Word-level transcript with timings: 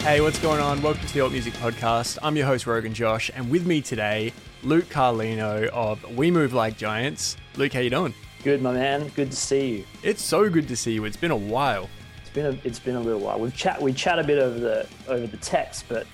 Hey, 0.00 0.22
what's 0.22 0.38
going 0.38 0.60
on? 0.60 0.80
Welcome 0.80 1.06
to 1.06 1.12
the 1.12 1.20
Alt 1.20 1.30
Music 1.30 1.52
Podcast. 1.54 2.18
I'm 2.22 2.34
your 2.34 2.46
host, 2.46 2.64
Roguenjosh, 2.64 3.30
and 3.34 3.50
with 3.50 3.66
me 3.66 3.82
today, 3.82 4.32
Luke 4.62 4.86
Carlino 4.86 5.66
of 5.68 6.16
We 6.16 6.30
Move 6.30 6.54
Like 6.54 6.78
Giants. 6.78 7.36
Luke, 7.56 7.74
how 7.74 7.80
you 7.80 7.90
doing? 7.90 8.14
Good, 8.42 8.62
my 8.62 8.72
man. 8.72 9.08
Good 9.08 9.30
to 9.30 9.36
see 9.36 9.76
you. 9.76 9.84
It's 10.02 10.22
so 10.22 10.48
good 10.48 10.66
to 10.68 10.76
see 10.76 10.92
you. 10.92 11.04
It's 11.04 11.18
been 11.18 11.30
a 11.30 11.36
while. 11.36 11.90
It's 12.22 12.30
been 12.30 12.46
a 12.46 12.58
it's 12.64 12.78
been 12.78 12.96
a 12.96 13.00
little 13.00 13.20
while. 13.20 13.38
We've 13.38 13.54
chat 13.54 13.80
we 13.80 13.92
chat 13.92 14.18
a 14.18 14.24
bit 14.24 14.38
over 14.38 14.58
the 14.58 14.88
over 15.06 15.26
the 15.26 15.36
text, 15.36 15.84
but 15.86 16.06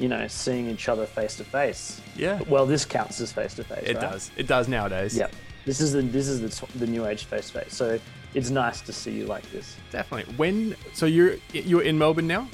you 0.00 0.08
know, 0.08 0.26
seeing 0.26 0.68
each 0.68 0.88
other 0.88 1.06
face 1.06 1.36
to 1.36 1.44
face. 1.44 2.00
Yeah. 2.16 2.40
Well, 2.48 2.66
this 2.66 2.84
counts 2.84 3.20
as 3.20 3.32
face 3.32 3.54
to 3.54 3.64
face. 3.64 3.84
It 3.86 4.00
does. 4.00 4.32
It 4.36 4.48
does 4.48 4.66
nowadays. 4.66 5.16
Yeah. 5.16 5.28
This 5.64 5.80
is 5.80 5.92
the 5.92 6.02
this 6.02 6.26
is 6.26 6.40
the 6.40 6.78
the 6.78 6.88
new 6.88 7.06
age 7.06 7.24
face 7.24 7.50
to 7.50 7.60
face. 7.60 7.74
So 7.74 8.00
it's 8.34 8.50
nice 8.50 8.80
to 8.80 8.92
see 8.92 9.12
you 9.12 9.26
like 9.26 9.48
this. 9.52 9.76
Definitely. 9.92 10.34
When 10.34 10.74
so 10.92 11.06
you're 11.06 11.36
you're 11.52 11.82
in 11.82 11.96
Melbourne 11.96 12.26
now? 12.26 12.48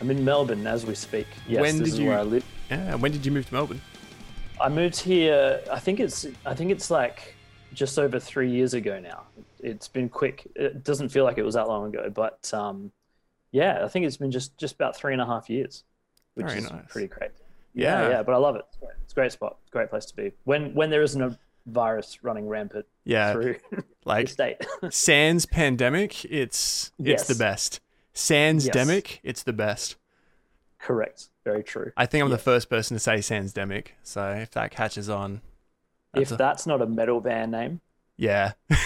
I'm 0.00 0.10
in 0.10 0.24
Melbourne 0.24 0.66
as 0.66 0.86
we 0.86 0.94
speak. 0.94 1.26
Yes, 1.46 1.60
When 1.60 1.78
this 1.78 1.88
did 1.90 1.94
is 1.94 1.98
you- 2.00 2.06
where 2.08 2.18
I 2.18 2.22
live. 2.22 2.44
Yeah. 2.70 2.94
When 2.94 3.12
did 3.12 3.26
you 3.26 3.32
move 3.32 3.46
to 3.48 3.54
Melbourne? 3.54 3.80
I 4.60 4.68
moved 4.68 5.00
here. 5.00 5.60
I 5.70 5.78
think 5.78 6.00
it's. 6.00 6.26
I 6.44 6.54
think 6.54 6.70
it's 6.70 6.90
like 6.90 7.34
just 7.72 7.98
over 7.98 8.18
three 8.20 8.50
years 8.50 8.74
ago 8.74 8.98
now. 9.00 9.22
It's 9.60 9.88
been 9.88 10.08
quick. 10.08 10.46
It 10.54 10.84
doesn't 10.84 11.08
feel 11.10 11.24
like 11.24 11.38
it 11.38 11.42
was 11.44 11.54
that 11.54 11.66
long 11.68 11.88
ago, 11.94 12.10
but 12.10 12.52
um, 12.54 12.92
yeah, 13.52 13.84
I 13.84 13.88
think 13.88 14.06
it's 14.06 14.16
been 14.18 14.30
just 14.30 14.56
just 14.58 14.74
about 14.74 14.96
three 14.96 15.12
and 15.12 15.20
a 15.22 15.26
half 15.26 15.48
years, 15.50 15.84
which 16.34 16.46
Very 16.46 16.58
is 16.58 16.70
nice. 16.70 16.84
pretty 16.88 17.08
great. 17.08 17.30
Yeah. 17.74 18.02
Yeah, 18.02 18.08
yeah, 18.10 18.22
but 18.22 18.34
I 18.34 18.38
love 18.38 18.56
it. 18.56 18.64
It's 19.04 19.12
a 19.12 19.14
great 19.14 19.32
spot. 19.32 19.56
It's 19.62 19.70
a 19.70 19.72
great 19.72 19.90
place 19.90 20.04
to 20.06 20.16
be. 20.16 20.32
When 20.44 20.74
when 20.74 20.90
there 20.90 21.02
isn't 21.02 21.22
a 21.22 21.38
virus 21.66 22.22
running 22.22 22.46
rampant 22.48 22.86
Yeah. 23.04 23.32
through 23.32 23.56
the 23.70 23.84
Like 24.04 24.28
state. 24.28 24.56
sans 24.90 25.46
pandemic, 25.46 26.24
it's 26.26 26.92
it's 26.98 27.26
the 27.28 27.34
best. 27.34 27.80
Sans 28.12 28.64
Yes. 28.66 28.74
demic, 28.74 29.18
it's 29.22 29.42
the 29.42 29.52
best. 29.52 29.96
Correct. 30.78 31.28
Very 31.44 31.62
true. 31.62 31.92
I 31.96 32.06
think 32.06 32.24
I'm 32.24 32.30
the 32.30 32.38
first 32.38 32.68
person 32.70 32.94
to 32.94 32.98
say 32.98 33.20
sans 33.20 33.52
demic. 33.52 33.88
So 34.02 34.30
if 34.32 34.50
that 34.52 34.70
catches 34.70 35.08
on, 35.08 35.40
if 36.14 36.30
a- 36.32 36.36
that's 36.36 36.66
not 36.66 36.80
a 36.82 36.86
metal 36.86 37.20
band 37.20 37.52
name, 37.52 37.80
yeah. 38.16 38.52
what 38.68 38.78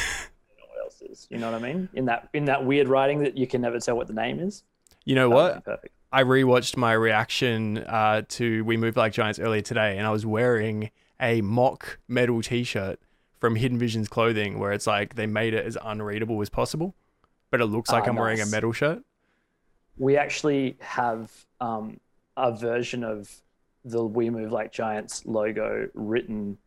else 0.82 1.00
is? 1.02 1.26
You 1.30 1.38
know 1.38 1.50
what 1.50 1.62
I 1.62 1.72
mean? 1.72 1.88
In 1.94 2.06
that 2.06 2.28
in 2.32 2.46
that 2.46 2.64
weird 2.64 2.88
writing 2.88 3.20
that 3.20 3.36
you 3.36 3.46
can 3.46 3.60
never 3.60 3.78
tell 3.80 3.96
what 3.96 4.06
the 4.08 4.12
name 4.12 4.40
is. 4.40 4.62
You 5.04 5.14
know 5.14 5.30
what? 5.30 5.64
Perfect. 5.64 5.94
I 6.12 6.22
rewatched 6.22 6.76
my 6.76 6.92
reaction 6.92 7.78
uh, 7.78 8.22
to 8.30 8.64
We 8.64 8.76
Move 8.76 8.96
Like 8.96 9.12
Giants 9.12 9.38
earlier 9.40 9.62
today, 9.62 9.98
and 9.98 10.06
I 10.06 10.10
was 10.10 10.24
wearing 10.24 10.90
a 11.20 11.40
mock 11.40 11.98
metal 12.06 12.40
T-shirt 12.40 13.00
from 13.40 13.56
Hidden 13.56 13.78
Visions 13.78 14.08
Clothing, 14.08 14.58
where 14.60 14.70
it's 14.72 14.86
like 14.86 15.16
they 15.16 15.26
made 15.26 15.54
it 15.54 15.66
as 15.66 15.76
unreadable 15.82 16.40
as 16.40 16.48
possible, 16.50 16.94
but 17.50 17.60
it 17.60 17.66
looks 17.66 17.90
like 17.90 18.04
Ah, 18.04 18.10
I'm 18.10 18.16
wearing 18.16 18.40
a 18.40 18.46
metal 18.46 18.72
shirt. 18.72 19.02
We 19.96 20.16
actually 20.16 20.76
have 20.80 21.30
um, 21.60 21.98
a 22.36 22.52
version 22.52 23.04
of 23.04 23.30
the 23.84 24.04
We 24.04 24.30
Move 24.30 24.52
Like 24.52 24.72
Giants 24.72 25.24
logo 25.26 25.88
written 25.94 26.58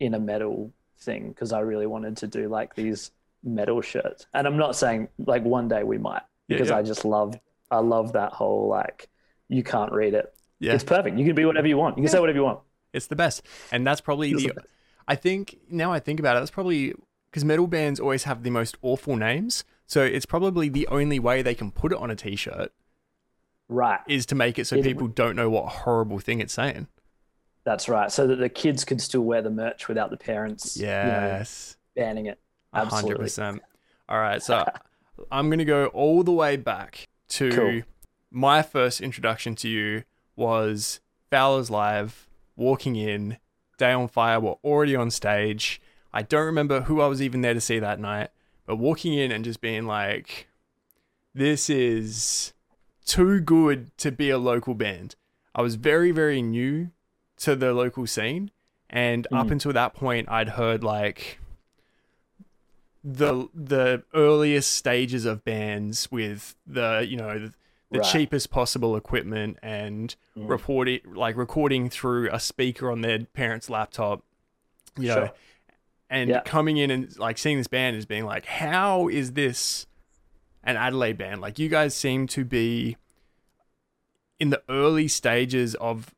in 0.00 0.14
a 0.14 0.20
metal 0.20 0.72
thing 0.98 1.28
because 1.28 1.52
I 1.52 1.60
really 1.60 1.86
wanted 1.86 2.16
to 2.18 2.26
do 2.26 2.48
like 2.48 2.74
these 2.74 3.10
metal 3.44 3.80
shirts. 3.80 4.26
And 4.34 4.46
I'm 4.46 4.56
not 4.56 4.76
saying 4.76 5.08
like 5.18 5.44
one 5.44 5.68
day 5.68 5.82
we 5.82 5.98
might 5.98 6.22
Yeah, 6.48 6.56
because 6.56 6.70
yeah. 6.70 6.78
I 6.78 6.82
just 6.82 7.04
love 7.04 7.38
I 7.70 7.78
love 7.78 8.12
that 8.12 8.32
whole 8.32 8.68
like 8.68 9.08
you 9.48 9.62
can't 9.62 9.92
read 9.92 10.14
it. 10.14 10.32
Yeah, 10.60 10.74
It's 10.74 10.84
perfect. 10.84 11.18
You 11.18 11.24
can 11.24 11.34
be 11.34 11.44
whatever 11.44 11.66
you 11.66 11.76
want. 11.76 11.98
You 11.98 12.04
can 12.04 12.10
say 12.10 12.20
whatever 12.20 12.38
you 12.38 12.44
want. 12.44 12.60
it's 12.92 13.06
the 13.06 13.16
best, 13.16 13.42
and 13.72 13.86
that's 13.86 14.00
probably 14.00 14.32
the. 14.32 14.52
the. 14.54 14.62
I 15.08 15.16
think 15.16 15.58
now 15.68 15.92
I 15.92 15.98
think 15.98 16.20
about 16.20 16.36
it, 16.36 16.40
that's 16.40 16.52
probably 16.52 16.94
because 17.30 17.44
metal 17.44 17.66
bands 17.66 17.98
always 17.98 18.24
have 18.24 18.44
the 18.44 18.50
most 18.50 18.76
awful 18.82 19.16
names, 19.16 19.64
so 19.92 20.02
it's 20.02 20.24
probably 20.24 20.70
the 20.70 20.86
only 20.88 21.18
way 21.18 21.42
they 21.42 21.54
can 21.54 21.70
put 21.70 21.92
it 21.92 21.98
on 21.98 22.10
a 22.10 22.16
T-shirt 22.16 22.72
Right. 23.68 24.00
is 24.08 24.24
to 24.26 24.34
make 24.34 24.58
it 24.58 24.66
so 24.66 24.76
It- 24.76 24.84
people 24.84 25.06
don't 25.06 25.36
know 25.36 25.50
what 25.50 25.66
horrible 25.68 26.18
thing 26.18 26.40
it's 26.40 26.54
saying. 26.54 26.88
That's 27.64 27.88
right. 27.90 28.10
So 28.10 28.26
that 28.26 28.36
the 28.36 28.48
kids 28.48 28.84
can 28.84 28.98
still 28.98 29.20
wear 29.20 29.42
the 29.42 29.50
merch 29.50 29.88
without 29.88 30.08
the 30.10 30.16
parents 30.16 30.76
you 30.78 30.86
know, 30.86 30.90
Yes. 30.92 31.76
banning 31.94 32.26
it. 32.26 32.38
Absolutely. 32.72 33.24
percent. 33.24 33.62
All 34.08 34.18
right, 34.18 34.42
so 34.42 34.64
I'm 35.30 35.50
gonna 35.50 35.64
go 35.66 35.86
all 35.88 36.22
the 36.22 36.32
way 36.32 36.56
back 36.56 37.06
to 37.30 37.50
Cool. 37.50 37.82
my 38.30 38.62
first 38.62 39.00
introduction 39.02 39.54
to 39.56 39.68
you 39.68 40.04
was 40.36 41.00
Fowler's 41.30 41.68
Live, 41.70 42.28
walking 42.56 42.96
in, 42.96 43.36
Day 43.76 43.92
on 43.92 44.08
Fire 44.08 44.40
were 44.40 44.56
already 44.64 44.96
on 44.96 45.10
stage. 45.10 45.80
I 46.14 46.22
don't 46.22 46.46
remember 46.46 46.82
who 46.82 47.00
I 47.02 47.06
was 47.08 47.20
even 47.20 47.42
there 47.42 47.54
to 47.54 47.60
see 47.60 47.78
that 47.78 48.00
night, 48.00 48.30
but 48.66 48.76
walking 48.76 49.12
in 49.14 49.30
and 49.32 49.44
just 49.44 49.60
being 49.60 49.86
like, 49.86 50.48
this 51.34 51.68
is 51.70 52.52
too 53.04 53.40
good 53.40 53.96
to 53.98 54.12
be 54.12 54.30
a 54.30 54.38
local 54.38 54.74
band. 54.74 55.16
I 55.54 55.62
was 55.62 55.74
very, 55.74 56.10
very 56.12 56.40
new 56.42 56.90
to 57.38 57.56
the 57.56 57.72
local 57.74 58.06
scene, 58.06 58.50
and 58.88 59.26
up 59.32 59.48
Mm. 59.48 59.52
until 59.52 59.72
that 59.72 59.94
point, 59.94 60.28
I'd 60.30 60.50
heard 60.50 60.84
like 60.84 61.38
the 63.04 63.48
the 63.52 64.04
earliest 64.14 64.72
stages 64.72 65.24
of 65.24 65.44
bands 65.44 66.10
with 66.12 66.54
the 66.66 67.04
you 67.08 67.16
know 67.16 67.38
the, 67.38 67.52
the 67.90 67.98
Right. 67.98 68.04
cheapest 68.04 68.50
possible 68.50 68.96
equipment 68.96 69.58
and 69.62 70.14
Mm. 70.36 70.48
reporting 70.48 71.00
like 71.06 71.36
recording 71.36 71.90
through 71.90 72.30
a 72.32 72.38
speaker 72.40 72.90
on 72.90 73.00
their 73.02 73.18
parents' 73.26 73.68
laptop, 73.68 74.22
you 74.96 75.08
know, 75.08 75.14
Sure. 75.26 75.32
And 76.12 76.28
Yeah. 76.30 76.40
coming 76.42 76.76
in 76.76 76.90
and 76.90 77.18
like 77.18 77.38
seeing 77.38 77.56
this 77.58 77.66
band 77.66 77.96
is 77.96 78.06
being 78.06 78.24
like, 78.26 78.44
how 78.46 79.08
is 79.08 79.32
this 79.32 79.86
an 80.62 80.76
Adelaide 80.76 81.16
band? 81.18 81.40
Like 81.40 81.58
you 81.58 81.68
guys 81.68 81.94
seem 81.94 82.26
to 82.28 82.44
be 82.44 82.96
in 84.38 84.50
the 84.50 84.62
early 84.68 85.08
stages 85.08 85.74
of 85.76 86.14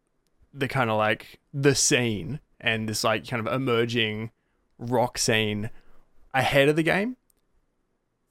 the 0.53 0.66
kind 0.69 0.91
of 0.91 0.97
like 0.99 1.38
the 1.53 1.75
scene 1.75 2.41
and 2.60 2.88
this 2.88 3.05
like 3.05 3.27
kind 3.27 3.47
of 3.47 3.53
emerging 3.53 4.31
rock 4.78 5.16
scene 5.16 5.71
ahead 6.34 6.69
of 6.69 6.75
the 6.76 6.82
game 6.82 7.16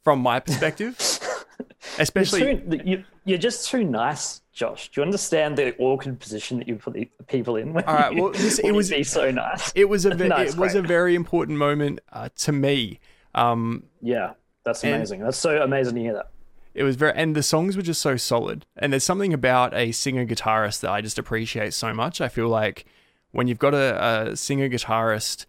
from 0.03 0.19
my 0.19 0.39
perspective 0.39 0.97
especially 1.99 2.61
you, 2.83 3.03
you're 3.25 3.37
just 3.37 3.69
too 3.69 3.83
nice, 3.83 4.41
Josh. 4.51 4.89
Do 4.89 5.01
you 5.01 5.05
understand 5.05 5.57
the 5.57 5.75
awkward 5.77 6.19
position 6.19 6.57
that 6.59 6.67
you 6.67 6.75
put 6.75 6.93
the 6.93 7.09
people 7.27 7.55
in? 7.55 7.73
When 7.73 7.83
All 7.85 7.93
right, 7.95 8.13
you- 8.13 8.23
well, 8.23 8.31
this- 8.33 8.59
it 8.59 8.71
was- 8.71 8.89
be 8.89 9.03
so 9.03 9.31
nice. 9.31 9.71
it 9.75 9.87
was 9.89 10.05
a 10.05 10.13
ve- 10.15 10.25
it 10.25 10.55
was 10.57 10.75
a 10.75 10.81
very 10.81 11.15
important 11.15 11.57
moment 11.57 11.99
uh, 12.11 12.29
to 12.37 12.51
me 12.51 12.99
um 13.35 13.83
Yeah, 14.01 14.33
that's 14.63 14.83
amazing. 14.83 15.21
that's 15.21 15.37
so 15.37 15.61
amazing 15.61 15.95
to 15.95 16.01
hear 16.01 16.13
that. 16.13 16.29
it 16.75 16.83
was 16.83 16.95
very 16.95 17.13
and 17.15 17.35
the 17.35 17.41
songs 17.43 17.75
were 17.75 17.81
just 17.81 18.01
so 18.01 18.15
solid 18.17 18.65
and 18.77 18.91
there's 18.93 19.03
something 19.03 19.33
about 19.33 19.73
a 19.73 19.91
singer 19.91 20.23
guitarist 20.25 20.81
that 20.81 20.91
i 20.91 21.01
just 21.01 21.17
appreciate 21.17 21.73
so 21.73 21.93
much 21.93 22.21
i 22.21 22.27
feel 22.27 22.47
like 22.47 22.85
when 23.31 23.47
you've 23.47 23.57
got 23.59 23.73
a, 23.73 24.29
a 24.31 24.35
singer 24.37 24.69
guitarist 24.69 25.45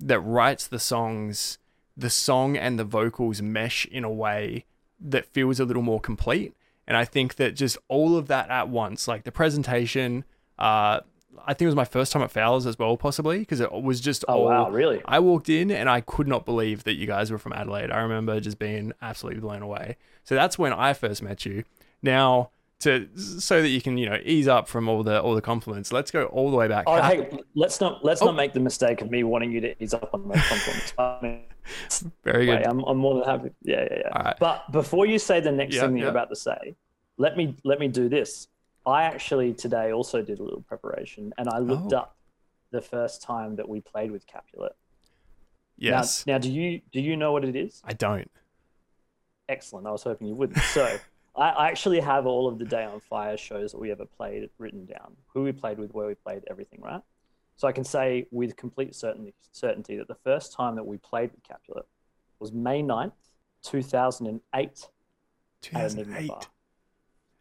that 0.00 0.20
writes 0.20 0.66
the 0.66 0.78
songs 0.78 1.58
the 1.96 2.10
song 2.10 2.56
and 2.58 2.78
the 2.78 2.84
vocals 2.84 3.40
mesh 3.40 3.86
in 3.86 4.04
a 4.04 4.10
way 4.10 4.66
that 5.00 5.24
feels 5.32 5.58
a 5.58 5.64
little 5.64 5.82
more 5.82 6.00
complete 6.00 6.52
and 6.86 6.96
i 6.96 7.04
think 7.04 7.36
that 7.36 7.54
just 7.54 7.76
all 7.88 8.16
of 8.16 8.28
that 8.28 8.50
at 8.50 8.68
once 8.68 9.08
like 9.08 9.24
the 9.24 9.32
presentation 9.32 10.24
uh 10.58 11.00
I 11.46 11.52
think 11.52 11.62
it 11.62 11.66
was 11.66 11.74
my 11.74 11.84
first 11.84 12.12
time 12.12 12.22
at 12.22 12.30
Fowler's 12.30 12.64
as 12.64 12.78
well, 12.78 12.96
possibly 12.96 13.40
because 13.40 13.60
it 13.60 13.70
was 13.72 14.00
just 14.00 14.24
Oh 14.28 14.34
all, 14.34 14.44
wow, 14.46 14.70
really? 14.70 15.02
I 15.04 15.18
walked 15.18 15.48
in 15.48 15.70
and 15.70 15.88
I 15.88 16.00
could 16.00 16.28
not 16.28 16.44
believe 16.44 16.84
that 16.84 16.94
you 16.94 17.06
guys 17.06 17.30
were 17.30 17.38
from 17.38 17.52
Adelaide. 17.52 17.90
I 17.90 18.00
remember 18.00 18.38
just 18.40 18.58
being 18.58 18.92
absolutely 19.02 19.40
blown 19.40 19.60
away. 19.62 19.96
So 20.22 20.34
that's 20.34 20.58
when 20.58 20.72
I 20.72 20.92
first 20.92 21.22
met 21.22 21.44
you. 21.44 21.64
Now, 22.02 22.50
to 22.84 23.08
so 23.18 23.60
that 23.60 23.68
you 23.68 23.82
can 23.82 23.98
you 23.98 24.08
know 24.08 24.18
ease 24.24 24.48
up 24.48 24.68
from 24.68 24.88
all 24.88 25.02
the 25.02 25.20
all 25.20 25.34
the 25.34 25.42
compliments, 25.42 25.92
let's 25.92 26.10
go 26.10 26.24
all 26.26 26.50
the 26.50 26.56
way 26.56 26.68
back. 26.68 26.84
Oh, 26.86 27.02
hey, 27.02 27.30
let's 27.54 27.80
not 27.80 28.04
let's 28.04 28.22
Oh. 28.22 28.26
not 28.26 28.36
make 28.36 28.52
the 28.54 28.60
mistake 28.60 29.02
of 29.02 29.10
me 29.10 29.22
wanting 29.24 29.52
you 29.52 29.60
to 29.60 29.82
ease 29.82 29.92
up 29.94 30.08
on 30.14 30.28
those 30.28 30.40
compliments. 30.48 30.94
I 30.98 31.18
mean, 31.22 31.42
Very 32.24 32.46
good. 32.46 32.58
wait, 32.60 32.66
I'm, 32.66 32.80
I'm 32.84 32.96
more 32.98 33.14
than 33.16 33.24
happy. 33.24 33.50
Yeah, 33.62 33.82
yeah, 33.90 33.98
yeah. 34.00 34.08
All 34.12 34.22
right. 34.24 34.36
But 34.38 34.70
before 34.72 35.06
you 35.06 35.18
say 35.18 35.40
the 35.40 35.52
next 35.52 35.74
Yeah, 35.74 35.82
thing 35.82 35.92
that 35.92 35.98
yeah. 35.98 36.02
you're 36.04 36.10
about 36.10 36.28
to 36.30 36.36
say, 36.36 36.74
let 37.18 37.36
me 37.36 37.56
let 37.64 37.78
me 37.80 37.88
do 37.88 38.08
this. 38.08 38.48
I 38.86 39.02
actually 39.04 39.54
today 39.54 39.92
also 39.92 40.22
did 40.22 40.38
a 40.40 40.42
little 40.42 40.62
preparation, 40.62 41.32
and 41.38 41.48
I 41.48 41.58
looked 41.58 41.92
Oh. 41.92 41.98
up 41.98 42.16
the 42.70 42.82
first 42.82 43.22
time 43.22 43.56
that 43.56 43.68
we 43.68 43.80
played 43.80 44.10
with 44.10 44.26
Capulet. 44.26 44.74
yes, 45.78 46.26
Now, 46.26 46.34
now, 46.34 46.38
do 46.38 46.50
you 46.52 46.80
do 46.92 47.00
you 47.00 47.16
know 47.16 47.32
what 47.32 47.44
it 47.44 47.56
is? 47.56 47.80
I 47.84 47.92
don't. 47.94 48.30
Excellent. 49.48 49.86
I 49.86 49.90
was 49.90 50.02
hoping 50.02 50.26
you 50.28 50.34
wouldn't. 50.34 50.58
So, 50.58 50.98
I, 51.36 51.68
actually 51.68 52.00
have 52.00 52.26
all 52.26 52.46
of 52.46 52.58
the 52.58 52.64
Day 52.64 52.84
on 52.84 53.00
Fire 53.00 53.36
shows 53.36 53.72
that 53.72 53.78
we 53.78 53.90
ever 53.90 54.04
played 54.04 54.48
written 54.58 54.86
down. 54.86 55.16
Who 55.32 55.42
we 55.42 55.52
played 55.52 55.78
with, 55.78 55.92
where 55.92 56.06
we 56.06 56.14
played, 56.14 56.42
everything, 56.48 56.80
right? 56.80 57.00
So 57.56 57.66
I 57.68 57.72
can 57.72 57.84
say 57.84 58.26
with 58.30 58.56
complete 58.56 58.94
certainty, 58.94 59.34
certainty 59.52 59.96
that 59.96 60.08
the 60.08 60.14
first 60.14 60.52
time 60.52 60.76
that 60.76 60.86
we 60.86 60.96
played 60.98 61.32
with 61.32 61.42
Capulet 61.42 61.86
was 62.38 62.52
May 62.52 62.82
9th, 62.82 63.12
2008 63.62 64.88
at 65.72 65.92
Enigma 65.92 66.40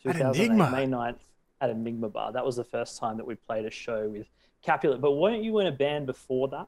2008. 0.04 0.22
At 0.22 0.36
Enigma? 0.36 0.72
May 0.72 0.86
9th 0.86 1.20
at 1.62 1.70
Enigma 1.70 2.10
Bar. 2.10 2.34
That 2.34 2.46
was 2.46 2.56
the 2.56 2.64
first 2.64 2.98
time 2.98 3.18
that 3.18 3.26
we 3.26 3.36
played 3.36 3.66
a 3.66 3.72
show 3.72 4.10
with 4.10 4.28
Capulet. 4.62 5.02
But 5.02 5.14
weren't 5.14 5.44
you 5.44 5.60
in 5.60 5.68
a 5.68 5.72
band 5.72 6.06
before 6.06 6.48
that? 6.50 6.68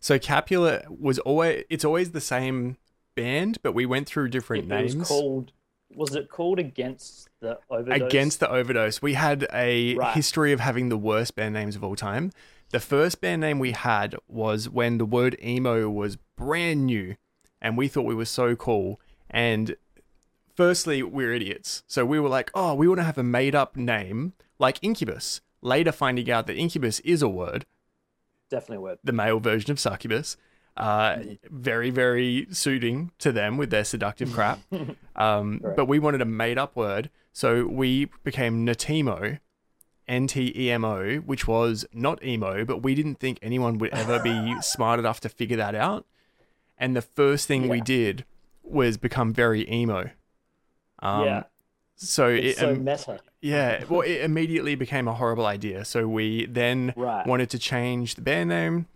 So 0.00 0.18
Capulet 0.18 1.00
was 1.00 1.18
always 1.20 1.64
it's 1.70 1.84
always 1.84 2.12
the 2.12 2.20
same 2.20 2.76
band, 3.14 3.58
but 3.62 3.72
we 3.72 3.86
went 3.86 4.06
through 4.06 4.28
different 4.28 4.70
It, 4.70 4.80
it 4.80 4.96
was 4.96 5.08
called 5.08 5.52
was 5.94 6.14
it 6.14 6.28
called 6.28 6.58
against 6.58 7.28
the 7.40 7.58
overdose? 7.70 8.02
Against 8.08 8.40
the 8.40 8.50
overdose, 8.50 9.00
we 9.02 9.14
had 9.14 9.46
a 9.52 9.94
Right. 9.96 10.14
history 10.14 10.52
of 10.52 10.60
having 10.60 10.88
the 10.88 10.96
worst 10.96 11.34
band 11.36 11.54
names 11.54 11.76
of 11.76 11.84
all 11.84 11.96
time. 11.96 12.32
The 12.70 12.80
first 12.80 13.20
band 13.20 13.40
name 13.40 13.58
we 13.58 13.72
had 13.72 14.16
was 14.28 14.68
when 14.68 14.98
the 14.98 15.04
word 15.06 15.36
emo 15.42 15.88
was 15.88 16.16
brand 16.36 16.86
new, 16.86 17.16
and 17.62 17.76
we 17.78 17.88
thought 17.88 18.02
we 18.04 18.14
were 18.14 18.24
so 18.24 18.56
cool. 18.56 19.00
And 19.30 19.76
firstly, 20.54 21.02
we're 21.02 21.32
idiots. 21.32 21.82
So 21.86 22.04
we 22.04 22.18
were 22.18 22.28
like, 22.28 22.50
oh, 22.54 22.74
we 22.74 22.88
want 22.88 22.98
to 23.00 23.04
have 23.04 23.18
a 23.18 23.22
made 23.22 23.54
up 23.54 23.76
name 23.76 24.32
like 24.58 24.78
Incubus. 24.82 25.40
Later, 25.62 25.92
finding 25.92 26.30
out 26.30 26.46
that 26.48 26.56
Incubus 26.56 27.00
is 27.00 27.22
a 27.22 27.28
word, 27.28 27.66
definitely 28.50 28.76
a 28.76 28.80
word. 28.80 28.98
the 29.02 29.12
male 29.12 29.40
version 29.40 29.70
of 29.70 29.80
succubus. 29.80 30.36
Uh, 30.76 31.18
very, 31.50 31.88
very 31.90 32.46
suiting 32.50 33.10
to 33.18 33.32
them 33.32 33.56
with 33.56 33.70
their 33.70 33.84
seductive 33.84 34.32
crap. 34.32 34.60
Um, 35.16 35.62
but 35.74 35.86
we 35.86 35.98
wanted 35.98 36.20
a 36.20 36.26
made 36.26 36.58
up 36.58 36.76
word. 36.76 37.08
So 37.32 37.64
we 37.66 38.10
became 38.22 38.66
Natemo, 38.66 39.38
N 40.06 40.26
T 40.26 40.52
E 40.54 40.70
M 40.70 40.84
O, 40.84 41.16
which 41.24 41.48
was 41.48 41.86
not 41.90 42.22
emo, 42.22 42.66
but 42.66 42.82
we 42.82 42.94
didn't 42.94 43.18
think 43.18 43.38
anyone 43.40 43.78
would 43.78 43.94
ever 43.94 44.18
be 44.18 44.54
smart 44.60 45.00
enough 45.00 45.20
to 45.20 45.30
figure 45.30 45.56
that 45.56 45.74
out. 45.74 46.04
And 46.76 46.94
the 46.94 47.00
first 47.00 47.48
thing 47.48 47.66
we 47.68 47.80
did 47.80 48.26
was 48.62 48.98
become 48.98 49.32
very 49.32 49.66
emo. 49.72 50.10
Um, 50.98 51.24
yeah, 51.24 51.42
So 51.94 52.26
it's 52.28 52.58
it, 52.58 52.60
so 52.60 52.72
um, 52.72 52.84
meta. 52.84 53.20
yeah, 53.40 53.84
well, 53.88 54.02
it 54.02 54.20
immediately 54.20 54.74
became 54.74 55.08
a 55.08 55.14
horrible 55.14 55.46
idea. 55.46 55.86
So 55.86 56.06
we 56.06 56.44
then 56.44 56.92
Right. 56.94 57.26
wanted 57.26 57.48
to 57.50 57.58
change 57.58 58.16
the 58.16 58.20
band 58.20 58.50
name. 58.50 58.86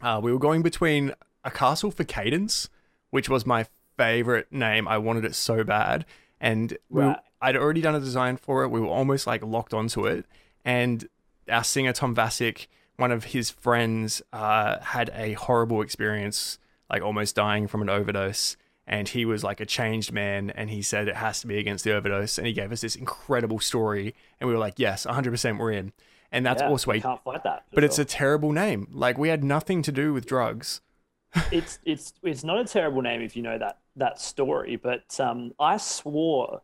Uh, 0.00 0.20
we 0.22 0.32
were 0.32 0.38
going 0.38 0.62
between 0.62 1.12
A 1.44 1.50
Castle 1.50 1.90
for 1.90 2.04
Cadence, 2.04 2.68
which 3.10 3.28
was 3.28 3.44
my 3.44 3.66
favorite 3.96 4.50
name. 4.52 4.88
I 4.88 4.98
wanted 4.98 5.24
it 5.24 5.34
so 5.34 5.62
bad. 5.64 6.06
And 6.40 6.76
we, 6.88 7.02
Right. 7.02 7.18
I'd 7.42 7.56
already 7.56 7.80
done 7.80 7.94
a 7.94 8.00
design 8.00 8.36
for 8.36 8.64
it. 8.64 8.68
We 8.68 8.80
were 8.80 8.88
almost 8.88 9.26
like 9.26 9.42
locked 9.42 9.74
onto 9.74 10.06
it. 10.06 10.26
And 10.64 11.08
our 11.50 11.64
singer, 11.64 11.92
Tom 11.92 12.14
Vasic, 12.14 12.66
one 12.96 13.12
of 13.12 13.24
his 13.24 13.50
friends, 13.50 14.22
uh, 14.32 14.78
had 14.80 15.10
a 15.14 15.32
horrible 15.34 15.82
experience, 15.82 16.58
like 16.90 17.02
almost 17.02 17.34
dying 17.34 17.66
from 17.66 17.82
an 17.82 17.88
overdose. 17.88 18.56
And 18.86 19.08
he 19.08 19.24
was 19.24 19.44
like 19.44 19.60
a 19.60 19.66
changed 19.66 20.12
man. 20.12 20.50
And 20.50 20.68
he 20.70 20.82
said 20.82 21.08
it 21.08 21.16
has 21.16 21.40
to 21.42 21.46
be 21.46 21.58
against 21.58 21.84
the 21.84 21.94
overdose. 21.94 22.38
And 22.38 22.46
he 22.46 22.52
gave 22.52 22.72
us 22.72 22.80
this 22.80 22.96
incredible 22.96 23.60
story. 23.60 24.14
And 24.38 24.48
we 24.48 24.54
were 24.54 24.60
like, 24.60 24.78
yes, 24.78 25.06
100% 25.06 25.58
we're 25.58 25.72
in. 25.72 25.92
And 26.32 26.46
that's 26.46 26.62
yeah, 26.62 26.68
also 26.68 26.92
you 26.92 27.00
a 27.00 27.02
can't 27.02 27.22
fight 27.24 27.42
that. 27.44 27.64
but 27.72 27.82
it's 27.82 27.98
a 27.98 28.04
terrible 28.04 28.52
name. 28.52 28.88
Like 28.92 29.18
we 29.18 29.28
had 29.28 29.42
nothing 29.42 29.82
to 29.82 29.92
do 29.92 30.12
with 30.12 30.26
drugs. 30.26 30.80
it's 31.52 31.78
it's 31.84 32.12
it's 32.22 32.44
not 32.44 32.58
a 32.58 32.64
terrible 32.64 33.02
name 33.02 33.20
if 33.20 33.36
you 33.36 33.42
know 33.42 33.58
that 33.58 33.78
that 33.96 34.20
story. 34.20 34.76
But 34.76 35.18
um, 35.20 35.52
I 35.58 35.76
swore 35.76 36.62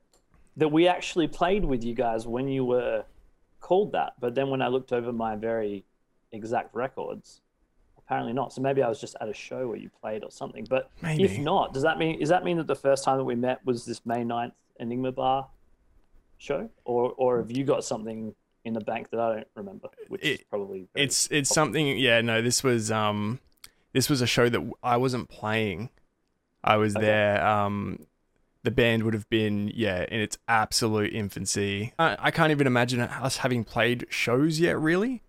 that 0.56 0.68
we 0.68 0.88
actually 0.88 1.28
played 1.28 1.64
with 1.64 1.84
you 1.84 1.94
guys 1.94 2.26
when 2.26 2.48
you 2.48 2.64
were 2.64 3.04
called 3.60 3.92
that. 3.92 4.14
But 4.20 4.34
then 4.34 4.50
when 4.50 4.62
I 4.62 4.68
looked 4.68 4.92
over 4.92 5.12
my 5.12 5.36
very 5.36 5.84
exact 6.32 6.74
records, 6.74 7.40
apparently 7.98 8.32
not. 8.32 8.52
So 8.52 8.62
maybe 8.62 8.82
I 8.82 8.88
was 8.88 9.00
just 9.00 9.16
at 9.20 9.28
a 9.28 9.34
show 9.34 9.68
where 9.68 9.76
you 9.76 9.90
played 10.00 10.22
or 10.22 10.30
something. 10.30 10.66
But 10.68 10.90
if 11.02 11.38
not, 11.38 11.74
does 11.74 11.82
that 11.82 11.98
mean 11.98 12.18
does 12.20 12.28
that 12.28 12.44
mean 12.44 12.56
that 12.58 12.66
the 12.66 12.76
first 12.76 13.04
time 13.04 13.18
that 13.18 13.24
we 13.24 13.34
met 13.34 13.64
was 13.64 13.84
this 13.84 14.04
May 14.06 14.22
9th 14.22 14.52
Enigma 14.78 15.12
Bar 15.12 15.48
show, 16.38 16.68
or 16.84 17.12
or 17.16 17.38
have 17.38 17.50
you 17.50 17.64
got 17.64 17.84
something 17.84 18.34
in 18.66 18.74
the 18.74 18.80
bank 18.80 19.08
that 19.10 19.20
I 19.20 19.34
don't 19.36 19.48
remember, 19.54 19.88
which 20.08 20.22
is 20.22 20.40
probably 20.50 20.88
It's 20.94 21.28
it's 21.30 21.48
something. 21.48 21.96
Yeah, 21.96 22.20
no, 22.20 22.42
this 22.42 22.62
was 22.62 22.90
um, 22.90 23.40
this 23.92 24.10
was 24.10 24.20
a 24.20 24.26
show 24.26 24.48
that 24.48 24.60
I 24.82 24.96
wasn't 24.96 25.28
playing. 25.28 25.90
I 26.62 26.76
was 26.76 26.96
Okay. 26.96 27.06
there. 27.06 27.46
Um, 27.46 28.06
the 28.64 28.70
band 28.72 29.04
would 29.04 29.14
have 29.14 29.28
been 29.30 29.70
yeah 29.74 30.04
in 30.10 30.20
its 30.20 30.36
absolute 30.48 31.12
infancy. 31.14 31.92
I, 31.98 32.16
I 32.18 32.30
can't 32.32 32.50
even 32.50 32.66
imagine 32.66 33.00
us 33.00 33.38
having 33.38 33.62
played 33.62 34.06
shows 34.10 34.58
yet. 34.58 34.78
Really, 34.78 35.22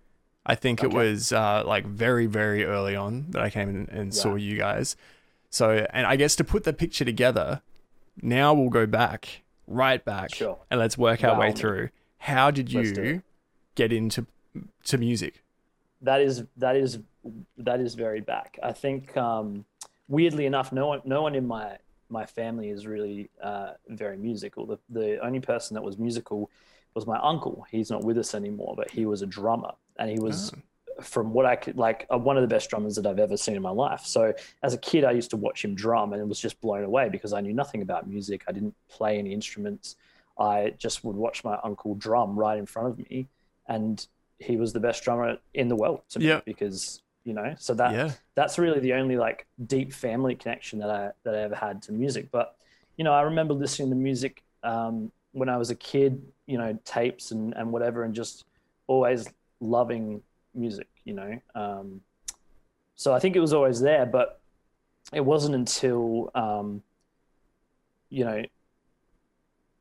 I 0.45 0.55
think 0.55 0.83
it 0.83 0.91
was 0.91 1.31
uh, 1.31 1.63
like 1.65 1.85
very 1.85 2.25
very 2.25 2.65
early 2.65 2.95
on 2.95 3.27
that 3.29 3.41
I 3.43 3.49
came 3.51 3.69
in 3.69 3.87
and 3.91 4.13
saw 4.13 4.35
you 4.35 4.57
guys. 4.57 4.95
So 5.51 5.85
and 5.91 6.07
I 6.07 6.15
guess 6.15 6.35
to 6.37 6.43
put 6.43 6.63
the 6.63 6.73
picture 6.73 7.05
together, 7.05 7.61
now 8.21 8.53
we'll 8.55 8.69
go 8.69 8.87
back 8.87 9.43
right 9.67 10.03
back 10.03 10.33
Sure. 10.33 10.57
and 10.71 10.79
let's 10.79 10.97
work 10.97 11.23
our 11.23 11.35
By 11.35 11.39
way 11.39 11.51
through. 11.51 11.89
How 12.19 12.49
did 12.49 12.71
you 12.73 12.81
it. 12.81 13.21
Get 13.77 13.93
into 13.93 14.25
to 14.83 14.97
music? 14.97 15.43
that 16.01 16.21
is 16.21 16.43
that 16.57 16.75
is 16.75 16.99
that 17.57 17.79
is 17.79 17.95
very 17.95 18.21
back. 18.21 18.59
I 18.61 18.71
think 18.71 19.15
um, 19.17 19.65
weirdly 20.07 20.45
enough, 20.45 20.71
no 20.71 20.87
one 20.87 21.01
no 21.05 21.21
one 21.21 21.35
in 21.35 21.47
my 21.47 21.77
my 22.09 22.25
family 22.25 22.69
is 22.69 22.87
really 22.87 23.29
uh, 23.41 23.71
very 23.89 24.17
musical. 24.17 24.65
The 24.65 24.79
the 24.89 25.25
only 25.25 25.39
person 25.39 25.75
that 25.75 25.83
was 25.83 25.97
musical 25.97 26.49
was 26.93 27.05
my 27.05 27.19
uncle. 27.19 27.65
He's 27.69 27.89
not 27.89 28.03
with 28.03 28.17
us 28.17 28.33
anymore, 28.33 28.73
but 28.75 28.91
he 28.91 29.05
was 29.05 29.21
a 29.21 29.27
drummer, 29.27 29.71
and 29.97 30.09
he 30.09 30.19
was. 30.19 30.51
From 30.99 31.31
what 31.31 31.45
I 31.45 31.55
could 31.55 31.77
like, 31.77 32.07
uh, 32.11 32.17
one 32.17 32.37
of 32.37 32.41
the 32.41 32.47
best 32.47 32.71
drummers 32.71 32.95
that 32.95 33.05
I've 33.05 33.19
ever 33.19 33.37
seen 33.37 33.55
in 33.55 33.61
my 33.61 33.69
life. 33.69 34.01
So, 34.03 34.33
as 34.63 34.73
a 34.73 34.79
kid, 34.79 35.03
I 35.03 35.11
used 35.11 35.29
to 35.29 35.37
watch 35.37 35.63
him 35.63 35.75
drum 35.75 36.11
and 36.11 36.27
was 36.27 36.39
just 36.39 36.59
blown 36.59 36.83
away 36.83 37.07
because 37.07 37.33
I 37.33 37.41
knew 37.41 37.53
nothing 37.53 37.83
about 37.83 38.09
music. 38.09 38.43
I 38.47 38.51
didn't 38.51 38.73
play 38.89 39.19
any 39.19 39.31
instruments. 39.31 39.95
I 40.39 40.73
just 40.79 41.03
would 41.03 41.15
watch 41.15 41.43
my 41.43 41.59
uncle 41.63 41.93
drum 41.93 42.35
right 42.35 42.57
in 42.57 42.65
front 42.65 42.87
of 42.87 42.97
me, 42.97 43.27
and 43.67 44.05
he 44.39 44.55
was 44.57 44.71
the 44.73 44.79
best 44.79 45.03
drummer 45.03 45.37
in 45.53 45.67
the 45.67 45.75
world 45.75 46.01
to 46.09 46.19
me 46.19 46.27
Yeah. 46.27 46.41
because 46.45 47.01
you 47.23 47.33
know 47.33 47.55
so 47.57 47.73
that 47.73 47.91
yeah. 47.93 48.11
that's 48.35 48.57
really 48.57 48.79
the 48.79 48.93
only 48.93 49.17
like 49.17 49.45
deep 49.65 49.91
family 49.91 50.35
connection 50.35 50.79
that 50.79 50.89
I 50.89 51.11
that 51.23 51.35
I 51.35 51.39
ever 51.39 51.55
had 51.55 51.81
to 51.83 51.91
music. 51.91 52.29
But 52.31 52.55
you 52.97 53.03
know, 53.03 53.13
I 53.13 53.21
remember 53.21 53.53
listening 53.53 53.89
to 53.89 53.95
music 53.95 54.43
um, 54.63 55.11
when 55.33 55.49
I 55.49 55.57
was 55.57 55.69
a 55.69 55.75
kid. 55.75 56.21
You 56.45 56.57
know, 56.57 56.79
tapes 56.85 57.31
and 57.31 57.53
and 57.55 57.71
whatever, 57.73 58.05
and 58.05 58.15
just 58.15 58.45
always 58.87 59.27
loving 59.59 60.21
music. 60.55 60.87
You 61.03 61.13
know, 61.13 61.41
um, 61.55 61.99
so 62.95 63.13
I 63.13 63.19
think 63.19 63.35
it 63.35 63.41
was 63.41 63.51
always 63.53 63.81
there, 63.81 64.05
but 64.05 64.39
it 65.11 65.19
wasn't 65.25 65.55
until 65.55 66.31
um, 66.35 66.81
you 68.09 68.23
know. 68.23 68.43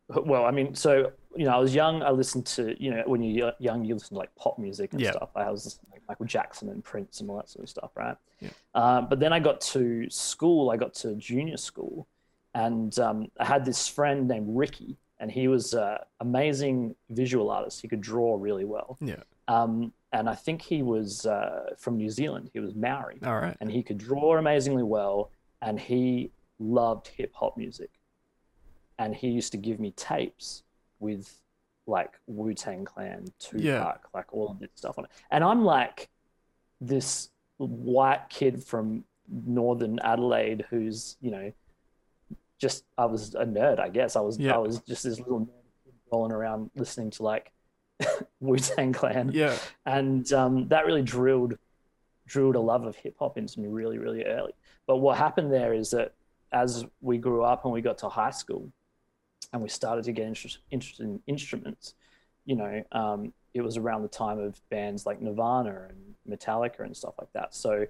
Well, 0.08 0.44
I 0.44 0.50
mean, 0.52 0.74
so 0.74 1.12
you 1.34 1.44
know, 1.44 1.50
I 1.54 1.58
was 1.58 1.74
young. 1.74 2.02
I 2.02 2.10
listened 2.10 2.46
to 2.46 2.80
you 2.82 2.90
know 2.92 3.02
when 3.06 3.22
you're 3.22 3.52
young, 3.58 3.84
you 3.84 3.94
listen 3.94 4.10
to 4.10 4.18
like 4.18 4.34
pop 4.36 4.58
music 4.58 4.92
and 4.92 5.00
Yeah. 5.00 5.12
stuff. 5.12 5.30
I 5.34 5.50
was 5.50 5.64
listening 5.64 5.86
to 5.86 5.92
like 5.96 6.02
Michael 6.08 6.26
Jackson 6.26 6.68
and 6.68 6.82
Prince 6.84 7.20
and 7.20 7.28
all 7.28 7.36
that 7.36 7.48
sort 7.48 7.64
of 7.64 7.68
stuff, 7.70 7.90
right? 7.96 8.16
Yeah. 8.40 8.50
Um, 8.74 9.08
but 9.08 9.18
then 9.20 9.32
I 9.32 9.40
got 9.40 9.60
to 9.72 10.08
school. 10.08 10.70
I 10.70 10.76
got 10.76 10.94
to 10.94 11.14
junior 11.16 11.56
school, 11.56 12.06
and 12.54 12.96
um, 13.00 13.30
I 13.40 13.44
had 13.44 13.64
this 13.64 13.88
friend 13.88 14.28
named 14.28 14.46
Ricky, 14.56 14.96
and 15.18 15.30
he 15.30 15.48
was 15.48 15.74
an 15.74 15.98
amazing 16.20 16.94
visual 17.10 17.50
artist. 17.50 17.82
He 17.82 17.88
could 17.88 18.00
draw 18.00 18.36
really 18.38 18.64
well. 18.64 18.96
Yeah. 19.00 19.22
Um, 19.48 19.92
and 20.12 20.30
I 20.30 20.34
think 20.34 20.62
he 20.62 20.82
was 20.82 21.26
uh, 21.26 21.74
from 21.78 21.96
New 21.96 22.08
Zealand. 22.10 22.50
He 22.52 22.60
was 22.60 22.74
Maori, 22.74 23.18
All 23.24 23.38
right. 23.38 23.56
and 23.60 23.70
he 23.70 23.82
could 23.82 23.98
draw 23.98 24.38
amazingly 24.38 24.82
well. 24.84 25.30
And 25.62 25.78
he 25.80 26.30
loved 26.58 27.08
hip 27.08 27.32
hop 27.34 27.56
music, 27.56 27.90
and 28.98 29.14
he 29.14 29.28
used 29.28 29.52
to 29.52 29.58
give 29.58 29.78
me 29.80 29.90
tapes 29.92 30.62
with 31.00 31.40
like 31.86 32.18
Wu 32.26 32.52
Tang 32.54 32.84
Clan, 32.84 33.26
Tupac, 33.38 33.62
Yeah. 33.64 33.94
like 34.14 34.32
all 34.32 34.50
of 34.50 34.58
this 34.58 34.70
stuff 34.74 34.98
on 34.98 35.04
it. 35.04 35.10
And 35.30 35.44
I'm 35.44 35.64
like 35.64 36.08
this 36.80 37.30
white 37.58 38.28
kid 38.28 38.62
from 38.62 39.04
northern 39.28 39.98
Adelaide 40.00 40.64
who's 40.70 41.16
you 41.20 41.30
know 41.30 41.52
just 42.58 42.84
I 42.96 43.04
was 43.06 43.34
a 43.34 43.44
nerd, 43.44 43.78
I 43.78 43.88
guess. 43.88 44.16
I 44.16 44.20
was 44.20 44.38
Yeah. 44.38 44.54
I 44.54 44.58
was 44.58 44.80
just 44.80 45.04
this 45.04 45.18
little 45.20 45.40
nerd 45.40 45.92
rolling 46.12 46.32
around 46.32 46.70
listening 46.76 47.10
to 47.10 47.22
like 47.22 47.52
Wu 48.40 48.56
Tang 48.56 48.92
Clan 48.92 49.30
Yeah. 49.32 49.56
and 49.84 50.30
um, 50.32 50.68
that 50.68 50.86
really 50.86 51.02
drilled 51.02 51.56
drilled 52.26 52.56
a 52.56 52.60
love 52.60 52.84
of 52.84 52.96
hip 52.96 53.14
hop 53.18 53.38
into 53.38 53.60
me 53.60 53.68
really 53.68 53.98
really 53.98 54.24
early. 54.24 54.52
But 54.86 54.96
what 54.96 55.16
happened 55.18 55.52
there 55.52 55.72
is 55.74 55.90
that 55.90 56.12
as 56.52 56.84
we 57.00 57.18
grew 57.18 57.42
up 57.42 57.64
and 57.64 57.72
we 57.72 57.80
got 57.80 57.98
to 57.98 58.08
high 58.08 58.30
school, 58.30 58.70
and 59.56 59.62
we 59.62 59.68
started 59.70 60.04
to 60.04 60.12
get 60.12 60.26
interest, 60.26 60.58
interested 60.70 61.04
in 61.04 61.18
instruments, 61.26 61.94
you 62.44 62.54
know, 62.56 62.82
um, 62.92 63.32
it 63.54 63.62
was 63.62 63.78
around 63.78 64.02
the 64.02 64.08
time 64.08 64.38
of 64.38 64.60
bands 64.68 65.06
like 65.06 65.20
Nirvana 65.22 65.88
and 65.88 66.14
Metallica 66.38 66.80
and 66.80 66.94
stuff 66.94 67.14
like 67.18 67.32
that. 67.32 67.54
So 67.54 67.86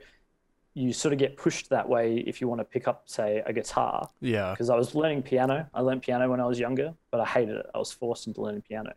you 0.75 0.93
sort 0.93 1.13
of 1.13 1.19
get 1.19 1.37
pushed 1.37 1.69
that 1.71 1.89
way 1.89 2.19
if 2.19 2.41
you 2.41 2.47
want 2.47 2.61
to 2.61 2.65
pick 2.65 2.87
up, 2.87 3.03
say, 3.07 3.43
a 3.47 3.53
guitar 3.53 4.09
Yeah. 4.21 4.53
because 4.53 4.71
I 4.71 4.77
was 4.77 4.95
learning 4.95 5.23
piano. 5.25 5.69
I 5.75 5.81
learned 5.81 6.03
piano 6.03 6.31
when 6.31 6.39
I 6.41 6.47
was 6.47 6.61
younger, 6.61 6.95
but 7.11 7.21
I 7.21 7.25
hated 7.25 7.57
it. 7.57 7.67
I 7.75 7.79
was 7.79 7.91
forced 7.91 8.29
into 8.29 8.41
learning 8.43 8.63
piano. 8.63 8.93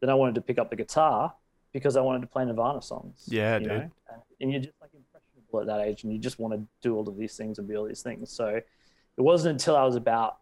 Then 0.00 0.08
I 0.08 0.14
wanted 0.14 0.36
to 0.36 0.42
pick 0.42 0.58
up 0.58 0.70
the 0.70 0.76
guitar 0.76 1.34
because 1.72 1.96
I 1.96 2.02
wanted 2.02 2.20
to 2.20 2.28
play 2.28 2.44
Nirvana 2.44 2.82
songs. 2.82 3.24
Yeah, 3.26 3.54
you 3.54 3.60
dude. 3.64 3.68
know? 3.68 3.90
And, 4.12 4.22
and 4.40 4.52
you're 4.52 4.60
just 4.60 4.74
like 4.80 4.90
impressionable 4.94 5.60
at 5.62 5.66
that 5.66 5.80
age, 5.88 6.04
and 6.04 6.12
you 6.12 6.20
just 6.20 6.38
want 6.38 6.54
to 6.54 6.60
do 6.82 6.94
all 6.94 7.08
of 7.08 7.16
these 7.16 7.34
things 7.36 7.58
and 7.58 7.66
be 7.66 7.76
all 7.76 7.84
these 7.84 8.02
things. 8.02 8.30
So 8.30 8.46
it 8.48 9.20
wasn't 9.20 9.52
until 9.54 9.74
I 9.76 9.82
was 9.84 9.96
about 9.96 10.36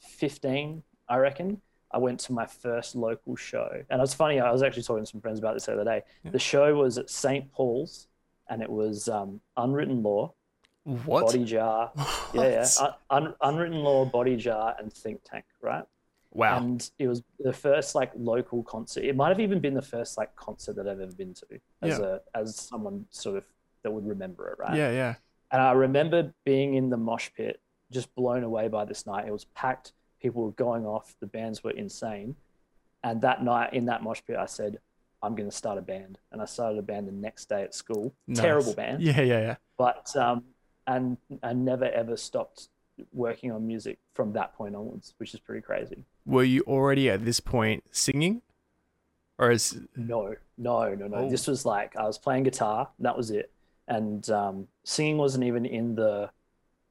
15, 0.00 0.82
I 1.08 1.16
reckon, 1.16 1.60
I 1.90 1.98
went 1.98 2.20
to 2.20 2.32
my 2.32 2.46
first 2.46 2.94
local 2.94 3.34
show. 3.36 3.82
And 3.90 4.02
it's 4.02 4.14
funny, 4.14 4.40
I 4.40 4.50
was 4.52 4.62
actually 4.62 4.82
talking 4.82 5.04
to 5.04 5.10
some 5.10 5.20
friends 5.20 5.38
about 5.38 5.54
this 5.54 5.66
the 5.66 5.72
other 5.72 5.84
day. 5.84 6.02
Yeah. 6.24 6.30
The 6.32 6.38
show 6.38 6.74
was 6.74 6.98
at 6.98 7.08
St. 7.10 7.50
Paul's, 7.52 8.08
and 8.50 8.62
it 8.62 8.70
was 8.70 9.08
um, 9.08 9.40
Unwritten 9.56 10.02
Law, 10.02 10.34
What? 10.84 11.26
Bodyjar, 11.26 11.90
yeah, 12.34 12.42
yeah. 12.42 12.66
Un- 12.80 12.94
un- 13.10 13.34
unwritten 13.42 13.78
law, 13.80 14.08
Bodyjar, 14.10 14.78
and 14.80 14.92
Thinktank, 14.92 15.44
right? 15.62 15.84
Wow. 16.30 16.58
And 16.58 16.90
it 16.98 17.08
was 17.08 17.22
the 17.38 17.52
first 17.54 17.94
like 17.94 18.12
local 18.14 18.62
concert. 18.62 19.04
It 19.04 19.16
might 19.16 19.30
have 19.30 19.40
even 19.40 19.60
been 19.60 19.74
the 19.74 19.82
first 19.82 20.18
like 20.18 20.34
concert 20.36 20.76
that 20.76 20.86
I've 20.86 21.00
ever 21.00 21.12
been 21.12 21.32
to 21.34 21.46
as 21.82 21.98
Yeah. 21.98 22.18
a 22.34 22.38
as 22.38 22.54
someone 22.56 23.06
sort 23.10 23.38
of 23.38 23.44
that 23.82 23.90
would 23.90 24.06
remember 24.06 24.48
it, 24.48 24.58
right? 24.58 24.76
yeah, 24.76 24.90
yeah. 24.90 25.14
And 25.50 25.62
I 25.62 25.72
remember 25.72 26.34
being 26.44 26.74
in 26.74 26.90
the 26.90 26.98
mosh 26.98 27.30
pit, 27.34 27.60
just 27.90 28.14
blown 28.14 28.42
away 28.44 28.68
by 28.68 28.84
this 28.84 29.06
night. 29.06 29.26
It 29.26 29.32
was 29.32 29.46
packed. 29.46 29.92
People 30.20 30.44
were 30.44 30.52
going 30.52 30.86
off. 30.86 31.14
The 31.20 31.26
bands 31.26 31.62
were 31.62 31.70
insane. 31.70 32.36
And 33.04 33.20
that 33.22 33.42
night 33.44 33.74
in 33.74 33.86
that 33.86 34.02
mosh 34.02 34.20
pit, 34.26 34.36
I 34.36 34.46
said, 34.46 34.78
I'm 35.22 35.34
going 35.34 35.48
to 35.48 35.54
start 35.56 35.78
a 35.78 35.82
band. 35.82 36.18
And 36.32 36.40
I 36.42 36.44
started 36.44 36.78
a 36.78 36.82
band 36.82 37.08
the 37.08 37.12
next 37.12 37.48
day 37.48 37.62
at 37.62 37.74
school. 37.74 38.14
Nice. 38.26 38.40
Terrible 38.40 38.74
band, 38.74 39.02
Yeah, 39.02 39.20
yeah, 39.20 39.40
yeah. 39.40 39.56
but 39.76 40.14
um, 40.16 40.44
and 40.86 41.16
I 41.42 41.52
never 41.52 41.84
ever 41.84 42.16
stopped 42.16 42.68
working 43.12 43.52
on 43.52 43.66
music 43.66 43.98
from 44.14 44.32
that 44.32 44.54
point 44.54 44.74
onwards, 44.74 45.14
which 45.18 45.34
is 45.34 45.40
pretty 45.40 45.60
crazy. 45.62 46.04
Were 46.26 46.44
you 46.44 46.62
already 46.66 47.08
at 47.10 47.24
this 47.24 47.40
point 47.40 47.84
singing? 47.90 48.42
Or 49.38 49.52
is 49.52 49.80
No, 49.94 50.34
no, 50.56 50.94
no, 50.94 51.06
no. 51.06 51.16
Oh. 51.18 51.30
This 51.30 51.46
was 51.46 51.64
like 51.64 51.94
I 51.96 52.04
was 52.04 52.18
playing 52.18 52.42
guitar. 52.42 52.88
That 52.98 53.16
was 53.16 53.30
it. 53.30 53.52
And 53.86 54.28
um, 54.30 54.66
singing 54.84 55.16
wasn't 55.16 55.44
even 55.44 55.64
in 55.64 55.94
the 55.94 56.30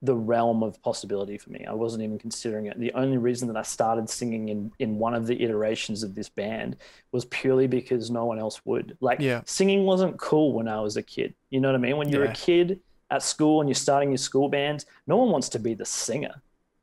the 0.04 0.16
realm 0.16 0.62
of 0.62 0.80
possibility 0.84 1.38
for 1.40 1.50
me. 1.50 1.66
I 1.68 1.74
wasn't 1.74 2.04
even 2.04 2.20
considering 2.20 2.68
it. 2.68 2.80
The 2.80 2.94
only 2.94 3.18
reason 3.18 3.48
that 3.48 3.58
I 3.58 3.64
started 3.64 4.08
singing 4.10 4.50
in 4.50 4.72
in 4.78 5.00
one 5.00 5.16
of 5.16 5.26
the 5.26 5.42
iterations 5.42 6.04
of 6.04 6.14
this 6.14 6.30
band 6.30 6.78
was 7.12 7.26
purely 7.26 7.66
because 7.66 8.12
no 8.12 8.26
one 8.26 8.38
else 8.38 8.64
would. 8.66 8.96
Like 9.02 9.20
Yeah. 9.20 9.42
singing 9.46 9.86
wasn't 9.86 10.18
cool 10.20 10.54
when 10.54 10.68
I 10.68 10.80
was 10.82 10.98
a 10.98 11.02
kid. 11.04 11.34
You 11.50 11.60
know 11.62 11.70
what 11.70 11.76
I 11.76 11.80
mean? 11.80 11.98
When 11.98 12.10
you're 12.10 12.26
Yeah. 12.26 12.32
a 12.32 12.36
kid 12.36 12.80
at 13.10 13.24
school 13.24 13.60
and 13.62 13.68
you're 13.70 13.74
starting 13.76 14.10
your 14.12 14.18
school 14.20 14.50
band, 14.50 14.86
no 15.08 15.18
one 15.18 15.32
wants 15.32 15.50
to 15.50 15.60
be 15.60 15.74
the 15.74 15.86
singer. 15.86 16.42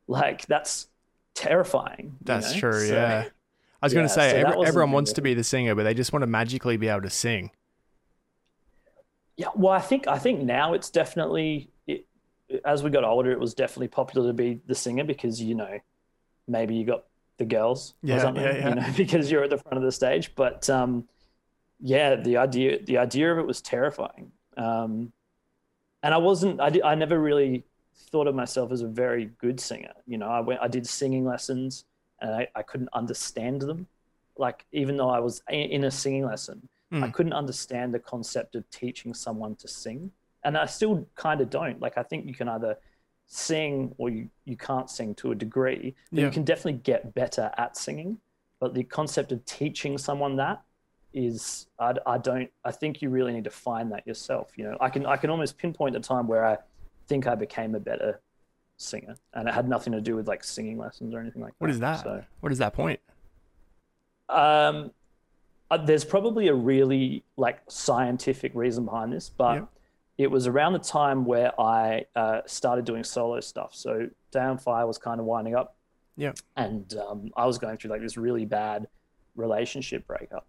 Like 0.08 0.46
that's 0.46 0.88
terrifying. 1.34 2.06
you 2.06 2.18
that's 2.22 2.52
know? 2.54 2.58
true, 2.60 2.86
So- 2.88 2.94
yeah. 2.94 3.24
I 3.82 3.86
was 3.86 3.92
going 3.92 4.06
to 4.08 4.12
say 4.12 4.30
so 4.30 4.36
every, 4.48 4.66
everyone 4.66 4.92
wants 4.92 5.12
to 5.12 5.20
be 5.20 5.34
the 5.34 5.44
singer, 5.44 5.74
but 5.74 5.82
they 5.84 5.92
just 5.94 6.10
want 6.12 6.22
to 6.22 6.26
magically 6.26 6.78
be 6.78 6.88
able 6.88 7.02
to 7.02 7.10
sing. 7.10 7.50
Yeah, 9.36 9.48
well, 9.54 9.72
I 9.72 9.80
think 9.80 10.06
I 10.06 10.18
think 10.18 10.40
now 10.42 10.74
it's 10.74 10.90
definitely 10.90 11.56
it, 11.56 11.70
as 12.64 12.82
we 12.82 12.90
got 12.90 13.04
older, 13.04 13.30
it 13.32 13.40
was 13.40 13.54
definitely 13.54 13.88
popular 13.88 14.28
to 14.28 14.34
be 14.34 14.60
the 14.66 14.74
singer 14.74 15.04
because 15.04 15.40
you 15.42 15.54
know 15.54 15.78
maybe 16.48 16.74
you 16.76 16.84
got 16.84 17.04
the 17.38 17.44
girls 17.44 17.94
Yeah, 18.02 18.16
or 18.16 18.20
something, 18.20 18.42
yeah, 18.42 18.56
yeah. 18.56 18.68
you 18.68 18.74
know, 18.76 18.86
because 18.96 19.30
you're 19.30 19.44
at 19.44 19.50
the 19.50 19.58
front 19.58 19.78
of 19.78 19.84
the 19.84 19.92
stage. 19.92 20.34
But 20.34 20.68
um, 20.70 21.08
yeah, 21.80 22.16
the 22.16 22.36
idea 22.38 22.82
the 22.84 22.98
idea 22.98 23.32
of 23.32 23.38
it 23.38 23.46
was 23.46 23.60
terrifying, 23.62 24.32
um, 24.56 25.12
and 26.02 26.14
I 26.14 26.18
wasn't. 26.18 26.60
I, 26.60 26.70
di- 26.70 26.82
I 26.82 26.94
never 26.94 27.18
really 27.18 27.64
thought 28.10 28.26
of 28.26 28.34
myself 28.34 28.72
as 28.72 28.82
a 28.82 28.88
very 28.88 29.26
good 29.38 29.60
singer. 29.60 29.92
You 30.06 30.18
know, 30.18 30.28
I 30.28 30.40
went 30.40 30.60
I 30.60 30.68
did 30.68 30.86
singing 30.86 31.24
lessons 31.24 31.84
and 32.20 32.30
I, 32.34 32.48
I 32.54 32.62
couldn't 32.62 32.90
understand 32.92 33.62
them. 33.62 33.86
Like 34.36 34.66
even 34.72 34.96
though 34.96 35.10
I 35.10 35.20
was 35.20 35.42
in, 35.48 35.84
a 35.84 35.90
singing 35.90 36.24
lesson, 36.26 36.68
I 37.00 37.06
Mm. 37.06 37.12
couldn't 37.12 37.32
understand 37.32 37.94
the 37.94 37.98
concept 38.00 38.54
of 38.56 38.68
teaching 38.70 39.14
someone 39.14 39.56
to 39.56 39.68
sing. 39.68 40.10
And 40.44 40.56
I 40.58 40.66
still 40.66 41.06
kind 41.14 41.40
of 41.40 41.48
don't. 41.50 41.80
Like, 41.80 41.96
I 41.96 42.02
think 42.02 42.26
you 42.26 42.34
can 42.34 42.48
either 42.48 42.76
sing 43.26 43.94
or 43.98 44.10
you, 44.10 44.28
you 44.44 44.56
can't 44.56 44.90
sing 44.90 45.14
to 45.16 45.32
a 45.32 45.34
degree, 45.34 45.94
but 46.12 46.20
Yeah. 46.20 46.26
you 46.26 46.30
can 46.30 46.44
definitely 46.44 46.80
get 46.82 47.14
better 47.14 47.50
at 47.56 47.76
singing. 47.76 48.18
But 48.60 48.74
the 48.74 48.84
concept 48.84 49.32
of 49.32 49.44
teaching 49.46 49.96
someone 49.98 50.36
that 50.36 50.62
is, 51.14 51.66
I, 51.78 51.94
I 52.06 52.18
don't, 52.18 52.50
I 52.64 52.70
think 52.72 53.00
you 53.00 53.08
really 53.08 53.32
need 53.32 53.44
to 53.44 53.50
find 53.50 53.90
that 53.92 54.06
yourself. 54.06 54.52
You 54.56 54.64
know, 54.64 54.76
I 54.80 54.90
can, 54.90 55.06
I 55.06 55.16
can 55.16 55.30
almost 55.30 55.56
pinpoint 55.58 55.96
a 55.96 56.00
time 56.00 56.26
where 56.26 56.44
I 56.44 56.58
think 57.06 57.26
I 57.26 57.34
became 57.34 57.74
a 57.74 57.80
better 57.80 58.20
singer 58.76 59.14
and 59.34 59.48
it 59.48 59.54
had 59.54 59.68
nothing 59.68 59.92
to 59.92 60.00
do 60.00 60.16
with 60.16 60.26
like 60.26 60.42
singing 60.44 60.76
lessons 60.78 61.14
or 61.14 61.20
anything 61.20 61.40
like 61.40 61.54
What 61.58 61.68
that. 61.68 61.72
is 61.74 61.80
that? 61.80 62.02
So, 62.02 62.24
What 62.40 62.52
is 62.52 62.58
that 62.58 62.74
point? 62.74 63.00
um, 64.28 64.90
uh, 65.70 65.76
there's 65.78 66.04
probably 66.04 66.48
a 66.48 66.54
really 66.54 67.24
like 67.36 67.60
scientific 67.68 68.52
reason 68.54 68.84
behind 68.84 69.12
this, 69.12 69.30
but 69.30 69.54
Yep. 69.54 69.68
It 70.18 70.30
was 70.30 70.46
around 70.46 70.72
the 70.74 70.78
time 70.78 71.24
where 71.24 71.58
I 71.60 72.04
uh, 72.14 72.40
started 72.46 72.84
doing 72.84 73.04
solo 73.04 73.40
stuff. 73.40 73.74
So 73.74 74.08
Day 74.30 74.40
on 74.40 74.58
Fire 74.58 74.86
was 74.86 74.98
kind 74.98 75.18
of 75.20 75.26
winding 75.26 75.54
up, 75.56 75.76
Yeah. 76.16 76.32
and 76.56 76.92
um, 76.96 77.30
I 77.36 77.46
was 77.46 77.58
going 77.58 77.76
through 77.76 77.90
like 77.90 78.00
this 78.00 78.16
really 78.16 78.44
bad 78.44 78.86
relationship 79.36 80.06
breakup, 80.06 80.46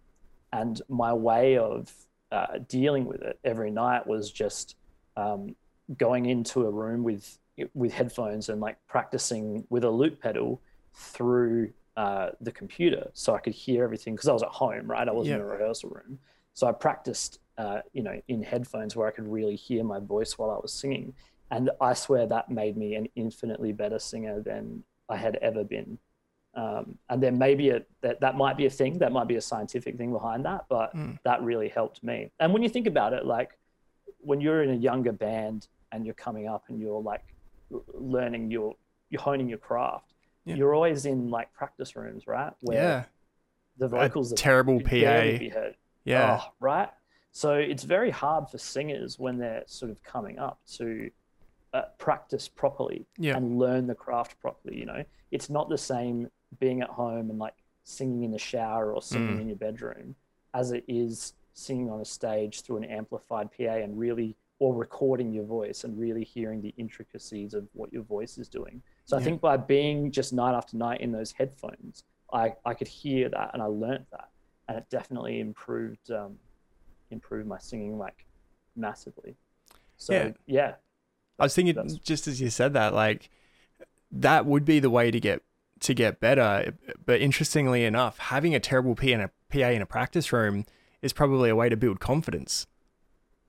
and 0.52 0.80
my 0.88 1.12
way 1.12 1.58
of 1.58 1.92
uh, 2.32 2.58
dealing 2.68 3.04
with 3.06 3.22
it 3.22 3.38
every 3.44 3.70
night 3.70 4.06
was 4.06 4.30
just 4.30 4.76
um, 5.16 5.54
going 5.98 6.26
into 6.26 6.66
a 6.66 6.70
room 6.70 7.02
with 7.02 7.38
with 7.74 7.90
headphones 7.92 8.50
and 8.50 8.60
like 8.60 8.76
practicing 8.86 9.64
with 9.70 9.82
a 9.82 9.88
loop 9.90 10.20
pedal 10.20 10.60
through 10.92 11.72
uh, 11.96 12.28
the 12.42 12.52
computer 12.52 13.08
so 13.14 13.34
I 13.34 13.38
could 13.38 13.54
hear 13.54 13.82
everything 13.82 14.14
because 14.14 14.28
I 14.28 14.32
was 14.34 14.42
at 14.42 14.50
home, 14.50 14.86
right? 14.90 15.08
I 15.08 15.12
wasn't 15.12 15.36
in 15.36 15.40
a 15.40 15.46
rehearsal 15.46 15.88
room. 15.90 16.18
So 16.56 16.66
I 16.66 16.72
practiced, 16.72 17.38
uh, 17.58 17.80
you 17.92 18.02
know, 18.02 18.18
in 18.28 18.42
headphones 18.42 18.96
where 18.96 19.06
I 19.06 19.10
could 19.10 19.28
really 19.28 19.56
hear 19.56 19.84
my 19.84 20.00
voice 20.00 20.38
while 20.38 20.50
I 20.50 20.56
was 20.56 20.72
singing. 20.72 21.12
And 21.50 21.70
I 21.82 21.92
swear 21.92 22.26
that 22.26 22.50
made 22.50 22.78
me 22.78 22.94
an 22.94 23.08
infinitely 23.14 23.72
better 23.72 23.98
singer 23.98 24.40
than 24.40 24.82
I 25.10 25.16
had 25.18 25.36
ever 25.36 25.64
been. 25.64 25.98
Um, 26.54 26.96
and 27.10 27.22
there 27.22 27.30
maybe 27.30 27.68
a 27.68 27.82
that 28.00 28.20
that 28.20 28.36
might 28.36 28.56
be 28.56 28.64
a 28.64 28.70
thing, 28.70 28.98
that 29.00 29.12
might 29.12 29.28
be 29.28 29.36
a 29.36 29.40
scientific 29.42 29.98
thing 29.98 30.10
behind 30.12 30.46
that, 30.46 30.64
but 30.70 30.96
Mm. 30.96 31.18
that 31.24 31.42
really 31.42 31.68
helped 31.68 32.02
me. 32.02 32.30
And 32.40 32.54
when 32.54 32.62
you 32.62 32.70
think 32.70 32.86
about 32.86 33.12
it, 33.12 33.26
like 33.26 33.58
when 34.20 34.40
you're 34.40 34.62
in 34.62 34.70
a 34.70 34.74
younger 34.88 35.12
band 35.12 35.68
and 35.92 36.06
you're 36.06 36.14
coming 36.14 36.48
up 36.48 36.64
and 36.68 36.80
you're 36.80 37.02
like 37.02 37.22
learning 37.92 38.50
your 38.50 38.74
you're 39.10 39.20
honing 39.20 39.48
your 39.50 39.58
craft, 39.58 40.14
Yeah. 40.46 40.54
you're 40.56 40.74
always 40.74 41.04
in 41.04 41.28
like 41.30 41.52
practice 41.52 41.94
rooms, 41.94 42.26
right? 42.26 42.54
Where 42.62 42.82
yeah. 42.82 43.04
the 43.76 43.88
vocals 43.88 44.32
are 44.32 44.36
terrible 44.36 44.80
PA. 44.80 45.38
be 45.38 45.50
heard. 45.50 45.76
Yeah. 46.06 46.40
Oh, 46.42 46.52
right. 46.60 46.88
So 47.32 47.52
it's 47.54 47.82
very 47.82 48.10
hard 48.10 48.48
for 48.48 48.56
singers 48.58 49.18
when 49.18 49.36
they're 49.36 49.64
sort 49.66 49.90
of 49.90 50.02
coming 50.02 50.38
up 50.38 50.58
to 50.76 51.10
uh, 51.74 51.82
practice 51.98 52.48
properly 52.48 53.04
Yeah. 53.18 53.36
and 53.36 53.58
learn 53.58 53.86
the 53.86 53.94
craft 53.94 54.40
properly. 54.40 54.78
You 54.78 54.86
know, 54.86 55.04
it's 55.30 55.50
not 55.50 55.68
the 55.68 55.76
same 55.76 56.28
being 56.58 56.80
at 56.80 56.88
home 56.88 57.28
and 57.28 57.38
like 57.38 57.52
singing 57.84 58.22
in 58.22 58.30
the 58.30 58.38
shower 58.38 58.94
or 58.94 59.02
singing 59.02 59.36
Mm. 59.36 59.40
in 59.42 59.48
your 59.48 59.56
bedroom 59.58 60.14
as 60.54 60.72
it 60.72 60.84
is 60.88 61.34
singing 61.52 61.90
on 61.90 62.00
a 62.00 62.04
stage 62.04 62.62
through 62.62 62.78
an 62.78 62.84
amplified 62.84 63.50
PA 63.52 63.74
and 63.82 63.98
really 63.98 64.36
or 64.58 64.74
recording 64.74 65.32
your 65.34 65.44
voice 65.44 65.84
and 65.84 65.98
really 65.98 66.24
hearing 66.24 66.62
the 66.62 66.72
intricacies 66.78 67.52
of 67.52 67.68
what 67.74 67.92
your 67.92 68.02
voice 68.02 68.38
is 68.38 68.48
doing. 68.48 68.82
So 69.04 69.18
I 69.18 69.22
think 69.22 69.42
by 69.42 69.58
being 69.58 70.10
just 70.10 70.32
night 70.32 70.54
after 70.56 70.78
night 70.78 71.02
in 71.02 71.12
those 71.12 71.30
headphones, 71.32 72.04
I, 72.32 72.54
I 72.64 72.72
could 72.72 72.88
hear 72.88 73.28
that 73.28 73.50
and 73.52 73.62
I 73.62 73.66
learnt 73.66 74.06
that 74.12 74.30
and 74.68 74.78
it 74.78 74.86
definitely 74.90 75.40
improved 75.40 76.10
um, 76.10 76.38
improved 77.10 77.46
my 77.48 77.58
singing 77.58 77.98
like 77.98 78.26
massively. 78.74 79.36
So 79.96 80.12
Yeah. 80.12 80.30
yeah, 80.46 80.74
I 81.38 81.44
was 81.44 81.54
thinking 81.54 81.98
just 82.02 82.26
as 82.28 82.40
you 82.40 82.50
said 82.50 82.72
that, 82.74 82.94
like 82.94 83.30
that 84.10 84.46
would 84.46 84.64
be 84.64 84.78
the 84.80 84.90
way 84.90 85.10
to 85.10 85.20
get 85.20 85.42
to 85.80 85.94
get 85.94 86.20
better. 86.20 86.74
But 87.04 87.20
interestingly 87.20 87.84
enough, 87.84 88.18
having 88.18 88.54
a 88.54 88.60
terrible 88.60 88.94
PA 88.94 89.06
in 89.06 89.20
a 89.20 89.30
PA 89.50 89.68
in 89.70 89.82
a 89.82 89.86
practice 89.86 90.32
room 90.32 90.64
is 91.02 91.12
probably 91.12 91.50
a 91.50 91.56
way 91.56 91.68
to 91.68 91.76
build 91.76 92.00
confidence 92.00 92.66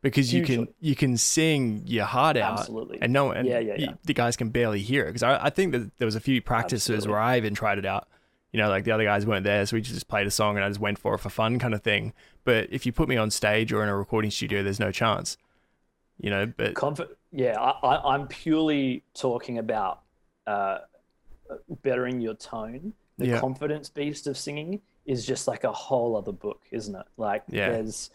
because 0.02 0.32
you 0.34 0.44
can 0.44 0.68
you 0.80 0.96
can 0.96 1.18
sing 1.18 1.82
your 1.86 2.06
heart 2.06 2.38
out 2.38 2.60
absolutely. 2.60 3.00
and 3.02 3.12
no 3.12 3.32
and 3.32 3.48
Yeah, 3.48 3.60
yeah, 3.60 3.76
you- 3.78 3.98
the 4.04 4.14
guys 4.14 4.38
can 4.38 4.50
barely 4.50 4.80
hear 4.82 5.04
it 5.06 5.08
because 5.08 5.24
I, 5.24 5.46
I 5.46 5.50
think 5.50 5.72
that 5.72 5.98
there 5.98 6.06
was 6.06 6.16
a 6.16 6.20
few 6.20 6.42
practices 6.42 6.90
Absolutely. 6.90 7.12
where 7.12 7.20
I 7.20 7.38
even 7.38 7.56
tried 7.56 7.78
it 7.80 7.86
out. 7.86 8.08
You 8.54 8.60
know, 8.62 8.70
like 8.70 8.86
the 8.86 8.92
other 8.92 9.04
guys 9.04 9.26
weren't 9.26 9.44
there, 9.44 9.66
so 9.66 9.76
we 9.76 9.82
just 9.82 10.08
played 10.08 10.26
a 10.26 10.32
song 10.32 10.56
and 10.56 10.64
I 10.64 10.70
just 10.70 10.80
went 10.80 10.98
for 10.98 11.14
it 11.16 11.20
for 11.20 11.30
fun, 11.30 11.60
kind 11.60 11.74
of 11.74 11.82
thing. 11.84 12.14
But 12.46 12.70
if 12.72 12.86
you 12.86 12.92
put 12.94 13.10
me 13.10 13.18
on 13.18 13.30
stage 13.30 13.74
or 13.74 13.84
in 13.84 13.90
a 13.90 13.96
recording 13.96 14.32
studio, 14.32 14.64
there's 14.64 14.80
no 14.80 14.92
chance. 14.92 15.38
You 16.20 16.30
know, 16.30 16.46
but 16.46 16.74
Conf- 16.74 17.02
yeah, 17.32 17.60
I, 17.60 17.72
I, 17.96 18.14
I'm 18.16 18.28
purely 18.28 19.04
talking 19.14 19.58
about 19.58 20.02
uh, 20.48 20.80
bettering 21.84 22.22
your 22.22 22.34
tone. 22.36 22.94
The 23.18 23.28
Yeah. 23.28 23.40
confidence 23.40 23.90
beast 23.90 24.28
of 24.28 24.38
singing 24.38 24.82
is 25.06 25.26
just 25.26 25.48
like 25.48 25.64
a 25.64 25.72
whole 25.72 26.16
other 26.16 26.32
book, 26.32 26.62
isn't 26.72 26.96
it? 26.96 27.06
Like 27.18 27.44
Yeah. 27.50 27.70
there's, 27.72 28.10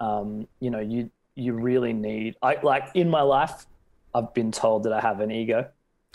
um, 0.00 0.46
you 0.60 0.70
know, 0.70 0.80
you 0.80 1.10
you 1.34 1.52
really 1.52 1.92
need. 1.92 2.34
I 2.42 2.56
like 2.62 2.88
in 2.94 3.08
my 3.08 3.22
life, 3.22 3.66
I've 4.14 4.34
been 4.34 4.50
told 4.50 4.82
that 4.84 4.92
I 4.92 5.00
have 5.00 5.20
an 5.20 5.30
ego, 5.30 5.68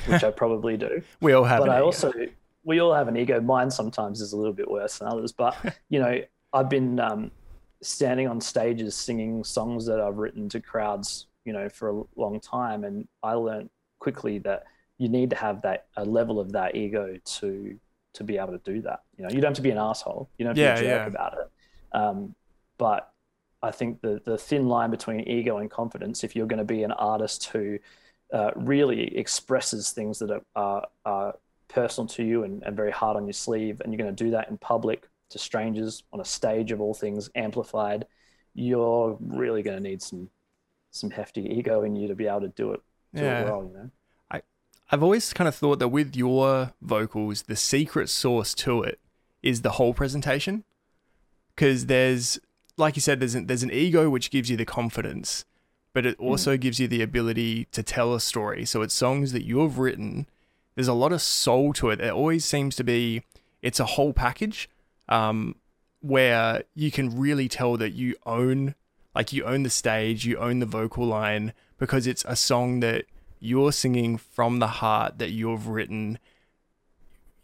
which 0.05 0.23
I 0.23 0.31
probably 0.43 0.75
do. 0.77 1.01
we 1.21 1.31
all 1.33 1.45
have. 1.45 1.59
but 1.59 1.69
I 1.69 1.77
ego. 1.77 1.85
also 1.85 2.11
we 2.63 2.79
all 2.79 2.93
have 2.93 3.07
an 3.07 3.17
ego. 3.17 3.39
Mine 3.41 3.69
sometimes 3.69 4.21
is 4.21 4.33
a 4.33 4.37
little 4.37 4.53
bit 4.53 4.69
worse 4.69 4.99
than 4.99 5.07
others, 5.07 5.31
but 5.31 5.55
you 5.89 5.99
know, 5.99 6.19
I've 6.53 6.69
been 6.69 6.99
um, 6.99 7.31
standing 7.81 8.27
on 8.27 8.39
stages 8.41 8.95
singing 8.95 9.43
songs 9.43 9.85
that 9.85 9.99
I've 9.99 10.17
written 10.17 10.49
to 10.49 10.59
crowds, 10.59 11.27
you 11.45 11.53
know, 11.53 11.69
for 11.69 11.89
a 11.89 12.03
long 12.15 12.39
time, 12.39 12.83
and 12.83 13.07
I 13.21 13.33
learned 13.33 13.69
quickly 13.99 14.39
that 14.39 14.63
you 14.97 15.09
need 15.09 15.29
to 15.31 15.35
have 15.35 15.61
that 15.63 15.87
a 15.97 16.05
level 16.05 16.39
of 16.39 16.51
that 16.53 16.75
ego 16.75 17.17
to 17.23 17.79
to 18.13 18.23
be 18.23 18.37
able 18.37 18.57
to 18.57 18.59
do 18.59 18.81
that. 18.81 19.01
You 19.17 19.23
know, 19.23 19.29
you 19.29 19.41
don't 19.41 19.49
have 19.49 19.55
to 19.55 19.61
be 19.61 19.71
an 19.71 19.77
asshole. 19.77 20.29
You 20.37 20.45
don't 20.45 20.57
have 20.57 20.77
to 20.77 20.81
be 20.81 20.87
a 20.87 20.89
jerk 20.89 21.01
yeah. 21.01 21.07
about 21.07 21.33
it. 21.33 21.97
Um, 21.97 22.35
but 22.77 23.11
I 23.61 23.71
think 23.71 24.01
the 24.01 24.21
the 24.23 24.37
thin 24.37 24.67
line 24.67 24.91
between 24.91 25.21
ego 25.21 25.57
and 25.57 25.69
confidence, 25.69 26.23
if 26.23 26.35
you're 26.35 26.47
going 26.47 26.59
to 26.59 26.65
be 26.65 26.83
an 26.83 26.91
artist 26.91 27.45
who 27.45 27.79
uh, 28.33 28.51
really 28.55 29.15
expresses 29.15 29.91
things 29.91 30.19
that 30.19 30.31
are, 30.31 30.41
are, 30.55 30.87
are 31.05 31.35
personal 31.73 32.07
to 32.07 32.23
you 32.23 32.43
and, 32.43 32.63
and 32.63 32.75
very 32.75 32.91
hard 32.91 33.17
on 33.17 33.25
your 33.25 33.33
sleeve, 33.33 33.81
and 33.81 33.91
you're 33.91 33.97
going 33.97 34.15
to 34.15 34.23
do 34.23 34.31
that 34.31 34.49
in 34.49 34.57
public 34.57 35.09
to 35.29 35.39
strangers 35.39 36.03
on 36.13 36.19
a 36.19 36.25
stage 36.25 36.71
of 36.71 36.79
all 36.79 36.93
things, 36.93 37.29
amplified, 37.35 38.05
you're 38.53 39.17
really 39.19 39.63
going 39.63 39.77
to 39.77 39.83
need 39.83 40.01
some 40.01 40.29
some 40.91 41.09
hefty 41.09 41.41
ego 41.41 41.81
in 41.81 41.95
you 41.95 42.07
to 42.07 42.13
be 42.13 42.27
able 42.27 42.41
to 42.41 42.49
do 42.49 42.71
it, 42.71 42.81
do 43.15 43.23
Yeah. 43.23 43.41
it 43.41 43.45
well. 43.45 43.63
You 43.63 43.77
know. 43.77 43.89
I, 44.29 44.41
I've 44.91 45.01
always 45.01 45.33
kind 45.33 45.47
of 45.47 45.55
thought 45.55 45.79
that 45.79 45.87
with 45.87 46.15
your 46.15 46.73
vocals, 46.81 47.43
the 47.43 47.55
secret 47.55 48.09
sauce 48.09 48.53
to 48.55 48.83
it 48.83 48.99
is 49.41 49.63
the 49.63 49.71
whole 49.71 49.95
presentation. 49.95 50.63
Because 51.55 51.87
there's, 51.87 52.39
like 52.77 52.95
you 52.95 53.01
said, 53.01 53.19
there's 53.19 53.33
an, 53.35 53.47
there's 53.47 53.63
an 53.63 53.71
ego 53.71 54.09
which 54.09 54.29
gives 54.29 54.49
you 54.51 54.57
the 54.57 54.65
confidence, 54.65 55.45
but 55.93 56.05
it 56.05 56.17
hmm. 56.17 56.25
also 56.25 56.57
gives 56.57 56.79
you 56.79 56.87
the 56.87 57.01
ability 57.01 57.65
to 57.71 57.81
tell 57.81 58.13
a 58.13 58.19
story. 58.19 58.65
So 58.65 58.83
it's 58.83 58.93
songs 58.93 59.31
that 59.31 59.45
you've 59.45 59.79
written. 59.79 60.27
There's 60.75 60.87
a 60.87 60.93
lot 60.93 61.13
of 61.13 61.21
soul 61.21 61.73
to 61.73 61.89
it. 61.89 62.01
It 62.01 62.11
always 62.11 62.45
seems 62.45 62.75
to 62.77 62.83
be, 62.83 63.23
it's 63.61 63.79
a 63.79 63.85
whole 63.85 64.13
package 64.13 64.69
um, 65.07 65.55
where 66.01 66.63
you 66.75 66.91
can 66.91 67.19
really 67.19 67.47
tell 67.47 67.77
that 67.77 67.91
you 67.91 68.15
own, 68.25 68.75
like 69.15 69.33
you 69.33 69.43
own 69.43 69.63
the 69.63 69.69
stage, 69.69 70.25
you 70.25 70.37
own 70.37 70.59
the 70.59 70.65
vocal 70.65 71.05
line 71.05 71.53
because 71.77 72.07
it's 72.07 72.25
a 72.27 72.35
song 72.35 72.79
that 72.79 73.05
you're 73.39 73.71
singing 73.71 74.17
from 74.17 74.59
the 74.59 74.67
heart 74.67 75.17
that 75.19 75.31
you've 75.31 75.67
written 75.67 76.17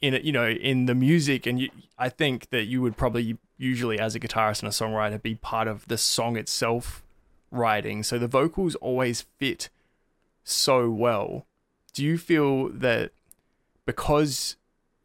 in 0.01 0.13
it, 0.13 0.23
you 0.23 0.31
know, 0.31 0.47
in 0.49 0.85
the 0.85 0.95
music. 0.95 1.45
And 1.45 1.59
you, 1.59 1.69
I 1.97 2.09
think 2.09 2.49
that 2.49 2.63
you 2.63 2.81
would 2.81 2.97
probably 2.97 3.37
usually, 3.57 3.99
as 3.99 4.15
a 4.15 4.19
guitarist 4.19 4.63
and 4.63 4.69
a 4.69 4.71
songwriter, 4.71 5.21
be 5.21 5.35
part 5.35 5.67
of 5.67 5.87
the 5.87 5.97
song 5.97 6.37
itself 6.37 7.03
writing. 7.51 8.03
So 8.03 8.17
the 8.17 8.27
vocals 8.27 8.75
always 8.75 9.21
fit 9.21 9.69
so 10.43 10.89
well. 10.89 11.45
Do 11.93 12.03
you 12.03 12.17
feel 12.17 12.69
that 12.69 13.11
because 13.89 14.55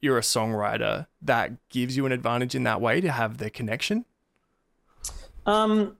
you're 0.02 0.18
a 0.18 0.20
songwriter, 0.20 1.06
that 1.22 1.52
gives 1.70 1.96
you 1.96 2.04
an 2.04 2.12
advantage 2.12 2.54
in 2.54 2.64
that 2.64 2.82
way 2.82 3.00
to 3.00 3.10
have 3.10 3.38
the 3.38 3.48
connection? 3.48 4.04
Um, 5.46 5.96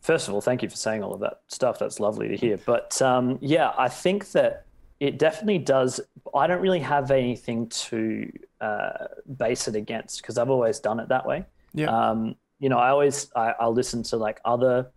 first 0.00 0.28
of 0.28 0.32
all, 0.32 0.40
thank 0.40 0.62
you 0.62 0.70
for 0.70 0.76
saying 0.76 1.02
all 1.02 1.12
of 1.12 1.20
that 1.20 1.42
stuff. 1.48 1.78
That's 1.78 2.00
lovely 2.00 2.28
to 2.28 2.36
hear. 2.38 2.56
But 2.56 3.02
um, 3.02 3.38
yeah, 3.42 3.74
I 3.76 3.90
think 3.90 4.32
that 4.32 4.64
it 4.98 5.18
definitely 5.18 5.58
does. 5.58 6.00
I 6.34 6.46
don't 6.46 6.62
really 6.62 6.80
have 6.80 7.10
anything 7.10 7.68
to 7.68 8.32
uh, 8.62 9.08
base 9.36 9.68
it 9.68 9.76
against 9.76 10.22
because 10.22 10.38
I've 10.38 10.48
always 10.48 10.80
done 10.80 11.00
it 11.00 11.08
that 11.10 11.26
way. 11.26 11.44
Yeah. 11.74 11.88
Um, 11.88 12.34
you 12.60 12.70
know, 12.70 12.78
I 12.78 12.88
always 12.88 13.30
I, 13.36 13.52
I'll 13.60 13.74
listen 13.74 14.02
to 14.04 14.16
like 14.16 14.40
other 14.46 14.90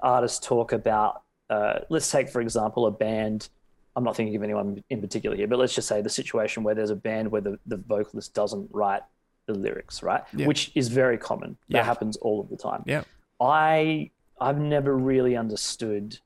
artists 0.00 0.38
talk 0.46 0.70
about. 0.70 1.24
Uh, 1.48 1.80
let's 1.88 2.08
take 2.08 2.28
for 2.28 2.40
example 2.40 2.86
a 2.86 2.92
band. 2.92 3.48
I'm 3.96 4.04
not 4.04 4.16
thinking 4.16 4.36
of 4.36 4.42
anyone 4.42 4.82
in 4.90 5.00
particular 5.00 5.36
here, 5.36 5.48
but 5.48 5.58
let's 5.58 5.74
just 5.74 5.88
say 5.88 6.00
the 6.00 6.08
situation 6.10 6.62
where 6.62 6.74
there's 6.74 6.90
a 6.90 6.96
band 6.96 7.30
where 7.30 7.40
the, 7.40 7.58
the 7.66 7.76
vocalist 7.76 8.34
doesn't 8.34 8.68
write 8.72 9.02
the 9.46 9.54
lyrics, 9.54 10.02
right? 10.02 10.22
Yeah. 10.34 10.46
Which 10.46 10.70
is 10.74 10.88
very 10.88 11.18
common. 11.18 11.56
That 11.70 11.78
Yeah. 11.78 11.84
happens 11.84 12.16
all 12.18 12.40
of 12.40 12.48
the 12.48 12.56
time. 12.56 12.82
Yeah. 12.86 13.02
I 13.40 14.10
I've 14.40 14.58
never 14.58 14.96
really 14.96 15.36
understood. 15.36 16.18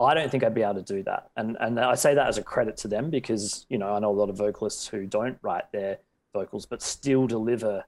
I 0.00 0.14
don't 0.14 0.30
think 0.30 0.44
I'd 0.44 0.54
be 0.54 0.62
able 0.62 0.74
to 0.82 0.82
do 0.82 1.02
that, 1.04 1.30
and 1.36 1.56
and 1.60 1.80
I 1.80 1.94
say 1.94 2.14
that 2.14 2.28
as 2.28 2.38
a 2.38 2.42
credit 2.42 2.76
to 2.78 2.88
them 2.88 3.10
because 3.10 3.66
you 3.68 3.78
know 3.78 3.92
I 3.94 3.98
know 3.98 4.10
a 4.10 4.18
lot 4.22 4.28
of 4.30 4.36
vocalists 4.36 4.86
who 4.86 5.06
don't 5.06 5.38
write 5.42 5.70
their 5.72 5.98
vocals 6.34 6.66
but 6.66 6.82
still 6.82 7.26
deliver 7.26 7.84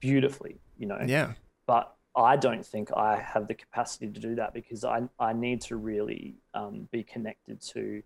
beautifully, 0.00 0.56
you 0.78 0.86
know. 0.86 0.98
Yeah. 1.06 1.34
But 1.66 1.94
I 2.18 2.36
don't 2.36 2.66
think 2.66 2.90
I 2.96 3.16
have 3.16 3.46
the 3.46 3.54
capacity 3.54 4.08
to 4.08 4.20
do 4.20 4.34
that 4.34 4.52
because 4.52 4.84
I 4.84 5.02
I 5.20 5.32
need 5.32 5.60
to 5.62 5.76
really 5.76 6.34
um, 6.54 6.88
be 6.90 7.02
connected 7.04 7.60
to 7.72 8.02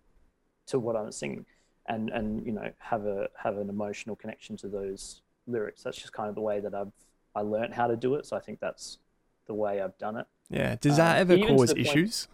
to 0.67 0.79
what 0.79 0.95
I'm 0.95 1.11
singing, 1.11 1.45
and 1.87 2.09
and 2.09 2.45
you 2.45 2.51
know 2.51 2.69
have 2.79 3.05
a 3.05 3.27
have 3.35 3.57
an 3.57 3.69
emotional 3.69 4.15
connection 4.15 4.55
to 4.57 4.67
those 4.67 5.21
lyrics. 5.47 5.83
That's 5.83 5.97
just 5.97 6.13
kind 6.13 6.29
of 6.29 6.35
the 6.35 6.41
way 6.41 6.59
that 6.59 6.73
I've 6.75 6.91
I 7.35 7.41
learned 7.41 7.73
how 7.73 7.87
to 7.87 7.95
do 7.95 8.15
it. 8.15 8.25
So 8.25 8.37
I 8.37 8.39
think 8.39 8.59
that's 8.59 8.99
the 9.47 9.53
way 9.53 9.81
I've 9.81 9.97
done 9.97 10.17
it. 10.17 10.27
Yeah. 10.49 10.75
Does 10.79 10.97
that 10.97 11.15
Um, 11.15 11.21
ever 11.31 11.37
cause 11.47 11.69
the 11.69 11.75
point- 11.75 11.87
issues 11.87 12.27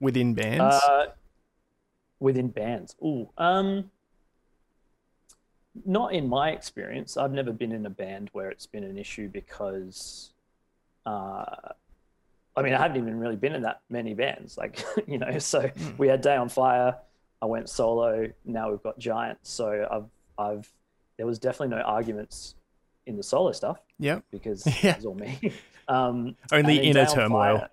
within 0.00 0.34
bands? 0.34 0.74
Uh, 0.84 1.06
within 2.18 2.48
bands, 2.48 2.96
ooh, 3.02 3.30
um, 3.38 3.90
not 5.86 6.12
in 6.12 6.28
my 6.28 6.50
experience. 6.50 7.16
I've 7.16 7.32
never 7.32 7.52
been 7.52 7.72
in 7.72 7.86
a 7.86 7.90
band 7.90 8.28
where 8.32 8.50
it's 8.50 8.66
been 8.66 8.84
an 8.84 8.98
issue 8.98 9.28
because, 9.28 10.32
uh, 11.06 11.44
I 12.56 12.62
mean, 12.62 12.74
I 12.74 12.78
haven't 12.78 12.96
even 12.98 13.18
really 13.18 13.36
been 13.36 13.54
in 13.54 13.62
that 13.62 13.80
many 13.88 14.14
bands. 14.14 14.58
Like, 14.58 14.82
you 15.06 15.18
know, 15.18 15.38
so 15.38 15.68
Hmm. 15.68 15.90
we 15.98 16.08
had 16.08 16.20
Day 16.20 16.36
on 16.36 16.48
Fire. 16.48 16.96
I 17.42 17.46
went 17.46 17.68
solo. 17.70 18.28
Now 18.44 18.70
we've 18.70 18.82
got 18.82 18.98
Giant. 18.98 19.38
So 19.42 19.86
I've, 19.90 20.44
I've, 20.46 20.70
there 21.16 21.26
was 21.26 21.38
definitely 21.38 21.74
no 21.76 21.82
arguments 21.82 22.54
in 23.06 23.16
the 23.16 23.22
solo 23.22 23.52
stuff 23.52 23.78
yep. 23.98 24.24
because 24.30 24.66
Yeah. 24.82 24.90
it 24.92 24.96
was 24.96 25.06
all 25.06 25.14
me. 25.14 25.52
Um, 25.88 26.36
Only 26.52 26.78
inner 26.78 27.04
turmoil. 27.04 27.58
Fire- 27.58 27.68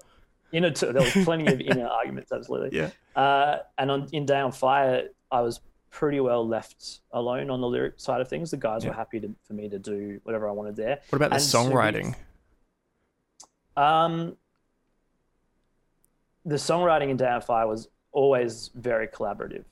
inner, 0.51 0.71
there 0.71 0.93
was 0.93 1.11
plenty 1.23 1.53
of 1.53 1.61
inner 1.61 1.85
arguments, 1.85 2.31
absolutely. 2.31 2.75
Yeah. 2.75 2.89
Uh, 3.15 3.59
and 3.77 3.91
on 3.91 4.07
in 4.11 4.25
Day 4.25 4.39
on 4.39 4.51
Fire, 4.51 5.09
I 5.31 5.41
was 5.41 5.59
pretty 5.91 6.19
well 6.19 6.47
left 6.47 7.01
alone 7.11 7.51
on 7.51 7.61
the 7.61 7.67
lyric 7.67 7.99
side 7.99 8.19
of 8.21 8.27
things. 8.27 8.49
The 8.49 8.57
guys 8.57 8.83
Yeah. 8.83 8.89
were 8.89 8.95
happy 8.95 9.19
to, 9.19 9.29
for 9.43 9.53
me 9.53 9.69
to 9.69 9.77
do 9.77 10.19
whatever 10.23 10.49
I 10.49 10.51
wanted 10.51 10.75
there. 10.75 10.99
What 11.09 11.17
about 11.17 11.29
the 11.29 11.35
And 11.35 11.43
so 11.43 11.63
songwriting? 11.63 12.15
Um, 13.77 14.35
the 16.45 16.55
songwriting 16.55 17.09
in 17.09 17.17
Day 17.17 17.27
on 17.27 17.41
Fire 17.41 17.67
was 17.67 17.89
always 18.11 18.71
very 18.75 19.07
collaborative. 19.07 19.65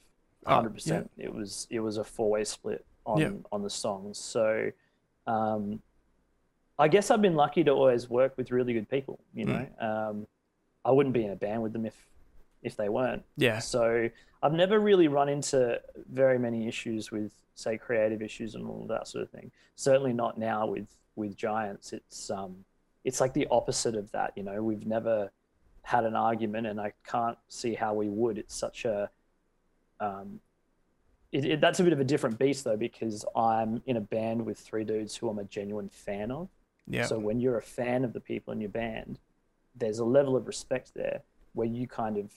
Oh, 0.45 0.55
Hundred 0.55 0.73
percent. 0.75 1.09
It 1.17 1.33
was 1.33 1.67
it 1.69 1.79
was 1.79 1.97
a 1.97 2.03
four 2.03 2.29
way 2.29 2.43
split 2.43 2.85
on 3.05 3.17
Yeah. 3.19 3.31
on 3.51 3.63
the 3.63 3.69
songs. 3.69 4.17
So, 4.19 4.71
um, 5.25 5.81
I 6.77 6.87
guess 6.87 7.09
I've 7.09 7.21
been 7.21 7.35
lucky 7.35 7.63
to 7.63 7.71
always 7.71 8.09
work 8.09 8.37
with 8.37 8.51
really 8.51 8.73
good 8.73 8.89
people. 8.89 9.19
You 9.33 9.45
know, 9.45 9.65
Hmm. 9.79 9.85
um, 9.85 10.27
I 10.83 10.91
wouldn't 10.91 11.13
be 11.13 11.25
in 11.25 11.31
a 11.31 11.35
band 11.35 11.63
with 11.63 11.73
them 11.73 11.85
if 11.85 11.95
if 12.61 12.75
they 12.75 12.89
weren't. 12.89 13.23
Yeah. 13.37 13.59
So 13.59 14.09
I've 14.43 14.53
never 14.53 14.79
really 14.79 15.07
run 15.07 15.29
into 15.29 15.81
very 16.11 16.37
many 16.37 16.67
issues 16.67 17.11
with, 17.11 17.31
say, 17.55 17.77
creative 17.77 18.21
issues 18.21 18.53
and 18.55 18.67
all 18.67 18.85
that 18.87 19.07
sort 19.07 19.23
of 19.23 19.29
thing. 19.31 19.51
Certainly 19.75 20.13
not 20.13 20.37
now 20.37 20.67
with 20.67 20.87
with 21.15 21.35
Giants. 21.37 21.93
It's 21.93 22.29
um, 22.29 22.65
it's 23.05 23.21
like 23.21 23.33
the 23.33 23.47
opposite 23.49 23.95
of 23.95 24.11
that. 24.11 24.33
You 24.35 24.43
know, 24.43 24.61
we've 24.61 24.85
never 24.85 25.31
had 25.83 26.03
an 26.03 26.15
argument, 26.15 26.67
and 26.67 26.81
I 26.81 26.91
can't 27.07 27.37
see 27.47 27.75
how 27.75 27.93
we 27.93 28.09
would. 28.09 28.37
It's 28.37 28.55
such 28.55 28.83
a 28.83 29.09
um, 30.01 30.41
it, 31.31 31.45
it, 31.45 31.61
that's 31.61 31.79
a 31.79 31.83
bit 31.83 31.93
of 31.93 31.99
a 31.99 32.03
different 32.03 32.37
beast 32.37 32.63
though, 32.65 32.75
because 32.75 33.23
I'm 33.35 33.81
in 33.85 33.95
a 33.97 34.01
band 34.01 34.45
with 34.45 34.57
three 34.57 34.83
dudes 34.83 35.15
who 35.15 35.29
I'm 35.29 35.39
a 35.39 35.43
genuine 35.45 35.89
fan 35.89 36.31
of. 36.31 36.49
Yeah. 36.87 37.05
So 37.05 37.17
when 37.17 37.39
you're 37.39 37.57
a 37.57 37.61
fan 37.63 38.03
of 38.03 38.13
the 38.13 38.19
people 38.19 38.51
in 38.53 38.59
your 38.59 38.69
band, 38.69 39.19
there's 39.75 39.99
a 39.99 40.05
level 40.05 40.35
of 40.35 40.47
respect 40.47 40.93
there 40.93 41.21
where 41.53 41.67
you 41.67 41.87
kind 41.87 42.17
of 42.17 42.31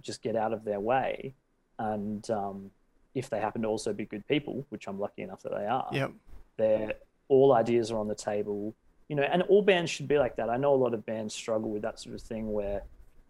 just 0.00 0.22
get 0.22 0.34
out 0.36 0.52
of 0.52 0.64
their 0.64 0.80
way, 0.80 1.34
and 1.78 2.28
um, 2.30 2.70
if 3.14 3.30
they 3.30 3.38
happen 3.40 3.62
to 3.62 3.68
also 3.68 3.92
be 3.92 4.04
good 4.04 4.26
people, 4.26 4.66
which 4.70 4.88
I'm 4.88 4.98
lucky 4.98 5.22
enough 5.22 5.42
that 5.42 5.52
they 5.52 5.66
are, 5.66 5.88
Yep. 5.92 6.12
they're 6.56 6.94
all 7.28 7.52
ideas 7.52 7.90
are 7.90 7.98
on 7.98 8.08
the 8.08 8.14
table, 8.14 8.74
you 9.08 9.16
know, 9.16 9.22
and 9.22 9.42
all 9.42 9.62
bands 9.62 9.90
should 9.90 10.08
be 10.08 10.18
like 10.18 10.36
that. 10.36 10.48
I 10.48 10.56
know 10.56 10.74
a 10.74 10.76
lot 10.76 10.94
of 10.94 11.04
bands 11.04 11.34
struggle 11.34 11.70
with 11.70 11.82
that 11.82 12.00
sort 12.00 12.14
of 12.14 12.22
thing 12.22 12.52
where, 12.52 12.82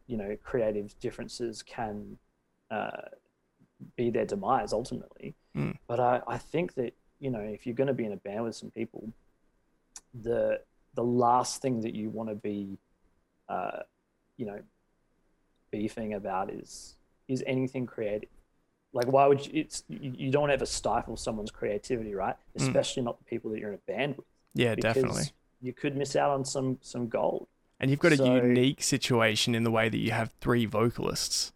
you 0.07 0.17
know, 0.17 0.37
creative 0.43 0.99
differences 1.01 1.63
can 1.63 2.19
uh, 2.71 3.09
be 3.97 4.11
their 4.11 4.25
demise 4.25 4.73
ultimately. 4.73 5.35
Mm. 5.57 5.77
But 5.87 6.01
I, 6.01 6.21
I 6.27 6.39
think 6.39 6.75
that 6.75 6.95
you 7.25 7.31
know, 7.31 7.41
if 7.41 7.65
you're 7.65 7.75
going 7.75 7.89
to 7.89 7.95
be 7.95 8.05
in 8.05 8.13
a 8.13 8.17
band 8.17 8.45
with 8.45 8.55
some 8.55 8.71
people, 8.71 9.09
the 10.23 10.61
the 10.95 11.03
last 11.03 11.63
thing 11.63 11.81
that 11.81 11.95
you 11.95 12.11
want 12.11 12.29
to 12.29 12.35
be, 12.35 12.79
uh, 13.49 13.81
you 14.37 14.45
know, 14.45 14.61
beefing 15.71 16.15
about 16.15 16.53
is 16.53 16.97
is 17.27 17.43
anything 17.47 17.87
creative. 17.87 18.29
Like, 18.93 19.07
why 19.07 19.27
would 19.27 19.47
you? 19.47 19.53
It's 19.55 19.85
you, 19.89 20.31
don't 20.31 20.51
ever 20.51 20.67
stifle 20.67 21.17
someone's 21.17 21.51
creativity, 21.51 22.15
right? 22.15 22.37
Mm. 22.59 22.63
Especially 22.63 23.03
not 23.03 23.19
the 23.19 23.25
people 23.25 23.51
that 23.53 23.59
you're 23.59 23.71
in 23.71 23.77
a 23.77 23.91
band 23.91 24.17
with. 24.17 24.27
Yeah, 24.55 24.75
definitely. 24.75 25.25
You 25.65 25.73
could 25.73 25.97
miss 25.97 26.15
out 26.15 26.31
on 26.31 26.45
some 26.45 26.79
some 26.83 27.09
gold. 27.09 27.49
And 27.81 27.91
you've 27.91 28.01
got 28.01 28.13
a 28.13 28.17
unique 28.17 28.83
situation 28.83 29.55
in 29.55 29.65
the 29.65 29.71
way 29.71 29.89
that 29.89 29.99
you 29.99 30.11
have 30.11 30.31
three 30.41 30.67
vocalists. 30.67 31.53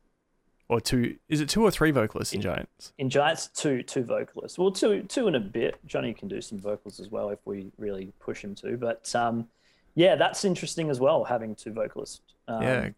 Or 0.68 0.80
two 0.80 1.16
is 1.28 1.42
it 1.42 1.48
two 1.50 1.62
or 1.62 1.70
three 1.70 1.90
vocalists 1.90 2.32
in 2.32 2.40
Giants? 2.40 2.94
In 2.96 3.10
Giants, 3.10 3.48
two 3.48 3.82
two 3.82 4.02
vocalists. 4.02 4.58
Well, 4.58 4.70
two 4.70 5.02
two 5.02 5.26
and 5.26 5.36
a 5.36 5.40
bit. 5.40 5.78
Johnny 5.86 6.14
can 6.14 6.26
do 6.26 6.40
some 6.40 6.58
vocals 6.58 7.00
as 7.00 7.10
well 7.10 7.28
if 7.28 7.38
we 7.44 7.70
really 7.76 8.12
push 8.18 8.42
him 8.42 8.54
to. 8.56 8.78
But 8.78 9.14
um, 9.14 9.46
yeah, 9.94 10.16
that's 10.16 10.44
interesting 10.44 10.88
as 10.88 11.00
well. 11.00 11.24
Having 11.24 11.56
two 11.56 11.72
vocalists. 11.72 12.20
Um, 12.46 12.62
yeah. 12.62 12.88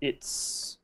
it's 0.00 0.78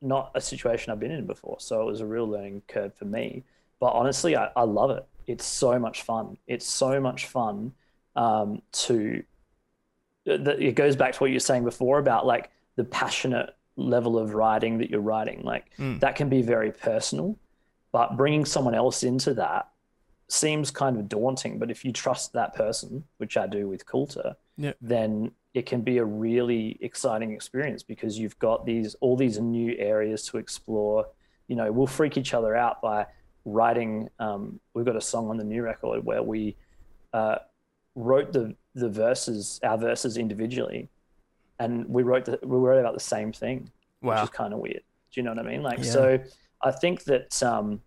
not 0.00 0.30
a 0.36 0.40
situation 0.40 0.92
I've 0.92 1.00
been 1.00 1.10
in 1.10 1.26
before, 1.26 1.56
so 1.58 1.82
it 1.82 1.86
was 1.86 2.00
a 2.00 2.06
real 2.06 2.28
learning 2.28 2.62
curve 2.68 2.94
for 2.94 3.04
me. 3.04 3.42
But 3.80 3.94
honestly, 3.94 4.36
I, 4.36 4.50
I 4.54 4.62
love 4.62 4.90
it. 4.90 5.04
It's 5.26 5.44
so 5.44 5.76
much 5.78 6.02
fun. 6.02 6.36
It's 6.46 6.66
so 6.66 7.00
much 7.00 7.26
fun 7.26 7.72
um, 8.16 8.62
to. 8.72 9.22
that 10.26 10.60
It 10.60 10.74
goes 10.74 10.96
back 10.96 11.12
to 11.14 11.18
what 11.20 11.30
you 11.30 11.36
were 11.36 11.40
saying 11.40 11.64
before 11.64 11.98
about 11.98 12.26
like 12.26 12.50
the 12.76 12.84
passionate 12.84 13.54
level 13.76 14.18
of 14.18 14.34
writing 14.34 14.78
that 14.78 14.90
you're 14.90 15.00
writing. 15.00 15.42
Like 15.42 15.66
Mm. 15.78 16.00
that 16.00 16.16
can 16.16 16.28
be 16.28 16.42
very 16.42 16.72
personal, 16.72 17.36
but 17.92 18.16
bringing 18.16 18.44
someone 18.44 18.74
else 18.74 19.02
into 19.02 19.34
that 19.34 19.68
seems 20.28 20.70
kind 20.70 20.96
of 20.98 21.08
daunting. 21.08 21.58
But 21.58 21.70
if 21.70 21.84
you 21.84 21.92
trust 21.92 22.32
that 22.32 22.54
person, 22.54 23.04
which 23.18 23.36
I 23.36 23.46
do 23.46 23.68
with 23.68 23.84
Coulter, 23.86 24.36
Yeah. 24.56 24.72
then 24.80 25.32
it 25.52 25.66
can 25.66 25.82
be 25.82 25.98
a 25.98 26.04
really 26.04 26.78
exciting 26.80 27.32
experience 27.32 27.82
because 27.82 28.18
you've 28.18 28.38
got 28.38 28.64
these 28.64 28.94
all 28.96 29.16
these 29.16 29.38
new 29.38 29.74
areas 29.78 30.26
to 30.28 30.38
explore. 30.38 31.06
You 31.48 31.56
know, 31.56 31.70
we'll 31.70 31.86
freak 31.86 32.16
each 32.16 32.32
other 32.32 32.56
out 32.56 32.80
by 32.80 33.06
writing. 33.44 34.08
Um, 34.18 34.60
we've 34.72 34.86
got 34.86 34.96
a 34.96 35.00
song 35.00 35.28
on 35.28 35.36
the 35.36 35.44
new 35.44 35.62
record 35.62 36.04
where 36.04 36.22
we 36.22 36.56
uh, 37.12 37.36
wrote 37.94 38.32
the 38.32 38.54
the 38.74 38.88
verses, 38.88 39.60
our 39.62 39.78
verses 39.78 40.16
individually, 40.16 40.88
and 41.60 41.86
we 41.88 42.02
wrote 42.02 42.24
the, 42.24 42.38
we 42.42 42.56
wrote 42.56 42.78
about 42.80 42.94
the 42.94 43.00
same 43.00 43.32
thing, 43.32 43.70
which 44.00 44.18
is 44.18 44.30
kind 44.30 44.52
of 44.52 44.58
weird. 44.58 44.82
Do 45.12 45.20
you 45.20 45.22
know 45.22 45.30
what 45.32 45.46
I 45.46 45.48
mean? 45.48 45.62
Like, 45.62 45.78
Yeah. 45.78 45.84
so 45.84 46.18
I 46.60 46.72
think 46.72 47.04
that 47.04 47.40
um, 47.42 47.80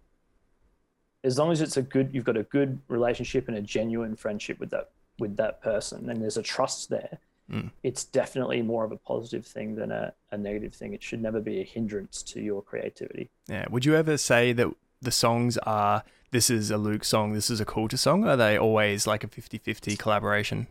as 1.23 1.37
long 1.37 1.51
as 1.51 1.59
it's 1.61 1.77
a 1.77 1.81
good, 1.81 2.13
you've 2.13 2.23
got 2.23 2.37
a 2.37 2.43
good 2.43 2.79
relationship 2.87 3.47
and 3.49 3.57
a 3.57 3.61
genuine 3.61 4.15
friendship 4.15 4.59
with 4.59 4.69
that 4.69 4.91
with 5.19 5.35
that 5.37 5.61
person, 5.61 6.09
and 6.09 6.21
there's 6.21 6.37
a 6.37 6.43
trust 6.43 6.89
there, 6.89 7.19
Mm. 7.49 7.71
it's 7.81 8.03
definitely 8.03 8.61
more 8.61 8.83
of 8.83 8.91
a 8.91 8.97
positive 8.97 9.45
thing 9.45 9.73
than 9.75 9.89
a, 9.89 10.13
a 10.31 10.37
negative 10.37 10.73
thing. 10.75 10.93
It 10.93 11.01
should 11.01 11.21
never 11.21 11.39
be 11.39 11.61
a 11.61 11.63
hindrance 11.63 12.21
to 12.23 12.41
your 12.41 12.61
creativity. 12.61 13.29
Yeah. 13.47 13.65
Would 13.69 13.85
you 13.85 13.95
ever 13.95 14.17
say 14.17 14.51
that 14.51 14.67
the 15.01 15.11
songs 15.11 15.57
are 15.59 16.03
this 16.31 16.49
is 16.49 16.71
a 16.71 16.77
Luke 16.77 17.03
song, 17.05 17.33
this 17.33 17.49
is 17.49 17.59
a 17.61 17.65
Coulter 17.65 17.97
song? 17.97 18.25
Are 18.27 18.35
they 18.37 18.57
always 18.57 19.07
like 19.07 19.23
a 19.23 19.27
50-50 19.27 19.97
collaboration? 19.97 20.67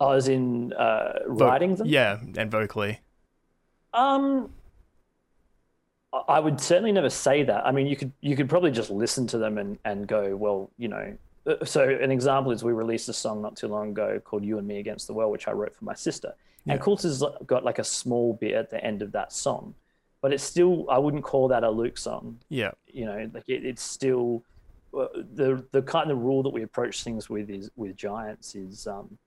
Oh, 0.00 0.10
as 0.12 0.28
in 0.28 0.72
uh, 0.74 1.20
Vo- 1.26 1.46
writing 1.46 1.74
them? 1.74 1.86
Yeah, 1.88 2.18
and 2.36 2.50
vocally. 2.50 3.00
Um, 3.92 4.50
I- 6.12 6.22
I 6.28 6.40
would 6.40 6.60
certainly 6.60 6.92
never 6.92 7.10
say 7.10 7.42
that. 7.42 7.66
I 7.66 7.72
mean, 7.72 7.86
you 7.88 7.96
could 7.96 8.12
you 8.20 8.36
could 8.36 8.48
probably 8.48 8.70
just 8.70 8.90
listen 8.90 9.26
to 9.28 9.38
them 9.38 9.58
and 9.58 9.78
and 9.84 10.06
go, 10.06 10.36
well, 10.36 10.70
you 10.78 10.88
know. 10.88 11.16
uh, 11.46 11.64
So 11.64 11.88
an 11.88 12.12
example 12.12 12.52
is 12.52 12.62
we 12.62 12.72
released 12.72 13.08
a 13.08 13.12
song 13.12 13.42
not 13.42 13.56
too 13.56 13.66
long 13.68 13.90
ago 13.90 14.20
called 14.24 14.44
"You 14.44 14.58
and 14.58 14.66
Me 14.68 14.78
Against 14.78 15.06
the 15.08 15.14
World," 15.14 15.32
which 15.32 15.48
I 15.48 15.52
wrote 15.52 15.74
for 15.74 15.84
my 15.84 15.94
sister. 15.94 16.34
Yeah. 16.64 16.74
And 16.74 16.82
Coulter's 16.82 17.22
got 17.46 17.64
like 17.64 17.78
a 17.80 17.84
small 17.84 18.34
bit 18.34 18.52
at 18.54 18.70
the 18.70 18.82
end 18.84 19.02
of 19.02 19.10
that 19.12 19.32
song, 19.32 19.74
but 20.20 20.32
it's 20.32 20.44
still 20.44 20.86
I 20.90 20.98
wouldn't 20.98 21.24
call 21.24 21.48
that 21.48 21.64
a 21.64 21.70
Luke 21.70 21.98
song. 21.98 22.38
Yeah. 22.48 22.72
You 22.86 23.06
know, 23.06 23.30
like 23.32 23.48
it, 23.48 23.64
it's 23.64 23.82
still 23.82 24.44
uh, 24.96 25.06
the 25.34 25.64
the 25.72 25.82
kind 25.82 26.10
of 26.10 26.18
rule 26.18 26.42
that 26.42 26.50
we 26.50 26.62
approach 26.62 27.02
things 27.02 27.28
with 27.28 27.50
is 27.50 27.70
with 27.76 27.96
Giants 27.96 28.54
is 28.54 28.86
um, 28.86 29.18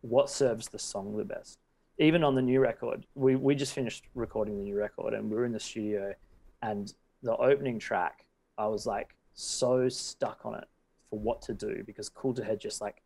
what 0.00 0.30
serves 0.30 0.68
the 0.68 0.78
song 0.78 1.16
the 1.16 1.24
best 1.24 1.58
even 1.98 2.24
on 2.24 2.34
the 2.34 2.42
new 2.42 2.60
record, 2.60 3.06
we, 3.14 3.36
we 3.36 3.54
just 3.54 3.74
finished 3.74 4.04
recording 4.14 4.56
the 4.58 4.64
new 4.64 4.76
record 4.76 5.14
and 5.14 5.30
we 5.30 5.36
were 5.36 5.44
in 5.44 5.52
the 5.52 5.60
studio 5.60 6.14
and 6.62 6.94
the 7.22 7.36
opening 7.36 7.78
track, 7.78 8.24
I 8.58 8.66
was 8.66 8.86
like 8.86 9.14
so 9.34 9.88
stuck 9.88 10.40
on 10.44 10.54
it 10.54 10.64
for 11.10 11.18
what 11.18 11.42
to 11.42 11.54
do 11.54 11.82
because 11.86 12.08
Coulter 12.08 12.44
had 12.44 12.60
just 12.60 12.80
like 12.80 13.02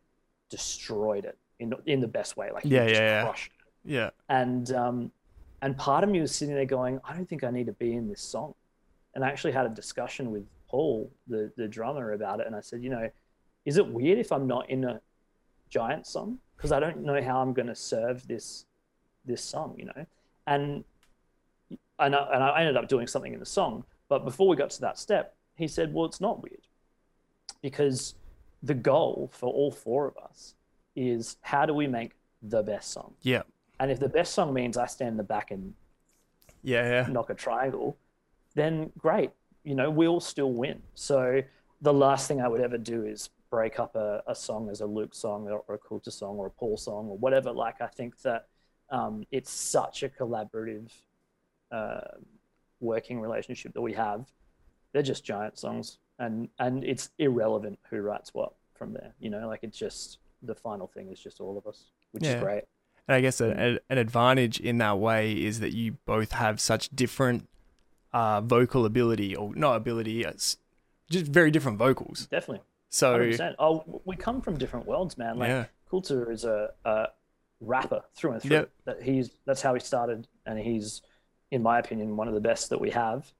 destroyed 0.49 1.25
it 1.25 1.37
in 1.59 1.73
in 1.85 1.99
the 2.01 2.07
best 2.07 2.37
way. 2.37 2.51
Like 2.51 2.63
he 2.63 2.69
Yeah, 2.69 2.87
just 2.87 3.01
yeah, 3.01 3.23
yeah. 3.23 3.29
it. 3.29 3.49
Yeah. 3.85 4.09
And 4.29 4.71
um 4.71 5.11
and 5.61 5.77
part 5.77 6.03
of 6.03 6.09
me 6.09 6.21
was 6.21 6.33
sitting 6.33 6.55
there 6.55 6.65
going, 6.65 6.99
I 7.03 7.13
don't 7.13 7.27
think 7.27 7.43
I 7.43 7.51
need 7.51 7.65
to 7.65 7.73
be 7.73 7.93
in 7.93 8.07
this 8.07 8.21
song. 8.21 8.53
And 9.15 9.23
I 9.23 9.29
actually 9.29 9.53
had 9.53 9.65
a 9.65 9.69
discussion 9.69 10.31
with 10.31 10.45
Paul, 10.67 11.11
the 11.27 11.51
the 11.57 11.67
drummer, 11.67 12.13
about 12.13 12.39
it. 12.39 12.47
And 12.47 12.55
I 12.55 12.61
said, 12.61 12.83
you 12.83 12.89
know, 12.89 13.09
is 13.65 13.77
it 13.77 13.87
weird 13.87 14.19
if 14.19 14.31
I'm 14.31 14.47
not 14.47 14.69
in 14.69 14.83
a 14.83 15.01
giant 15.69 16.05
song? 16.05 16.37
Because 16.55 16.71
I 16.71 16.79
don't 16.79 17.03
know 17.03 17.21
how 17.21 17.41
I'm 17.41 17.53
going 17.53 17.67
to 17.67 17.75
serve 17.75 18.27
this 18.27 18.65
this 19.25 19.43
song, 19.43 19.75
you 19.77 19.85
know. 19.85 20.05
And 20.45 20.83
and 21.99 22.15
I, 22.15 22.29
and 22.33 22.43
I 22.43 22.59
ended 22.59 22.77
up 22.77 22.87
doing 22.87 23.07
something 23.07 23.33
in 23.33 23.39
the 23.39 23.45
song. 23.45 23.83
But 24.09 24.23
before 24.23 24.47
we 24.47 24.55
got 24.55 24.69
to 24.71 24.81
that 24.81 24.97
step, 24.97 25.35
he 25.55 25.67
said, 25.67 25.93
well, 25.93 26.05
it's 26.05 26.21
not 26.21 26.41
weird 26.41 26.67
because 27.61 28.15
the 28.63 28.73
goal 28.73 29.29
for 29.33 29.49
all 29.49 29.71
four 29.71 30.07
of 30.07 30.17
us 30.17 30.55
is 30.95 31.37
how 31.41 31.65
do 31.65 31.73
we 31.73 31.87
make 31.87 32.11
the 32.41 32.63
best 32.63 32.91
song? 32.91 33.13
Yeah. 33.21 33.43
And 33.79 33.91
if 33.91 33.99
the 33.99 34.09
best 34.09 34.33
song 34.33 34.53
means 34.53 34.77
I 34.77 34.85
stand 34.87 35.11
in 35.11 35.17
the 35.17 35.23
back 35.23 35.51
and 35.51 35.73
Yeah. 36.63 36.83
Yeah. 36.89 37.07
knock 37.11 37.29
a 37.29 37.35
triangle, 37.35 37.97
then 38.55 38.91
great. 38.97 39.31
You 39.63 39.75
know, 39.75 39.89
we'll 39.89 40.19
still 40.19 40.51
win. 40.53 40.81
So 40.95 41.41
the 41.81 41.93
last 41.93 42.27
thing 42.27 42.41
I 42.41 42.47
would 42.47 42.61
ever 42.61 42.77
do 42.77 43.05
is 43.05 43.29
break 43.49 43.79
up 43.79 43.95
a, 43.95 44.23
a 44.27 44.35
song 44.35 44.69
as 44.69 44.81
a 44.81 44.85
Luke 44.85 45.13
song 45.15 45.47
or, 45.49 45.63
or 45.67 45.75
a 45.75 45.77
Coulter 45.77 46.11
song 46.11 46.37
or 46.37 46.47
a 46.47 46.51
Paul 46.51 46.77
song 46.77 47.07
or 47.07 47.17
whatever. 47.17 47.51
Like, 47.51 47.81
I 47.81 47.87
think 47.87 48.19
that 48.21 48.47
um, 48.89 49.25
it's 49.31 49.51
such 49.51 50.03
a 50.03 50.09
collaborative 50.09 50.91
uh, 51.71 52.01
working 52.79 53.19
relationship 53.19 53.73
that 53.73 53.81
we 53.81 53.93
have. 53.93 54.25
They're 54.93 55.01
just 55.03 55.23
giant 55.25 55.59
songs, 55.59 55.99
and 56.17 56.47
and 56.59 56.83
it's 56.83 57.09
irrelevant 57.19 57.77
who 57.89 57.99
writes 58.01 58.33
what 58.33 58.53
from 58.73 58.93
there. 58.93 59.13
You 59.19 59.29
know, 59.29 59.47
like 59.47 59.59
it's 59.63 59.77
just 59.77 60.19
the 60.41 60.55
final 60.55 60.87
thing 60.87 61.11
is 61.11 61.19
just 61.19 61.41
all 61.41 61.57
of 61.57 61.67
us, 61.67 61.91
which 62.11 62.23
Yeah. 62.23 62.35
is 62.37 62.41
great. 62.41 62.63
And 63.07 63.15
I 63.15 63.21
guess 63.21 63.39
a, 63.39 63.49
a, 63.51 63.79
an 63.89 63.97
advantage 63.97 64.59
in 64.59 64.79
that 64.79 64.99
way 64.99 65.31
is 65.31 65.59
that 65.61 65.73
you 65.73 65.97
both 66.05 66.33
have 66.33 66.59
such 66.59 66.89
different 66.89 67.47
uh, 68.13 68.41
vocal 68.41 68.85
ability, 68.85 69.35
or 69.35 69.53
not 69.55 69.75
ability, 69.75 70.23
it's 70.23 70.57
just 71.09 71.25
very 71.25 71.51
different 71.51 71.77
vocals. 71.77 72.27
Definitely. 72.27 72.63
So 72.89 73.17
100%. 73.19 73.55
Oh, 73.59 74.01
we 74.05 74.15
come 74.15 74.41
from 74.41 74.57
different 74.57 74.85
worlds, 74.85 75.17
man. 75.17 75.37
Like 75.37 75.49
Yeah. 75.49 75.65
Coulter 75.89 76.31
is 76.31 76.43
a, 76.43 76.71
a 76.83 77.07
rapper 77.61 78.03
through 78.15 78.33
and 78.33 78.41
through. 78.41 78.55
Yep. 78.57 78.71
That 78.85 79.01
he's 79.01 79.31
that's 79.45 79.61
how 79.61 79.73
he 79.73 79.79
started, 79.79 80.27
and 80.45 80.59
he's, 80.59 81.01
in 81.51 81.61
my 81.63 81.79
opinion, 81.79 82.17
one 82.17 82.27
of 82.27 82.33
the 82.33 82.41
best 82.41 82.69
that 82.69 82.79
we 82.79 82.89
have 82.91 83.31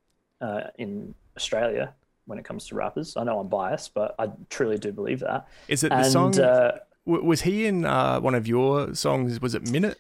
uh, 0.42 0.62
in 0.78 1.14
Australia 1.36 1.94
when 2.26 2.38
it 2.38 2.46
comes 2.46 2.68
to 2.68 2.76
rappers. 2.76 3.16
I 3.18 3.24
know 3.24 3.40
I'm 3.40 3.48
biased, 3.48 3.94
but 3.94 4.16
I 4.20 4.30
truly 4.50 4.78
do 4.78 4.92
believe 4.92 5.20
that. 5.22 5.48
is 5.68 5.84
it 5.84 5.90
the 5.90 6.04
song? 6.04 6.38
uh, 6.40 6.80
w- 7.08 7.26
was 7.26 7.42
he 7.42 7.66
in 7.66 7.86
uh, 7.86 8.20
one 8.20 8.36
of 8.36 8.48
your 8.48 8.94
songs? 8.94 9.42
Was 9.42 9.56
it 9.56 9.70
Minute? 9.72 9.98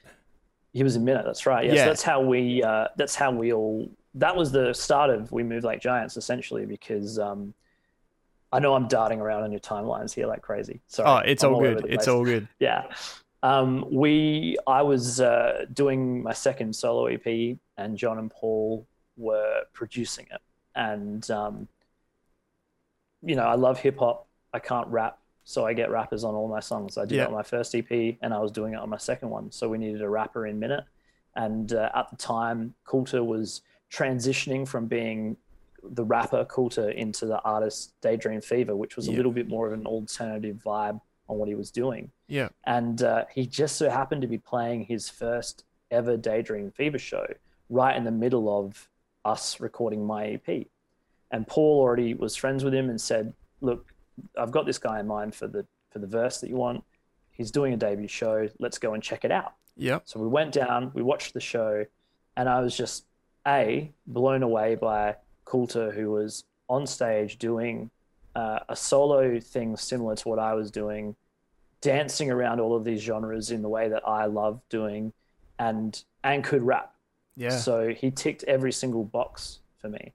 he 0.74 0.84
was 0.84 0.96
in 0.96 1.04
Minute. 1.04 1.24
That's 1.26 1.46
right. 1.48 1.66
Yes, 1.66 1.76
Yeah. 1.78 1.86
that's 1.86 2.04
how 2.04 2.22
we. 2.22 2.62
Uh, 2.62 2.88
that's 2.98 3.16
how 3.16 3.32
we 3.32 3.52
all. 3.54 3.90
That 4.14 4.36
was 4.36 4.52
the 4.52 4.74
start 4.74 5.10
of 5.10 5.32
We 5.32 5.42
Move 5.44 5.64
Like 5.64 5.82
Giants, 5.82 6.18
essentially, 6.18 6.66
because. 6.66 7.18
Um, 7.18 7.54
I 8.50 8.60
know 8.60 8.76
I'm 8.76 8.88
darting 8.88 9.20
around 9.20 9.44
on 9.44 9.52
your 9.52 9.60
timelines 9.60 10.14
here 10.14 10.26
like 10.26 10.42
crazy. 10.42 10.80
Sorry. 10.88 11.10
Oh, 11.10 11.18
it's 11.18 11.44
I'm 11.44 11.54
all 11.54 11.60
good. 11.62 11.86
It's 11.90 12.08
all 12.08 12.24
good. 12.24 12.48
yeah 12.60 12.84
um, 13.44 13.86
we 13.92 14.58
i 14.66 14.82
was 14.82 15.20
uh, 15.22 15.66
doing 15.74 16.24
my 16.24 16.34
second 16.34 16.76
solo 16.76 17.06
ep 17.06 17.28
and 17.78 17.96
john 17.98 18.18
and 18.18 18.32
paul 18.32 18.88
were 19.16 19.62
producing 19.74 20.26
it 20.32 20.42
and 20.76 21.30
um, 21.30 21.68
you 23.22 23.36
know 23.36 23.44
i 23.44 23.54
love 23.56 23.80
hip-hop 23.80 24.28
i 24.54 24.60
can't 24.60 24.88
rap 24.88 25.20
so 25.50 25.66
i 25.66 25.72
get 25.74 25.90
rappers 25.90 26.24
on 26.24 26.36
all 26.36 26.48
my 26.50 26.60
songs 26.60 26.98
i 26.98 27.06
did 27.06 27.16
Yeah. 27.16 27.24
it 27.24 27.28
on 27.28 27.34
my 27.34 27.44
first 27.44 27.74
ep 27.74 27.90
and 28.22 28.34
i 28.34 28.40
was 28.40 28.52
doing 28.52 28.74
it 28.74 28.80
on 28.80 28.90
my 28.90 28.98
second 28.98 29.30
one 29.30 29.52
so 29.52 29.70
we 29.70 29.78
needed 29.78 30.02
a 30.02 30.10
rapper 30.10 30.46
in 30.46 30.60
minute 30.60 30.84
and 31.36 31.72
uh, 31.74 31.90
at 31.96 32.10
the 32.10 32.18
time 32.18 32.74
coulter 32.86 33.24
was 33.24 33.62
transitioning 33.92 34.68
from 34.68 34.86
being 34.88 35.38
the 35.84 36.04
rapper 36.04 36.44
coulter 36.46 36.90
into 36.90 37.26
the 37.26 37.40
artist 37.44 37.94
daydream 38.02 38.42
fever 38.42 38.76
which 38.76 38.96
was 38.98 39.08
a 39.08 39.12
little 39.12 39.32
bit 39.32 39.48
more 39.48 39.68
of 39.68 39.74
an 39.74 39.86
alternative 39.86 40.58
vibe 40.66 41.00
on 41.30 41.38
what 41.38 41.48
he 41.48 41.56
was 41.56 41.72
doing 41.72 42.12
Yeah. 42.28 42.50
and 42.66 43.02
uh, 43.02 43.24
he 43.34 43.46
just 43.46 43.76
so 43.78 43.90
happened 43.90 44.22
to 44.24 44.28
be 44.28 44.38
playing 44.38 44.84
his 44.86 45.10
first 45.10 45.64
ever 45.92 46.18
Daydream 46.18 46.72
Fever 46.72 47.00
show 47.00 47.26
right 47.70 47.96
in 47.96 48.04
the 48.04 48.12
middle 48.12 48.48
of 48.60 48.90
us 49.24 49.60
recording 49.62 50.06
my 50.06 50.26
EP. 50.36 50.68
And 51.32 51.48
Paul 51.48 51.80
already 51.80 52.14
was 52.14 52.36
friends 52.36 52.64
with 52.66 52.74
him 52.74 52.90
and 52.90 53.00
said, 53.00 53.34
"Look, 53.62 53.94
I've 54.38 54.52
got 54.52 54.66
this 54.66 54.78
guy 54.78 55.00
in 55.00 55.08
mind 55.08 55.36
for 55.36 55.48
the 55.48 55.66
for 55.92 56.00
the 56.00 56.08
verse 56.08 56.40
that 56.42 56.50
you 56.50 56.56
want. 56.56 56.84
He's 57.32 57.52
doing 57.52 57.74
a 57.74 57.78
debut 57.78 58.08
show. 58.08 58.50
Let's 58.60 58.78
go 58.78 58.94
and 58.94 59.04
check 59.04 59.26
it 59.26 59.32
out." 59.32 59.54
Yeah. 59.76 60.00
So 60.06 60.20
we 60.20 60.28
went 60.28 60.54
down, 60.54 60.92
we 60.94 61.02
watched 61.02 61.34
the 61.34 61.40
show, 61.40 61.86
and 62.36 62.50
I 62.50 62.62
was 62.62 62.76
just 62.76 63.06
a 63.46 63.92
blown 64.08 64.44
away 64.44 64.76
by 64.76 65.16
Coulter, 65.46 65.92
who 65.92 66.12
was 66.12 66.44
on 66.68 66.86
stage 66.86 67.38
doing 67.38 67.90
uh, 68.36 68.60
a 68.70 68.76
solo 68.76 69.40
thing 69.40 69.78
similar 69.78 70.16
to 70.16 70.30
what 70.30 70.40
I 70.40 70.54
was 70.54 70.70
doing, 70.70 71.16
dancing 71.82 72.32
around 72.32 72.60
all 72.60 72.76
of 72.76 72.84
these 72.84 73.02
genres 73.02 73.52
in 73.52 73.62
the 73.62 73.70
way 73.70 73.88
that 73.90 74.08
I 74.08 74.26
love 74.26 74.62
doing, 74.70 75.14
and 75.60 76.04
and 76.24 76.44
could 76.44 76.64
rap. 76.64 76.94
Yeah. 77.36 77.58
So 77.58 77.90
he 77.90 78.12
ticked 78.12 78.44
every 78.44 78.72
single 78.72 79.04
box 79.04 79.60
for 79.80 79.90
me. 79.90 80.14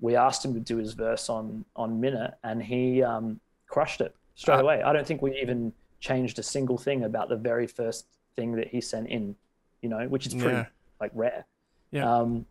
We 0.00 0.16
asked 0.16 0.44
him 0.44 0.54
to 0.54 0.60
do 0.60 0.76
his 0.76 0.92
verse 0.94 1.28
on 1.28 1.64
on 1.76 2.00
minute, 2.00 2.34
and 2.42 2.62
he 2.62 3.02
um, 3.02 3.40
crushed 3.66 4.00
it 4.00 4.14
straight 4.34 4.56
Uh, 4.58 4.62
away. 4.62 4.82
I 4.82 4.92
don't 4.92 5.06
think 5.06 5.22
we 5.22 5.38
even 5.40 5.72
changed 6.00 6.38
a 6.38 6.42
single 6.42 6.78
thing 6.78 7.04
about 7.04 7.28
the 7.28 7.36
very 7.36 7.66
first 7.66 8.06
thing 8.36 8.52
that 8.56 8.68
he 8.68 8.80
sent 8.80 9.08
in, 9.08 9.36
you 9.82 9.88
know, 9.88 10.08
which 10.08 10.26
is 10.26 10.34
pretty 10.34 10.56
Yeah. 10.56 10.66
like 11.00 11.10
rare. 11.14 11.44
Yeah. 11.90 12.10
Um, 12.10 12.46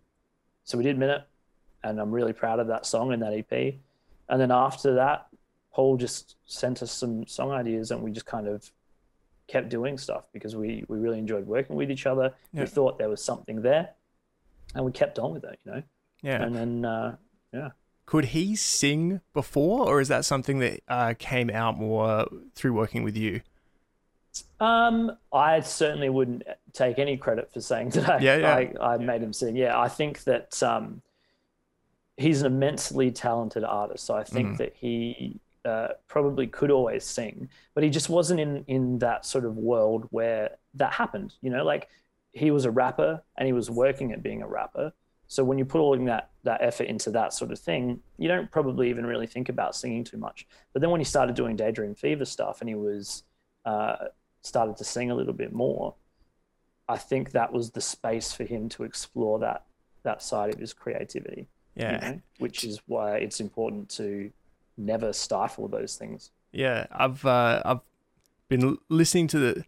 so 0.64 0.78
we 0.78 0.84
did 0.84 0.98
minute, 1.00 1.24
and 1.84 2.00
I'm 2.00 2.12
really 2.12 2.34
proud 2.34 2.60
of 2.60 2.68
that 2.68 2.86
song 2.86 3.12
and 3.14 3.22
that 3.24 3.34
EP. 3.34 3.80
And 4.28 4.40
then 4.40 4.52
after 4.52 4.94
that, 4.96 5.28
Paul 5.74 5.98
just 5.98 6.36
sent 6.46 6.84
us 6.84 6.92
some 6.92 7.26
song 7.26 7.50
ideas, 7.52 7.90
and 7.92 8.04
we 8.04 8.12
just 8.12 8.28
kind 8.28 8.48
of 8.48 8.72
kept 9.48 9.70
doing 9.70 9.98
stuff 9.98 10.26
because 10.32 10.56
we 10.56 10.86
we 10.88 11.00
really 11.00 11.18
enjoyed 11.18 11.48
working 11.48 11.76
with 11.76 11.90
each 11.90 12.06
other. 12.06 12.34
Yeah. 12.54 12.62
We 12.62 12.68
thought 12.68 13.00
there 13.00 13.10
was 13.10 13.24
something 13.24 13.64
there, 13.64 13.90
and 14.76 14.86
we 14.86 14.92
kept 14.92 15.18
on 15.18 15.34
with 15.34 15.44
it, 15.44 15.60
you 15.66 15.72
know. 15.72 15.84
Yeah. 16.22 16.44
And 16.44 16.54
then 16.56 16.86
uh, 16.86 17.16
yeah, 17.54 17.70
could 18.06 18.26
he 18.26 18.56
sing 18.56 19.22
before, 19.34 19.86
or 19.88 20.02
is 20.02 20.08
that 20.08 20.26
something 20.26 20.60
that 20.60 20.82
uh, 20.88 21.14
came 21.20 21.50
out 21.50 21.78
more 21.78 22.28
through 22.56 22.74
working 22.74 23.04
with 23.04 23.16
you? 23.16 23.42
Um, 24.60 25.18
I 25.34 25.60
certainly 25.62 26.10
wouldn't 26.10 26.44
take 26.74 27.00
any 27.00 27.18
credit 27.18 27.52
for 27.52 27.62
saying 27.62 27.90
that 27.92 28.10
I, 28.10 28.18
Yeah, 28.18 28.38
yeah. 28.38 28.62
I, 28.82 28.94
I 28.94 28.98
made 28.98 29.22
him 29.22 29.34
sing. 29.34 29.56
Yeah, 29.56 29.80
I 29.80 29.88
think 29.88 30.24
that 30.26 30.62
um, 30.64 31.02
he's 32.18 32.42
an 32.42 32.48
immensely 32.48 33.12
talented 33.12 33.64
artist. 33.64 34.06
So 34.06 34.16
I 34.16 34.24
think 34.24 34.56
Mhm. 34.56 34.58
that 34.58 34.74
he 34.76 35.40
uh, 35.66 35.90
probably 36.08 36.48
could 36.48 36.72
always 36.72 37.06
sing, 37.06 37.50
but 37.74 37.84
he 37.84 37.90
just 37.90 38.10
wasn't 38.10 38.40
in 38.40 38.64
in 38.68 39.00
that 39.00 39.26
sort 39.26 39.46
of 39.46 39.58
world 39.58 40.08
where 40.12 40.58
that 40.76 40.94
happened. 40.94 41.34
You 41.42 41.50
know, 41.52 41.64
like 41.64 41.90
he 42.32 42.52
was 42.52 42.66
a 42.66 42.72
rapper 42.72 43.22
and 43.38 43.46
he 43.48 43.54
was 43.54 43.70
working 43.70 44.12
at 44.12 44.24
being 44.24 44.42
a 44.42 44.48
rapper. 44.48 44.94
So 45.30 45.44
when 45.44 45.60
you 45.60 45.64
put 45.66 45.80
all 45.80 45.96
that 46.06 46.32
that 46.44 46.62
effort 46.62 46.86
into 46.86 47.12
that 47.12 47.34
sort 47.34 47.52
of 47.52 47.60
thing, 47.60 48.00
you 48.18 48.28
don't 48.28 48.50
probably 48.50 48.90
even 48.90 49.06
really 49.06 49.28
think 49.28 49.48
about 49.48 49.76
singing 49.76 50.04
too 50.04 50.18
much. 50.18 50.48
But 50.74 50.82
then 50.82 50.90
when 50.90 51.00
he 51.00 51.06
started 51.06 51.36
doing 51.36 51.56
Daydream 51.56 51.94
Fever 51.94 52.26
stuff 52.26 52.62
and 52.62 52.68
he 52.68 52.74
was 52.76 53.24
uh, 53.64 54.08
started 54.42 54.76
to 54.78 54.84
sing 54.84 55.12
a 55.12 55.16
little 55.16 55.34
bit 55.34 55.54
more, 55.54 55.94
I 56.88 56.98
think 56.98 57.32
that 57.32 57.54
was 57.54 57.70
the 57.70 57.82
space 57.82 58.34
for 58.34 58.44
him 58.44 58.70
to 58.70 58.84
explore 58.84 59.38
that 59.40 59.66
that 60.02 60.24
side 60.24 60.52
of 60.52 60.60
his 60.60 60.74
creativity. 60.74 61.48
you 61.76 61.84
Yeah, 61.84 62.00
know, 62.00 62.22
which 62.40 62.64
is 62.64 62.82
why 62.88 63.18
it's 63.18 63.40
important 63.40 63.90
to 63.92 64.32
never 64.78 65.14
stifle 65.14 65.68
those 65.68 65.96
things. 65.96 66.32
yeah. 66.52 66.88
I've 66.92 67.24
uh, 67.24 67.62
I've 67.64 67.82
been 68.48 68.80
listening 68.90 69.28
to 69.28 69.38
the 69.40 69.66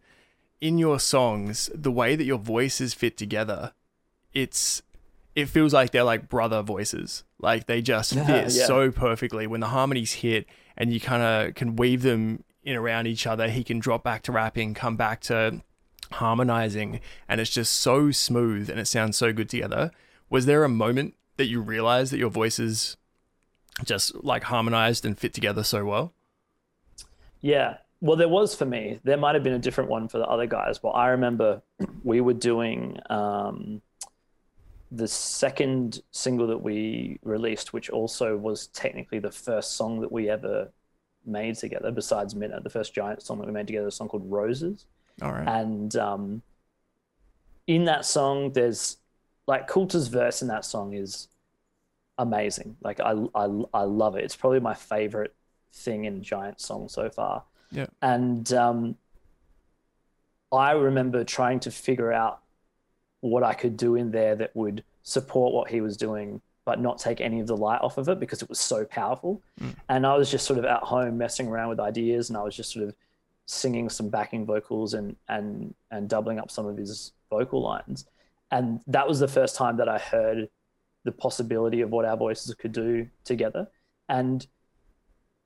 in 0.59 0.79
your 0.79 0.99
songs 0.99 1.69
the 1.75 1.91
way 1.91 2.15
that 2.15 2.23
your 2.23 2.39
voices 2.39 2.95
fit 2.95 3.15
together. 3.15 3.73
It's 4.33 4.81
it 5.35 5.45
feels 5.47 5.73
like 5.73 5.91
they're 5.91 6.03
like 6.03 6.27
brother 6.29 6.61
voices. 6.61 7.23
Like 7.39 7.65
they 7.67 7.81
just 7.81 8.13
fit 8.13 8.25
Yeah. 8.27 8.47
so 8.49 8.91
perfectly 8.91 9.47
when 9.47 9.61
the 9.61 9.67
harmonies 9.67 10.13
hit 10.13 10.45
and 10.77 10.91
you 10.93 10.99
kind 10.99 11.23
of 11.23 11.55
can 11.55 11.75
weave 11.75 12.01
them 12.01 12.43
in 12.63 12.75
around 12.75 13.07
each 13.07 13.25
other. 13.25 13.49
He 13.49 13.63
can 13.63 13.79
drop 13.79 14.03
back 14.03 14.23
to 14.23 14.31
rapping, 14.31 14.73
come 14.73 14.95
back 14.97 15.21
to 15.21 15.61
harmonizing, 16.11 16.99
and 17.27 17.39
it's 17.41 17.49
just 17.51 17.73
so 17.75 18.11
smooth 18.11 18.69
and 18.69 18.79
it 18.79 18.87
sounds 18.87 19.17
so 19.17 19.31
good 19.33 19.49
together. 19.49 19.91
Was 20.29 20.45
there 20.45 20.63
a 20.63 20.69
moment 20.69 21.15
that 21.37 21.45
you 21.45 21.61
realized 21.61 22.11
that 22.13 22.17
your 22.19 22.29
voices 22.29 22.97
just 23.83 24.13
like 24.23 24.43
harmonized 24.43 25.05
and 25.05 25.17
fit 25.17 25.33
together 25.33 25.63
so 25.63 25.85
well? 25.85 26.13
Yeah. 27.39 27.77
Well, 28.01 28.17
there 28.17 28.27
was 28.29 28.55
for 28.55 28.65
me. 28.65 28.99
There 29.03 29.17
might 29.17 29.35
have 29.35 29.43
been 29.43 29.53
a 29.53 29.59
different 29.59 29.89
one 29.89 30.07
for 30.07 30.17
the 30.17 30.25
other 30.27 30.47
guys, 30.47 30.79
but 30.79 30.89
I 30.89 31.09
remember 31.09 31.61
we 32.03 32.19
were 32.19 32.33
doing 32.33 32.97
um, 33.09 33.81
the 34.91 35.07
second 35.07 36.01
single 36.11 36.47
that 36.47 36.61
we 36.61 37.17
released, 37.23 37.71
which 37.71 37.89
also 37.89 38.35
was 38.35 38.67
technically 38.67 39.19
the 39.19 39.31
first 39.31 39.77
song 39.77 40.01
that 40.01 40.11
we 40.11 40.29
ever 40.29 40.69
made 41.25 41.55
together, 41.55 41.91
besides 41.91 42.35
Minute, 42.35 42.63
the 42.63 42.69
first 42.69 42.93
giant 42.93 43.21
song 43.21 43.39
that 43.39 43.47
we 43.47 43.53
made 43.53 43.67
together, 43.67 43.87
a 43.87 43.91
song 43.91 44.09
called 44.09 44.29
Roses. 44.29 44.85
All 45.21 45.31
right. 45.31 45.47
And 45.47 45.95
um, 45.95 46.41
in 47.67 47.85
that 47.85 48.05
song, 48.05 48.51
there's 48.51 48.97
like 49.47 49.67
Coulter's 49.67 50.07
verse 50.07 50.41
in 50.41 50.47
that 50.49 50.65
song 50.65 50.93
is 50.93 51.29
amazing. 52.17 52.75
Like 52.81 52.99
I, 52.99 53.13
I, 53.33 53.63
I 53.73 53.83
love 53.83 54.15
it. 54.15 54.25
It's 54.25 54.35
probably 54.35 54.59
my 54.59 54.73
favorite 54.73 55.33
thing 55.73 56.05
in 56.05 56.17
a 56.17 56.19
Giant 56.19 56.59
song 56.59 56.89
so 56.89 57.09
far. 57.09 57.43
Yeah. 57.71 57.87
And 58.01 58.51
um, 58.53 58.97
I 60.51 60.71
remember 60.71 61.23
trying 61.23 61.61
to 61.61 61.71
figure 61.71 62.11
out 62.11 62.40
what 63.21 63.43
I 63.43 63.53
could 63.53 63.77
do 63.77 63.95
in 63.95 64.11
there 64.11 64.35
that 64.35 64.55
would 64.55 64.83
support 65.03 65.53
what 65.53 65.69
he 65.69 65.81
was 65.81 65.97
doing, 65.97 66.41
but 66.65 66.79
not 66.79 66.99
take 66.99 67.21
any 67.21 67.39
of 67.39 67.47
the 67.47 67.57
light 67.57 67.81
off 67.81 67.97
of 67.97 68.09
it 68.09 68.19
because 68.19 68.41
it 68.41 68.49
was 68.49 68.59
so 68.59 68.85
powerful. 68.85 69.41
Mm. 69.59 69.75
And 69.89 70.05
I 70.05 70.15
was 70.15 70.29
just 70.29 70.45
sort 70.45 70.59
of 70.59 70.65
at 70.65 70.81
home 70.81 71.17
messing 71.17 71.47
around 71.47 71.69
with 71.69 71.79
ideas, 71.79 72.29
and 72.29 72.37
I 72.37 72.43
was 72.43 72.55
just 72.55 72.71
sort 72.71 72.87
of 72.87 72.93
singing 73.45 73.89
some 73.89 74.09
backing 74.09 74.45
vocals 74.45 74.93
and 74.93 75.15
and 75.27 75.73
and 75.89 76.09
doubling 76.09 76.39
up 76.39 76.51
some 76.51 76.65
of 76.65 76.77
his 76.77 77.13
vocal 77.29 77.61
lines. 77.61 78.05
And 78.51 78.81
that 78.87 79.07
was 79.07 79.19
the 79.19 79.27
first 79.27 79.55
time 79.55 79.77
that 79.77 79.87
I 79.87 79.97
heard 79.97 80.49
the 81.03 81.11
possibility 81.11 81.81
of 81.81 81.89
what 81.89 82.05
our 82.05 82.17
voices 82.17 82.53
could 82.55 82.71
do 82.71 83.07
together. 83.23 83.67
And 84.09 84.45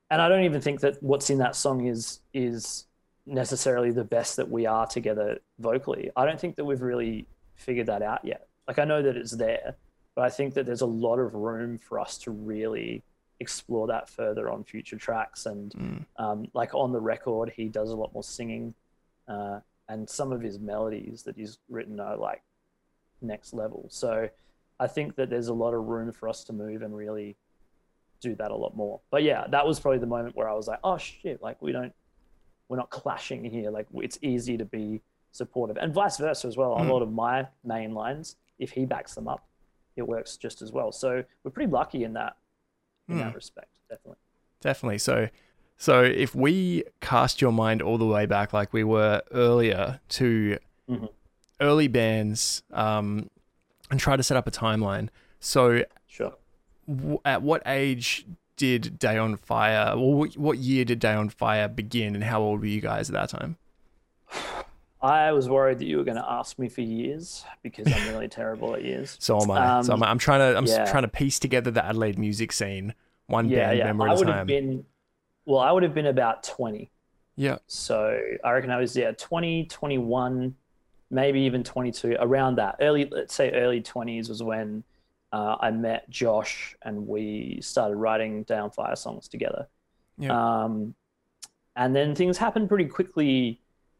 and 0.10 0.22
I 0.22 0.30
don't 0.30 0.44
even 0.44 0.62
think 0.62 0.82
that 0.82 1.02
what's 1.02 1.30
in 1.30 1.40
that 1.40 1.56
song 1.56 1.88
is 1.88 2.20
is 2.34 2.86
necessarily 3.26 3.92
the 3.92 4.04
best 4.04 4.36
that 4.36 4.50
we 4.50 4.66
are 4.66 4.86
together 4.86 5.40
vocally. 5.60 6.12
I 6.16 6.26
don't 6.26 6.40
think 6.40 6.56
that 6.58 6.66
we've 6.66 6.82
really 6.82 7.28
figured 7.56 7.88
that 7.88 8.02
out 8.02 8.24
yet. 8.24 8.48
Like 8.68 8.80
I 8.80 8.86
know 8.86 9.02
that 9.02 9.16
it's 9.18 9.32
there, 9.32 9.76
but 10.16 10.24
I 10.24 10.30
think 10.30 10.54
that 10.56 10.66
there's 10.66 10.82
a 10.82 10.86
lot 10.88 11.18
of 11.20 11.34
room 11.34 11.78
for 11.78 12.00
us 12.00 12.18
to 12.20 12.32
really 12.32 13.04
explore 13.40 13.88
that 13.88 14.10
further 14.10 14.50
on 14.50 14.64
future 14.64 14.98
tracks. 14.98 15.46
And 15.46 15.72
Mm. 15.74 16.06
um, 16.18 16.48
like 16.54 16.74
on 16.74 16.92
the 16.92 17.02
record, 17.02 17.52
he 17.56 17.68
does 17.68 17.90
a 17.92 17.96
lot 17.96 18.14
more 18.14 18.24
singing, 18.24 18.74
uh, 19.28 19.60
and 19.90 20.10
some 20.10 20.32
of 20.32 20.42
his 20.42 20.58
melodies 20.60 21.24
that 21.24 21.36
he's 21.36 21.60
written 21.70 22.00
are 22.00 22.18
like 22.18 22.44
next 23.22 23.54
level. 23.54 23.86
So 23.90 24.30
I 24.80 24.88
think 24.88 25.16
that 25.16 25.30
there's 25.30 25.48
a 25.48 25.54
lot 25.54 25.74
of 25.74 25.86
room 25.86 26.12
for 26.12 26.28
us 26.28 26.44
to 26.46 26.54
move 26.54 26.82
and 26.82 26.96
really 26.96 27.36
do 28.22 28.36
that 28.36 28.52
a 28.52 28.56
lot 28.56 28.76
more. 28.76 29.02
But 29.12 29.24
yeah, 29.24 29.46
that 29.50 29.68
was 29.68 29.80
probably 29.80 30.00
the 30.00 30.08
moment 30.08 30.36
where 30.36 30.50
I 30.50 30.54
was 30.54 30.68
like, 30.68 30.80
oh 30.84 30.98
shit, 30.98 31.42
like 31.42 31.62
we 31.62 31.72
don't, 31.72 31.94
we're 32.68 32.78
not 32.78 32.90
clashing 32.90 33.44
here. 33.46 33.70
Like 33.70 33.88
it's 33.94 34.18
easy 34.22 34.58
to 34.58 34.66
be 34.66 35.02
supportive, 35.36 35.78
and 35.78 35.94
vice 35.94 36.18
versa 36.18 36.48
as 36.48 36.56
well. 36.58 36.76
Mm. 36.78 36.88
A 36.90 36.94
lot 36.94 37.02
of 37.02 37.12
my 37.12 37.48
main 37.64 37.94
lines, 37.94 38.38
if 38.60 38.72
he 38.72 38.86
backs 38.86 39.16
them 39.16 39.28
up, 39.28 39.46
it 39.96 40.08
works 40.08 40.38
just 40.38 40.62
as 40.62 40.72
well. 40.72 40.92
So 40.92 41.24
we're 41.44 41.52
pretty 41.52 41.72
lucky 41.72 42.04
in 42.04 42.14
that, 42.14 42.38
in 43.10 43.16
Mm. 43.16 43.20
that 43.20 43.36
respect, 43.36 43.70
definitely. 43.90 44.18
Definitely. 44.62 44.98
So, 45.00 45.28
so 45.78 46.04
if 46.04 46.34
we 46.34 46.84
cast 47.02 47.42
your 47.42 47.52
mind 47.52 47.82
all 47.82 47.98
the 47.98 48.06
way 48.06 48.26
back, 48.26 48.54
like 48.54 48.72
we 48.74 48.84
were 48.84 49.22
earlier, 49.32 50.00
to 50.10 50.58
Mhm. 50.90 51.10
early 51.60 51.88
bands, 51.88 52.64
um, 52.72 53.30
and 53.92 54.00
try 54.00 54.16
to 54.16 54.24
set 54.24 54.38
up 54.38 54.48
a 54.48 54.52
timeline. 54.52 55.10
So, 55.40 55.84
Sure. 56.08 56.34
w- 56.88 57.20
at 57.26 57.42
what 57.42 57.62
age 57.66 58.26
did 58.56 58.98
Day 58.98 59.18
on 59.18 59.36
Fire, 59.36 59.94
or 59.98 60.26
wh- 60.28 60.38
what 60.40 60.58
year 60.60 60.86
did 60.86 61.00
Day 61.00 61.14
on 61.14 61.28
Fire 61.30 61.68
begin, 61.68 62.16
and 62.16 62.24
how 62.24 62.42
old 62.42 62.62
were 62.62 62.66
you 62.68 62.80
guys 62.82 63.10
at 63.10 63.14
that 63.14 63.30
time? 63.30 63.58
I 65.06 65.32
was 65.32 65.50
worried 65.50 65.80
that 65.80 65.86
you 65.86 65.98
were 65.98 66.04
going 66.04 66.18
to 66.18 66.26
ask 66.30 66.58
me 66.60 66.70
for 66.70 66.82
years 66.82 67.46
because 67.64 67.92
I'm 67.92 68.08
really 68.08 68.28
terrible 68.28 68.76
at 68.76 68.84
years. 68.84 69.18
So 69.22 69.42
am 69.42 69.52
I. 69.52 69.82
so 69.82 69.94
Um, 69.94 70.04
I'm, 70.04 70.10
I'm 70.12 70.18
trying 70.18 70.40
to, 70.40 70.58
I'm 70.58 70.66
yeah. 70.66 70.86
trying 70.86 71.04
to 71.04 71.08
piece 71.10 71.40
together 71.40 71.72
the 71.72 71.84
Adelaide 71.86 72.18
music 72.20 72.52
scene, 72.52 72.94
one 73.28 73.50
Yeah, 73.50 73.68
band 73.68 73.78
yeah. 73.80 73.84
member 73.86 74.08
I 74.08 74.12
at 74.12 74.16
a 74.16 74.20
would 74.20 74.28
have 74.28 74.38
time. 74.38 74.48
been, 74.48 74.86
well, 75.46 75.60
I 75.60 75.72
would 75.72 75.84
have 75.84 75.94
been 75.94 76.08
about 76.08 76.44
20. 76.44 76.92
yeah. 77.36 77.58
So 77.68 78.20
I 78.44 78.52
reckon 78.52 78.72
I 78.72 78.78
was, 78.78 78.96
yeah, 78.96 79.12
20, 79.12 79.66
21, 79.66 80.56
maybe 81.12 81.42
even 81.42 81.64
22, 81.64 82.18
around 82.20 82.56
that. 82.56 82.78
Early, 82.82 83.08
let's 83.12 83.34
say 83.36 83.52
early 83.52 83.82
20s 83.82 84.30
was 84.30 84.42
when 84.42 84.84
uh, 85.34 85.58
I 85.60 85.72
met 85.72 86.10
Josh 86.10 86.76
and 86.82 87.08
we 87.08 87.60
started 87.62 87.96
writing 87.98 88.44
Day 88.44 88.58
on 88.58 88.72
Fire 88.72 88.96
songs 88.96 89.28
together. 89.28 89.68
Yeah. 90.18 90.64
Um, 90.64 90.96
and 91.76 91.94
then 91.96 92.16
things 92.16 92.38
happened 92.38 92.70
pretty 92.70 92.86
quickly 92.86 93.60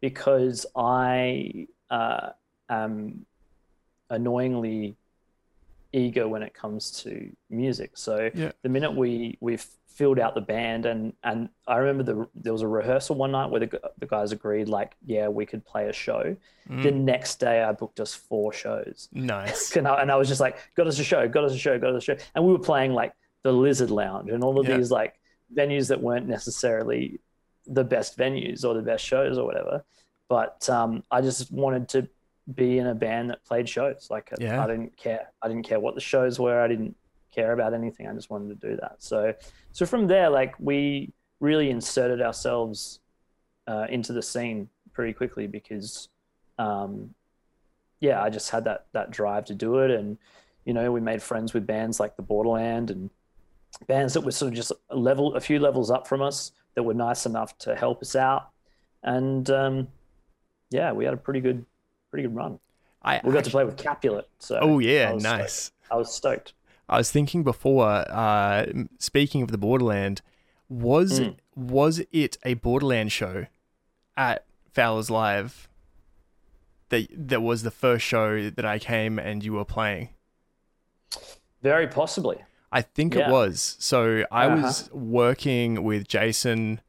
because 0.10 0.68
I 0.76 1.68
uh, 1.90 2.30
am 2.70 3.26
annoyingly 4.12 4.96
eager 5.94 6.28
when 6.28 6.44
it 6.44 6.54
comes 6.54 6.92
to 7.04 7.32
music. 7.50 7.92
So 7.98 8.30
Yeah. 8.36 8.52
the 8.62 8.70
minute 8.70 8.94
we 8.94 9.38
we 9.40 9.58
filled 9.88 10.20
out 10.20 10.36
the 10.36 10.42
band 10.42 10.86
and 10.86 11.14
and 11.24 11.48
I 11.68 11.78
remember 11.78 12.04
the 12.04 12.28
there 12.36 12.52
was 12.54 12.62
a 12.62 12.68
rehearsal 12.68 13.16
one 13.16 13.32
night 13.32 13.50
where 13.50 13.62
the, 13.62 13.82
the 13.98 14.06
guys 14.06 14.34
agreed 14.34 14.68
like 14.68 14.94
yeah 15.06 15.28
we 15.30 15.46
could 15.46 15.66
play 15.66 15.88
a 15.88 15.94
show. 15.94 16.36
Mm, 16.70 16.84
The 16.84 16.92
next 16.92 17.40
day 17.40 17.64
I 17.64 17.72
booked 17.72 18.00
us 18.00 18.14
four 18.14 18.52
shows. 18.54 19.08
nice. 19.14 19.76
And 19.78 19.88
I, 19.88 20.02
and 20.02 20.12
I 20.12 20.18
was 20.18 20.28
just 20.28 20.42
like, 20.42 20.58
got 20.76 20.86
us 20.88 21.00
a 21.00 21.04
show, 21.04 21.28
got 21.28 21.46
us 21.46 21.54
a 21.54 21.58
show, 21.58 21.80
got 21.80 21.96
us 21.96 22.04
a 22.04 22.06
show. 22.06 22.18
And 22.36 22.46
we 22.46 22.52
were 22.52 22.60
playing 22.72 22.94
like 22.94 23.14
the 23.44 23.52
Lizard 23.54 23.90
Lounge 23.92 24.30
and 24.30 24.44
all 24.44 24.60
of 24.60 24.68
Yeah. 24.68 24.78
these 24.78 24.92
like 24.92 25.14
venues 25.60 25.88
that 25.90 26.00
weren't 26.02 26.28
necessarily 26.28 27.20
the 27.68 27.84
best 27.84 28.18
venues 28.18 28.64
or 28.64 28.74
the 28.74 28.82
best 28.82 29.04
shows 29.04 29.38
or 29.38 29.46
whatever. 29.46 29.84
But 30.28 30.68
um, 30.70 31.04
I 31.12 31.22
just 31.22 31.52
wanted 31.52 31.88
to 31.90 32.08
be 32.54 32.78
in 32.78 32.88
a 32.88 32.96
band 32.96 33.30
that 33.30 33.44
played 33.46 33.68
shows. 33.68 34.08
Like 34.10 34.32
Yeah. 34.40 34.64
I 34.64 34.68
didn't 34.68 34.96
care. 34.98 35.32
I 35.42 35.48
didn't 35.48 35.64
care 35.64 35.80
what 35.80 35.96
the 35.96 36.02
shows 36.02 36.40
were. 36.40 36.62
I 36.62 36.68
didn't 36.68 36.96
care 37.34 37.54
about 37.54 37.74
anything. 37.74 38.08
I 38.08 38.14
just 38.14 38.30
wanted 38.30 38.60
to 38.60 38.70
do 38.70 38.78
that. 38.78 38.96
So 39.00 39.34
so 39.72 39.86
from 39.86 40.08
there, 40.08 40.30
like 40.30 40.56
we 40.60 41.14
really 41.40 41.70
inserted 41.70 42.22
ourselves 42.22 43.00
uh, 43.68 43.88
into 43.90 44.14
the 44.14 44.22
scene 44.22 44.70
pretty 44.94 45.14
quickly 45.14 45.48
because 45.48 46.10
um, 46.58 47.14
yeah, 48.00 48.22
I 48.22 48.30
just 48.30 48.50
had 48.50 48.64
that 48.66 48.88
that 48.94 49.12
drive 49.12 49.46
to 49.46 49.56
do 49.56 49.80
it, 49.80 49.92
and 49.92 50.18
you 50.64 50.74
know, 50.74 50.92
we 50.92 51.02
made 51.02 51.22
friends 51.22 51.54
with 51.54 51.66
bands 51.66 52.00
like 52.00 52.16
the 52.16 52.22
Borderland 52.22 52.92
and 52.92 53.10
bands 53.88 54.14
that 54.14 54.22
were 54.22 54.32
sort 54.32 54.52
of 54.52 54.56
just 54.56 54.72
a 54.90 54.96
level, 54.96 55.36
a 55.36 55.42
few 55.42 55.60
levels 55.60 55.92
up 55.92 56.08
from 56.08 56.22
us 56.22 56.52
that 56.76 56.84
were 56.84 56.94
nice 56.94 57.26
enough 57.26 57.58
to 57.60 57.76
help 57.76 58.02
us 58.02 58.16
out, 58.16 58.50
and 59.04 59.50
um, 59.50 59.88
yeah, 60.70 60.92
we 60.92 61.06
had 61.06 61.14
a 61.14 61.18
pretty 61.18 61.40
good, 61.42 61.66
pretty 62.12 62.28
good 62.28 62.36
run. 62.36 62.60
I 63.02 63.22
We 63.24 63.34
got 63.34 63.44
to 63.46 63.50
play 63.50 63.64
with 63.64 63.78
Capulet, 63.78 64.28
so 64.40 64.60
Oh 64.62 64.80
yeah, 64.80 65.12
I 65.12 65.16
nice. 65.18 65.54
stoked. 65.54 65.92
I 65.92 65.96
was 65.96 66.14
stoked. 66.14 66.54
I 66.88 66.98
was 66.98 67.12
thinking 67.12 67.44
before, 67.44 67.88
uh, 68.10 68.66
speaking 69.00 69.42
of 69.42 69.52
the 69.52 69.58
Borderland, 69.58 70.22
was 70.70 71.20
Mm. 71.20 71.36
was 71.56 72.02
it 72.12 72.38
a 72.44 72.56
Borderland 72.56 73.12
show 73.12 73.46
at 74.18 74.46
Fowler's 74.72 75.10
Live 75.10 75.68
that 76.90 77.08
that 77.12 77.42
was 77.42 77.64
the 77.64 77.72
first 77.72 78.06
show 78.06 78.50
that 78.50 78.66
I 78.66 78.80
came 78.80 79.18
and 79.20 79.44
you 79.44 79.54
were 79.54 79.66
playing? 79.66 80.10
Very 81.62 81.88
possibly. 81.88 82.44
I 82.76 82.82
think 82.82 83.16
Yeah. 83.16 83.30
it 83.30 83.32
was. 83.32 83.76
So 83.80 84.26
I 84.32 84.46
Uh-huh. 84.48 84.62
was 84.64 84.90
working 84.94 85.84
with 85.84 86.08
Jason 86.08 86.82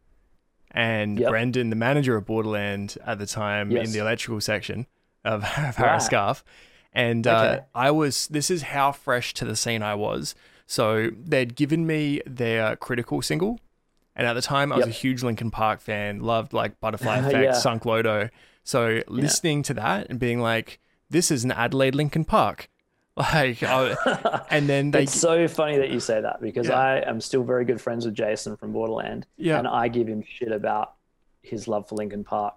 and 0.72 1.18
Yep. 1.18 1.30
Brendan, 1.30 1.70
the 1.70 1.76
manager 1.76 2.16
of 2.16 2.26
Borderland 2.26 2.98
at 3.06 3.18
the 3.18 3.26
time, 3.26 3.74
in 3.74 3.92
the 3.92 3.98
electrical 3.98 4.40
section 4.40 4.86
of, 5.24 5.42
of. 5.58 5.76
Harris 5.76 6.08
Scarfe. 6.08 6.42
And 6.92 7.26
uh, 7.26 7.30
Okay. 7.58 7.64
I 7.74 7.90
was, 7.90 8.26
this 8.28 8.50
is 8.50 8.62
how 8.62 8.92
fresh 8.92 9.32
to 9.34 9.44
the 9.44 9.56
scene 9.56 9.82
I 9.82 9.94
was. 9.94 10.34
So 10.66 11.10
they'd 11.16 11.54
given 11.54 11.86
me 11.86 12.20
their 12.26 12.74
critical 12.76 13.22
single. 13.22 13.60
And 14.16 14.26
at 14.26 14.32
the 14.32 14.42
time, 14.42 14.72
I 14.72 14.76
was 14.76 14.86
Yep. 14.86 14.94
a 14.94 14.98
huge 14.98 15.22
Linkin 15.22 15.50
Park 15.50 15.80
fan, 15.80 16.20
loved 16.20 16.52
like 16.52 16.80
Butterfly 16.80 17.18
Effect, 17.20 17.44
Yeah. 17.44 17.52
Sunk 17.52 17.84
Loto. 17.86 18.28
So 18.64 19.02
listening 19.08 19.62
to 19.64 19.74
that 19.74 20.08
and 20.10 20.18
being 20.18 20.40
like, 20.40 20.80
this 21.10 21.30
is 21.30 21.44
an 21.44 21.52
Adelaide 21.52 21.94
Linkin 21.94 22.24
Park. 22.24 22.68
Like, 23.32 23.62
I, 23.62 24.44
and 24.50 24.68
then 24.68 24.90
they, 24.90 25.04
it's 25.04 25.18
so 25.18 25.48
funny 25.48 25.78
that 25.78 25.88
you 25.90 26.00
say 26.00 26.20
that 26.20 26.40
because 26.42 26.68
Yeah. 26.68 26.78
I 26.78 27.08
am 27.08 27.20
still 27.20 27.44
very 27.44 27.64
good 27.64 27.80
friends 27.80 28.04
with 28.04 28.14
Jason 28.14 28.56
from 28.58 28.72
Borderland, 28.72 29.26
yeah. 29.38 29.58
and 29.58 29.66
I 29.66 29.88
give 29.88 30.06
him 30.06 30.22
shit 30.26 30.52
about 30.52 30.94
his 31.42 31.66
love 31.66 31.88
for 31.88 31.94
Linkin 31.94 32.24
Park 32.24 32.54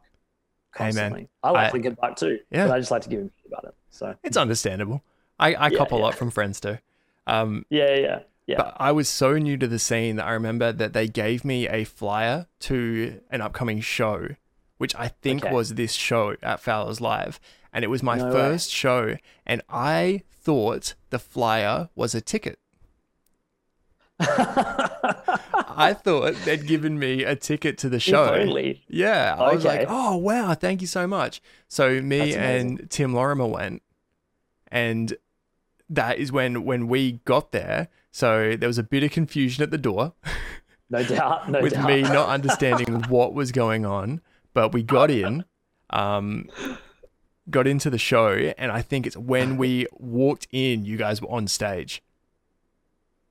Hey, 0.75 0.85
man. 0.85 0.93
constantly. 0.93 1.29
I 1.43 1.51
like 1.51 1.69
I- 1.69 1.71
Linkin 1.71 1.95
Park 1.95 2.17
too, 2.17 2.39
Yeah. 2.51 2.67
but 2.67 2.73
I 2.75 2.79
just 2.79 2.91
like 2.91 3.03
to 3.03 3.09
give 3.09 3.19
him 3.21 3.31
shit 3.37 3.51
about 3.51 3.63
it. 3.65 3.75
So 3.89 4.15
It's 4.23 4.35
understandable. 4.35 5.01
I, 5.39 5.53
I 5.53 5.67
Yeah, 5.69 5.77
cop 5.77 5.91
a 5.93 5.95
yeah. 5.95 6.01
lot 6.01 6.15
from 6.15 6.29
friends 6.29 6.59
too. 6.59 6.77
Um, 7.25 7.65
yeah, 7.69 7.95
yeah, 7.95 8.19
yeah. 8.47 8.57
But 8.57 8.73
I 8.77 8.91
was 8.91 9.07
so 9.07 9.37
new 9.37 9.55
to 9.57 9.67
the 9.67 9.79
scene 9.79 10.17
that 10.17 10.25
I 10.25 10.31
remember 10.33 10.73
that 10.73 10.91
they 10.91 11.07
gave 11.07 11.45
me 11.45 11.69
a 11.69 11.85
flyer 11.85 12.47
to 12.61 13.21
an 13.31 13.39
upcoming 13.39 13.79
show, 13.79 14.27
which 14.77 14.93
I 14.95 15.07
think 15.07 15.45
Okay. 15.45 15.53
was 15.53 15.75
this 15.75 15.93
show 15.93 16.35
at 16.43 16.59
Fowler's 16.59 16.99
Live. 16.99 17.39
And 17.71 17.83
it 17.83 17.87
was 17.89 18.01
my 18.03 18.17
No 18.17 18.25
way. 18.25 18.31
first 18.31 18.71
show. 18.71 19.15
And 19.45 19.61
I 19.69 20.23
thought 20.31 20.95
the 21.11 21.19
flyer 21.19 21.89
was 21.95 22.15
a 22.15 22.21
ticket. 22.21 22.59
I 24.21 25.95
thought 26.03 26.35
they'd 26.45 26.65
given 26.67 26.99
me 26.99 27.23
a 27.23 27.35
ticket 27.35 27.77
to 27.79 27.89
the 27.89 27.97
If 27.97 28.03
show. 28.03 28.33
only. 28.33 28.83
Yeah, 28.89 29.35
I 29.37 29.53
was 29.53 29.63
like, 29.63 29.85
oh 29.87 30.17
wow, 30.17 30.53
thank 30.53 30.81
you 30.81 30.87
so 30.87 31.07
much. 31.07 31.41
So 31.67 32.01
me 32.01 32.35
and 32.35 32.89
Tim 32.89 33.13
Lorimar 33.13 33.49
went, 33.49 33.81
and 34.69 35.15
that 35.89 36.17
is 36.19 36.31
when 36.31 36.63
when 36.65 36.87
we 36.87 37.13
got 37.25 37.51
there. 37.51 37.87
So 38.11 38.55
there 38.57 38.67
was 38.67 38.77
a 38.77 38.83
bit 38.83 39.03
of 39.03 39.11
confusion 39.11 39.63
at 39.63 39.71
the 39.71 39.77
door 39.77 40.13
No 40.89 41.03
doubt. 41.03 41.49
No 41.49 41.61
with 41.63 41.73
doubt. 41.73 41.87
me 41.87 42.01
not 42.01 42.27
understanding 42.29 43.03
what 43.03 43.33
was 43.33 43.51
going 43.53 43.85
on, 43.85 44.19
but 44.53 44.73
we 44.73 44.83
got 44.83 45.09
in, 45.11 45.45
um, 45.91 46.49
got 47.49 47.67
into 47.67 47.89
the 47.89 47.97
show, 47.97 48.29
and 48.57 48.71
I 48.71 48.81
think 48.81 49.07
it's 49.07 49.17
when 49.17 49.57
we 49.57 49.87
walked 49.93 50.47
in, 50.51 50.85
you 50.85 50.97
guys 50.97 51.21
were 51.21 51.29
on 51.29 51.47
stage. 51.47 52.01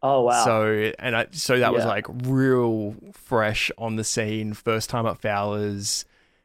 oh 0.03 0.23
wow. 0.23 0.45
So 0.45 0.93
and 0.99 1.17
I 1.17 1.27
so 1.33 1.59
that 1.59 1.73
was 1.73 1.85
like 1.85 2.07
real 2.25 2.95
fresh 3.13 3.71
on 3.79 3.97
the 3.97 4.05
scene, 4.05 4.53
first 4.55 4.91
time 4.91 5.07
at 5.07 5.21
Fowler's, 5.21 6.05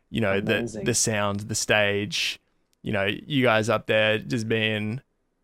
you 0.10 0.22
know, 0.22 0.40
the 0.40 0.82
the 0.84 0.94
sound, 0.94 1.42
the 1.42 1.56
stage, 1.56 2.40
you 2.82 2.92
know, 2.92 3.06
you 3.06 3.44
guys 3.44 3.70
up 3.70 3.88
there 3.88 4.18
just 4.20 4.48
being 4.48 5.02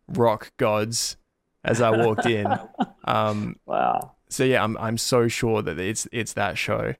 rock 0.08 0.52
gods 0.58 1.18
as 1.64 1.82
I 1.82 1.92
walked 1.92 2.26
in. 2.26 2.48
Um 3.06 3.56
wow. 3.66 4.12
so 4.30 4.44
yeah, 4.44 4.64
I'm 4.64 4.78
I'm 4.78 4.98
so 4.98 5.28
sure 5.28 5.64
that 5.64 5.80
it's 5.80 6.08
it's 6.12 6.34
that 6.34 6.60
show. 6.60 6.94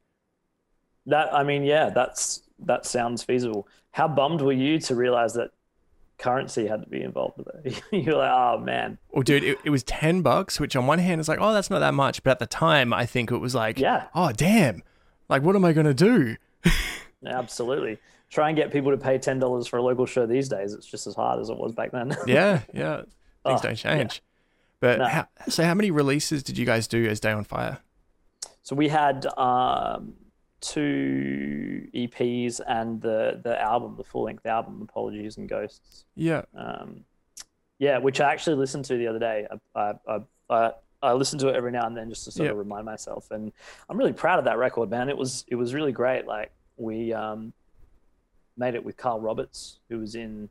That 1.06 1.32
I 1.34 1.44
mean, 1.44 1.64
yeah, 1.64 1.90
that's 1.92 2.42
that 2.66 2.86
sounds 2.88 3.22
feasible. 3.22 3.68
How 3.92 4.08
bummed 4.08 4.42
were 4.42 4.52
you 4.54 4.80
to 4.82 4.96
realize 4.96 5.34
that 5.34 5.52
currency 6.18 6.68
had 6.68 6.82
to 6.84 6.90
be 6.90 7.02
involved 7.02 7.38
with 7.38 7.48
it? 7.66 7.82
You're 7.92 8.18
like, 8.18 8.32
oh 8.32 8.60
man, 8.60 8.98
Well, 9.12 9.24
dude, 9.24 9.44
it, 9.44 9.58
it 9.64 9.70
was 9.70 9.84
ten 9.84 10.22
bucks, 10.22 10.60
which 10.60 10.76
on 10.76 10.86
one 10.88 11.00
hand 11.00 11.20
is 11.22 11.28
like, 11.28 11.40
oh, 11.42 11.54
that's 11.54 11.70
not 11.70 11.80
that 11.80 11.94
much, 11.94 12.24
but 12.24 12.32
at 12.32 12.40
the 12.40 12.46
time, 12.48 12.94
I 12.94 13.06
think 13.06 13.32
it 13.32 13.38
was 13.38 13.56
like, 13.56 13.80
yeah, 13.80 14.08
oh, 14.14 14.32
damn, 14.32 14.84
like 15.30 15.42
what 15.44 15.56
am 15.56 15.66
I 15.66 15.74
gonna 15.74 15.94
do? 15.94 16.36
absolutely. 17.26 17.98
Try 18.30 18.50
and 18.50 18.56
get 18.56 18.72
people 18.72 18.92
to 18.92 18.98
pay 18.98 19.18
ten 19.18 19.40
dollars 19.40 19.66
for 19.68 19.78
a 19.78 19.82
local 19.82 20.06
show 20.06 20.26
these 20.26 20.48
days. 20.50 20.74
It's 20.74 20.86
just 20.86 21.08
as 21.08 21.16
hard 21.16 21.40
as 21.40 21.50
it 21.50 21.58
was 21.58 21.74
back 21.74 21.92
then. 21.92 22.16
Yeah, 22.28 22.62
yeah, 22.74 22.98
things 22.98 23.08
Oh, 23.46 23.58
don't 23.62 23.76
change. 23.76 24.22
But 24.80 25.00
No. 25.00 25.06
how, 25.08 25.28
so, 25.50 25.64
how 25.64 25.74
many 25.74 25.92
releases 25.92 26.44
did 26.44 26.58
you 26.58 26.66
guys 26.66 26.88
do 26.88 27.06
as 27.08 27.20
Day 27.20 27.32
on 27.32 27.44
Fire? 27.44 27.80
So 28.62 28.76
we 28.76 28.88
had 28.88 29.26
um, 29.38 30.14
two 30.62 31.88
EPs 31.94 32.60
and 32.68 33.02
the 33.02 33.40
the 33.44 33.60
album, 33.62 33.96
the 33.98 34.04
full 34.04 34.24
length 34.24 34.46
album, 34.46 34.80
Apologies 34.82 35.38
and 35.38 35.48
Ghosts. 35.50 36.06
Yeah, 36.16 36.44
Um, 36.56 37.04
yeah, 37.78 37.98
which 37.98 38.20
I 38.22 38.32
actually 38.32 38.58
listened 38.58 38.86
to 38.86 38.98
the 38.98 39.08
other 39.08 39.20
day. 39.20 39.48
I 39.76 39.94
I, 40.08 40.20
I, 40.50 40.72
I, 41.02 41.14
listen 41.14 41.40
to 41.40 41.48
it 41.50 41.56
every 41.56 41.72
now 41.72 41.86
and 41.88 41.96
then 41.96 42.10
just 42.10 42.26
to 42.26 42.32
sort 42.32 42.46
Yeah. 42.48 42.52
of 42.52 42.58
remind 42.58 42.86
myself, 42.86 43.32
and 43.32 43.52
I'm 43.90 43.98
really 43.98 44.14
proud 44.14 44.40
of 44.40 44.46
that 44.46 44.58
record, 44.58 44.90
man. 44.90 45.10
It 45.10 45.18
was 45.18 45.46
it 45.48 45.56
was 45.56 45.74
really 45.74 45.92
great. 45.92 46.28
Like 46.28 46.52
we 46.78 47.14
um, 47.14 47.54
made 48.58 48.76
it 48.76 48.84
with 48.84 48.98
Carl 48.98 49.20
Roberts, 49.20 49.80
who 49.90 50.00
was 50.00 50.16
in 50.16 50.50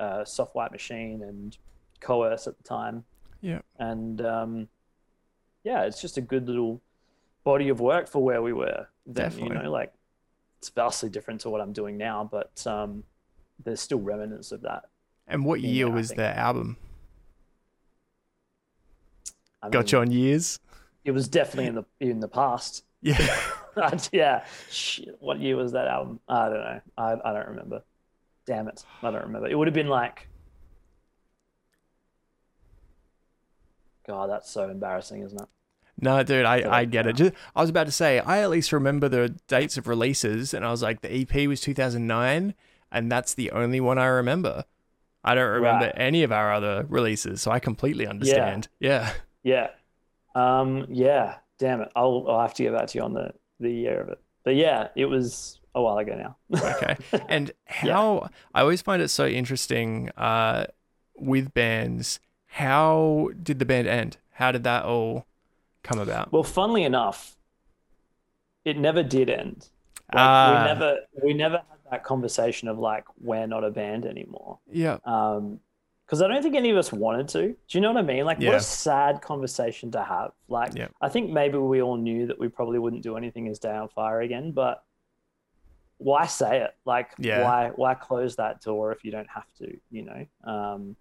uh, 0.00 0.24
Soft 0.24 0.54
White 0.54 0.72
Machine 0.72 1.22
and 1.22 1.56
Coerce 2.00 2.46
at 2.46 2.56
the 2.56 2.64
time. 2.64 3.04
Yeah. 3.42 3.60
and 3.78 4.20
um, 4.22 4.68
yeah, 5.62 5.82
it's 5.84 6.00
just 6.00 6.16
a 6.16 6.20
good 6.20 6.48
little 6.48 6.80
body 7.44 7.68
of 7.68 7.80
work 7.80 8.08
for 8.08 8.20
where 8.24 8.42
we 8.42 8.52
were. 8.52 8.88
Definitely. 9.10 9.56
You 9.56 9.62
know, 9.62 9.70
like 9.70 9.92
it's 10.58 10.68
vastly 10.70 11.08
different 11.08 11.40
to 11.42 11.50
what 11.50 11.60
I'm 11.60 11.72
doing 11.72 11.96
now, 11.96 12.28
but 12.30 12.66
um, 12.66 13.04
there's 13.64 13.80
still 13.80 14.00
remnants 14.00 14.52
of 14.52 14.62
that. 14.62 14.84
and 15.28 15.44
what 15.44 15.60
year 15.60 15.88
was 15.90 16.10
the 16.10 16.36
album? 16.36 16.76
I 19.62 19.68
Got 19.70 19.86
mean, 19.86 19.92
you 19.92 19.98
on 19.98 20.10
years. 20.10 20.58
It 21.04 21.12
was 21.12 21.28
definitely 21.28 21.66
in 21.66 21.74
the 21.76 21.84
in 22.00 22.20
the 22.20 22.28
past. 22.28 22.84
Yeah, 23.00 23.40
yeah. 24.12 24.44
Shit, 24.70 25.16
what 25.20 25.38
year 25.40 25.56
was 25.56 25.72
that 25.72 25.86
album? 25.86 26.18
I 26.28 26.48
don't 26.48 26.58
know. 26.58 26.80
I, 26.98 27.12
I 27.24 27.32
don't 27.32 27.48
remember. 27.48 27.82
Damn 28.46 28.68
it. 28.68 28.84
I 29.02 29.10
don't 29.10 29.22
remember. 29.22 29.48
It 29.48 29.56
would 29.56 29.66
have 29.68 29.74
been 29.74 29.88
like. 29.88 30.28
God, 34.06 34.30
that's 34.30 34.50
so 34.50 34.68
embarrassing, 34.70 35.22
isn't 35.22 35.40
it? 35.40 35.48
No, 36.00 36.22
dude, 36.22 36.44
I, 36.44 36.80
I 36.80 36.84
get 36.84 37.06
it. 37.06 37.16
Just, 37.16 37.32
I 37.54 37.60
was 37.60 37.70
about 37.70 37.86
to 37.86 37.92
say, 37.92 38.18
I 38.20 38.40
at 38.42 38.50
least 38.50 38.72
remember 38.72 39.08
the 39.08 39.30
dates 39.48 39.76
of 39.78 39.86
releases, 39.88 40.52
and 40.54 40.64
I 40.64 40.70
was 40.70 40.82
like, 40.82 41.00
the 41.00 41.12
EP 41.12 41.48
was 41.48 41.60
2009, 41.60 42.54
and 42.92 43.12
that's 43.12 43.34
the 43.34 43.50
only 43.52 43.80
one 43.80 43.98
I 43.98 44.06
remember. 44.06 44.64
I 45.24 45.34
don't 45.34 45.50
remember 45.50 45.86
Right. 45.86 45.94
any 45.96 46.22
of 46.22 46.30
our 46.32 46.52
other 46.52 46.84
releases, 46.88 47.42
so 47.42 47.50
I 47.50 47.58
completely 47.58 48.06
understand. 48.06 48.68
Yeah. 48.78 49.12
Yeah. 49.42 49.68
Yeah. 50.34 50.60
Um, 50.60 50.86
yeah. 50.88 51.36
Damn 51.58 51.80
it. 51.80 51.90
I'll, 51.96 52.24
I'll 52.28 52.40
have 52.42 52.54
to 52.54 52.62
get 52.62 52.72
back 52.74 52.88
to 52.88 52.98
you 52.98 53.04
on 53.04 53.14
the, 53.14 53.32
the 53.58 53.70
year 53.70 54.00
of 54.00 54.08
it. 54.10 54.20
But 54.44 54.54
yeah, 54.54 54.88
it 54.94 55.06
was 55.06 55.58
a 55.74 55.82
while 55.82 55.98
ago 55.98 56.14
now. 56.14 56.36
okay. 56.76 56.96
And 57.28 57.50
how 57.64 58.28
I 58.54 58.60
always 58.60 58.82
find 58.82 59.00
it 59.02 59.08
so 59.08 59.26
interesting 59.26 60.10
uh, 60.16 60.66
with 61.16 61.54
bands. 61.54 62.20
How 62.46 63.30
did 63.42 63.58
the 63.58 63.64
band 63.64 63.88
end? 63.88 64.18
How 64.32 64.52
did 64.52 64.62
that 64.64 64.84
all 64.84 65.26
come 65.86 65.98
about? 65.98 66.32
Well, 66.32 66.42
funnily 66.42 66.84
enough, 66.84 67.36
it 68.64 68.76
never 68.76 69.02
did 69.02 69.30
end. 69.30 69.68
Like, 70.12 70.22
Ah. 70.22 70.58
we 70.62 70.68
never 70.68 70.98
we 71.24 71.34
never 71.34 71.56
had 71.56 71.78
that 71.90 72.04
conversation 72.04 72.68
of 72.68 72.78
like 72.78 73.04
we're 73.20 73.46
not 73.46 73.64
a 73.64 73.70
band 73.70 74.06
anymore. 74.06 74.58
Yeah. 74.70 74.98
Um, 75.04 75.60
because 76.04 76.22
I 76.22 76.28
don't 76.28 76.40
think 76.40 76.54
any 76.54 76.70
of 76.70 76.76
us 76.76 76.92
wanted 76.92 77.26
to. 77.30 77.48
Do 77.48 77.56
you 77.70 77.80
know 77.80 77.92
what 77.92 77.98
I 77.98 78.06
mean? 78.06 78.24
Like, 78.24 78.38
what 78.38 78.54
a 78.54 78.60
sad 78.60 79.20
conversation 79.22 79.90
to 79.90 80.04
have. 80.04 80.30
Like, 80.48 80.72
Yeah. 80.76 80.86
I 81.00 81.08
think 81.08 81.30
maybe 81.32 81.58
we 81.58 81.82
all 81.82 81.96
knew 81.96 82.28
that 82.28 82.38
we 82.38 82.46
probably 82.48 82.78
wouldn't 82.78 83.02
do 83.02 83.16
anything 83.16 83.48
as 83.48 83.58
Day 83.58 83.74
on 83.74 83.88
Fire 83.88 84.20
again, 84.20 84.52
but 84.52 84.84
why 85.98 86.26
say 86.26 86.60
it? 86.62 86.76
Like, 86.84 87.10
Yeah. 87.18 87.42
why 87.42 87.70
why 87.74 87.94
close 87.94 88.36
that 88.36 88.60
door 88.60 88.92
if 88.92 89.04
you 89.04 89.10
don't 89.10 89.28
have 89.28 89.52
to? 89.58 89.76
You 89.90 90.02
know? 90.04 90.26
Um, 90.44 90.96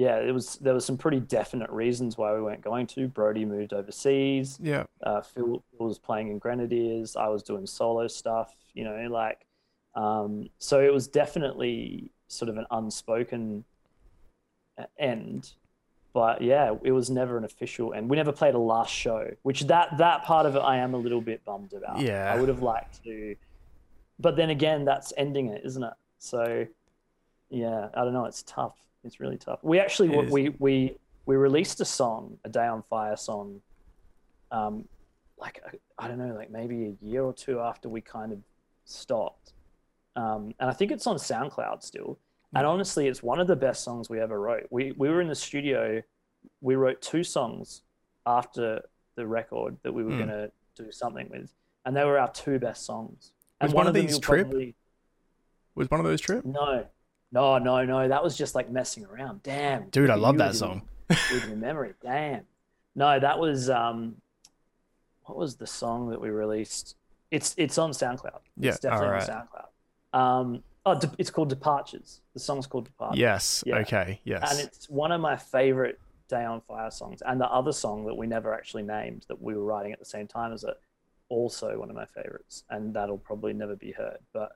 yeah, 0.00 0.16
it 0.16 0.32
was 0.32 0.56
there 0.56 0.72
was 0.72 0.86
some 0.86 0.96
pretty 0.96 1.20
definite 1.20 1.68
reasons 1.68 2.16
why 2.16 2.32
we 2.32 2.40
weren't 2.40 2.62
going 2.62 2.86
to. 2.86 3.06
Brody 3.06 3.44
moved 3.44 3.74
overseas. 3.74 4.58
Yeah. 4.62 4.84
Uh, 5.02 5.20
Phil, 5.20 5.62
Phil 5.76 5.86
was 5.86 5.98
playing 5.98 6.28
in 6.30 6.38
Grenadiers. 6.38 7.16
I 7.16 7.28
was 7.28 7.42
doing 7.42 7.66
solo 7.66 8.08
stuff. 8.08 8.54
You 8.72 8.84
know, 8.84 9.08
like 9.10 9.44
um, 9.94 10.48
so 10.58 10.80
it 10.80 10.90
was 10.90 11.06
definitely 11.06 12.12
sort 12.28 12.48
of 12.48 12.56
an 12.56 12.64
unspoken 12.70 13.64
uh, 14.78 14.84
end. 14.98 15.52
But 16.14 16.40
yeah, 16.40 16.74
it 16.82 16.92
was 16.92 17.10
never 17.10 17.36
an 17.36 17.44
official 17.44 17.92
end. 17.92 18.08
We 18.08 18.16
never 18.16 18.32
played 18.32 18.54
a 18.54 18.58
last 18.58 18.94
show, 18.94 19.30
which 19.42 19.64
that 19.64 19.98
that 19.98 20.24
part 20.24 20.46
of 20.46 20.56
it 20.56 20.60
I 20.60 20.78
am 20.78 20.94
a 20.94 20.98
little 20.98 21.20
bit 21.20 21.44
bummed 21.44 21.74
about. 21.74 22.00
Yeah. 22.00 22.32
I 22.32 22.40
would 22.40 22.48
have 22.48 22.62
liked 22.62 23.04
to, 23.04 23.36
but 24.18 24.34
then 24.34 24.48
again, 24.48 24.86
that's 24.86 25.12
ending 25.18 25.48
it, 25.48 25.60
isn't 25.66 25.84
it? 25.84 25.94
So 26.18 26.66
yeah, 27.50 27.90
I 27.92 28.02
don't 28.02 28.14
know. 28.14 28.24
It's 28.24 28.42
tough. 28.44 28.78
It's 29.04 29.20
really 29.20 29.38
tough. 29.38 29.60
We 29.62 29.78
actually 29.78 30.14
It 30.14 30.26
is. 30.26 30.32
we 30.32 30.48
we 30.58 30.96
we 31.26 31.36
released 31.36 31.80
a 31.80 31.84
song, 31.84 32.38
a 32.44 32.48
Day 32.48 32.66
on 32.66 32.82
Fire 32.82 33.16
song, 33.16 33.62
um, 34.50 34.86
like 35.38 35.62
I 35.98 36.08
don't 36.08 36.18
know, 36.18 36.34
like 36.34 36.50
maybe 36.50 36.96
a 37.00 37.04
year 37.04 37.22
or 37.22 37.32
two 37.32 37.60
after 37.60 37.88
we 37.88 38.00
kind 38.00 38.32
of 38.32 38.38
stopped, 38.84 39.52
um, 40.16 40.54
and 40.60 40.68
I 40.68 40.72
think 40.72 40.90
it's 40.92 41.06
on 41.06 41.16
SoundCloud 41.16 41.82
still. 41.82 42.18
And 42.54 42.66
honestly, 42.66 43.06
it's 43.06 43.22
one 43.22 43.38
of 43.38 43.46
the 43.46 43.54
best 43.56 43.84
songs 43.84 44.10
we 44.10 44.20
ever 44.20 44.38
wrote. 44.40 44.66
We 44.70 44.92
we 44.92 45.08
were 45.08 45.20
in 45.20 45.28
the 45.28 45.34
studio, 45.34 46.02
we 46.60 46.74
wrote 46.74 47.00
two 47.00 47.24
songs 47.24 47.82
after 48.26 48.82
the 49.14 49.26
record 49.26 49.76
that 49.82 49.92
we 49.92 50.04
were 50.04 50.10
Mm. 50.12 50.18
gonna 50.18 50.50
do 50.74 50.90
something 50.92 51.28
with, 51.30 51.52
and 51.84 51.96
they 51.96 52.04
were 52.04 52.18
our 52.18 52.30
two 52.32 52.58
best 52.58 52.84
songs. 52.84 53.32
And 53.60 53.68
Was 53.68 53.74
one 53.74 53.86
of 53.86 53.94
them 53.94 54.06
these 54.06 54.18
Trip? 54.18 54.46
probably- 54.48 54.74
Was 55.74 55.90
one 55.90 56.00
of 56.00 56.06
those 56.06 56.20
trip? 56.20 56.44
no, 56.44 56.86
no, 57.32 57.58
no, 57.58 57.84
no. 57.84 58.08
That 58.08 58.22
was 58.22 58.36
just 58.36 58.54
like 58.54 58.70
messing 58.70 59.04
around. 59.06 59.42
Damn, 59.42 59.88
Dude, 59.90 60.10
I 60.10 60.14
love 60.16 60.38
that 60.38 60.54
song. 60.54 60.82
With 61.08 61.46
your 61.48 61.56
memory. 61.56 61.94
Damn. 62.02 62.42
No, 62.94 63.18
that 63.18 63.38
was 63.38 63.70
um, 63.70 64.16
what 65.24 65.36
was 65.36 65.56
the 65.56 65.66
song 65.66 66.10
that 66.10 66.20
we 66.20 66.30
released? 66.30 66.96
It's 67.30 67.54
it's 67.56 67.78
on 67.78 67.90
SoundCloud. 67.90 68.40
Yeah, 68.56 68.70
it's 68.70 68.80
definitely 68.80 69.08
alright. 69.08 69.30
on 69.30 69.46
SoundCloud. 69.46 70.18
Um, 70.18 70.62
oh, 70.86 70.98
De- 70.98 71.12
it's 71.18 71.30
called 71.30 71.48
Departures. 71.48 72.20
The 72.34 72.40
song's 72.40 72.66
called 72.66 72.86
Departures. 72.86 73.18
Yes. 73.18 73.64
Yeah. 73.66 73.76
Okay. 73.78 74.20
Yes. 74.24 74.50
and 74.50 74.60
it's 74.60 74.88
one 74.88 75.12
of 75.12 75.20
my 75.20 75.36
favorite 75.36 76.00
Day 76.28 76.44
on 76.44 76.60
Fire 76.60 76.90
songs. 76.90 77.22
And 77.26 77.40
the 77.40 77.48
other 77.48 77.72
song 77.72 78.06
that 78.06 78.14
we 78.14 78.26
never 78.26 78.54
actually 78.54 78.82
named 78.82 79.26
that 79.28 79.40
we 79.40 79.54
were 79.54 79.64
writing 79.64 79.92
at 79.92 79.98
the 79.98 80.04
same 80.04 80.26
time 80.26 80.52
as 80.52 80.64
it, 80.64 80.78
also 81.28 81.78
one 81.78 81.90
of 81.90 81.96
my 81.96 82.06
favorites. 82.06 82.64
And 82.70 82.94
that'll 82.94 83.18
probably 83.18 83.52
never 83.52 83.76
be 83.76 83.92
heard. 83.92 84.18
But 84.32 84.52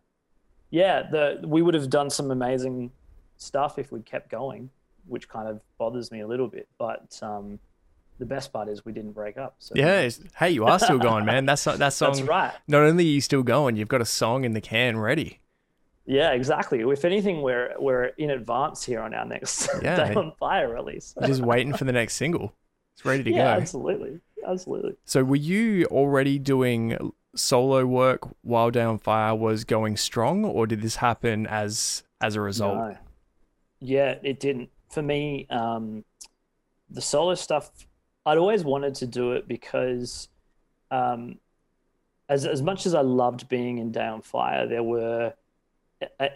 yeah, 0.75 1.03
the 1.09 1.41
we 1.47 1.63
would 1.63 1.75
have 1.75 1.89
done 1.89 2.11
some 2.11 2.33
amazing 2.33 2.91
stuff 3.37 3.79
if 3.79 3.93
we'd 3.93 4.05
kept 4.05 4.29
going, 4.29 4.71
which 5.07 5.29
kind 5.29 5.47
of 5.49 5.61
bothers 5.79 6.11
me 6.11 6.21
a 6.21 6.27
little 6.27 6.49
bit. 6.49 6.67
But 6.79 7.17
um, 7.23 7.61
the 8.19 8.27
best 8.27 8.53
part 8.53 8.69
is 8.69 8.85
we 8.85 8.93
didn't 8.93 9.13
break 9.13 9.39
up. 9.39 9.55
So 9.61 9.75
yeah. 9.77 10.01
it's- 10.01 10.21
Hey, 10.37 10.51
you 10.51 10.65
are 10.65 10.79
still 10.81 10.99
going, 10.99 11.25
man. 11.25 11.47
That's 11.51 11.63
that 11.63 11.93
song. 11.93 12.13
that's 12.15 12.23
right. 12.23 12.53
Not 12.67 12.83
only 12.83 13.05
are 13.05 13.07
you 13.09 13.21
still 13.21 13.45
going, 13.45 13.77
you've 13.77 13.87
got 13.89 14.01
a 14.01 14.05
song 14.05 14.45
in 14.45 14.53
the 14.53 14.61
can 14.61 14.99
ready. 14.99 15.39
Yeah, 16.07 16.33
exactly. 16.33 16.81
If 16.81 17.05
anything, 17.05 17.41
we're 17.41 17.75
we're 17.79 18.07
in 18.19 18.31
advance 18.31 18.85
here 18.85 19.01
on 19.01 19.15
our 19.15 19.25
next 19.25 19.69
Yeah. 19.83 20.09
Day 20.09 20.15
on 20.15 20.33
Fire 20.41 20.75
release. 20.75 21.15
Just 21.25 21.41
waiting 21.41 21.73
for 21.73 21.85
the 21.85 21.93
next 22.01 22.15
single. 22.17 22.53
It's 22.95 23.05
ready 23.05 23.23
to 23.23 23.31
yeah, 23.31 23.55
go. 23.55 23.61
absolutely, 23.61 24.21
absolutely. 24.47 24.97
So 25.05 25.23
were 25.23 25.37
you 25.53 25.85
already 25.87 26.39
doing 26.41 27.13
solo 27.35 27.85
work 27.87 28.21
while 28.43 28.71
Day 28.71 28.83
on 28.83 28.99
Fire 28.99 29.35
was 29.35 29.65
going 29.65 29.97
strong, 29.97 30.45
or 30.45 30.67
did 30.67 30.83
this 30.83 30.97
happen 30.97 31.47
as 31.47 32.03
as 32.21 32.37
a 32.37 32.41
result? 32.41 32.77
No. 32.77 32.97
Yeah, 33.81 34.17
it 34.23 34.41
didn't. 34.41 34.71
For 34.89 35.03
me, 35.03 35.47
um, 35.51 36.05
the 36.89 37.01
solo 37.01 37.35
stuff, 37.35 37.71
I'd 38.25 38.39
always 38.39 38.65
wanted 38.65 38.95
to 38.97 39.07
do 39.07 39.33
it 39.33 39.47
because, 39.49 40.29
um, 40.91 41.39
as 42.29 42.47
as 42.47 42.63
much 42.63 42.87
as 42.87 42.95
I 42.95 43.01
loved 43.03 43.49
being 43.49 43.79
in 43.79 43.93
Day 43.93 44.07
on 44.07 44.23
Fire, 44.23 44.67
there 44.67 44.83
were 44.83 45.35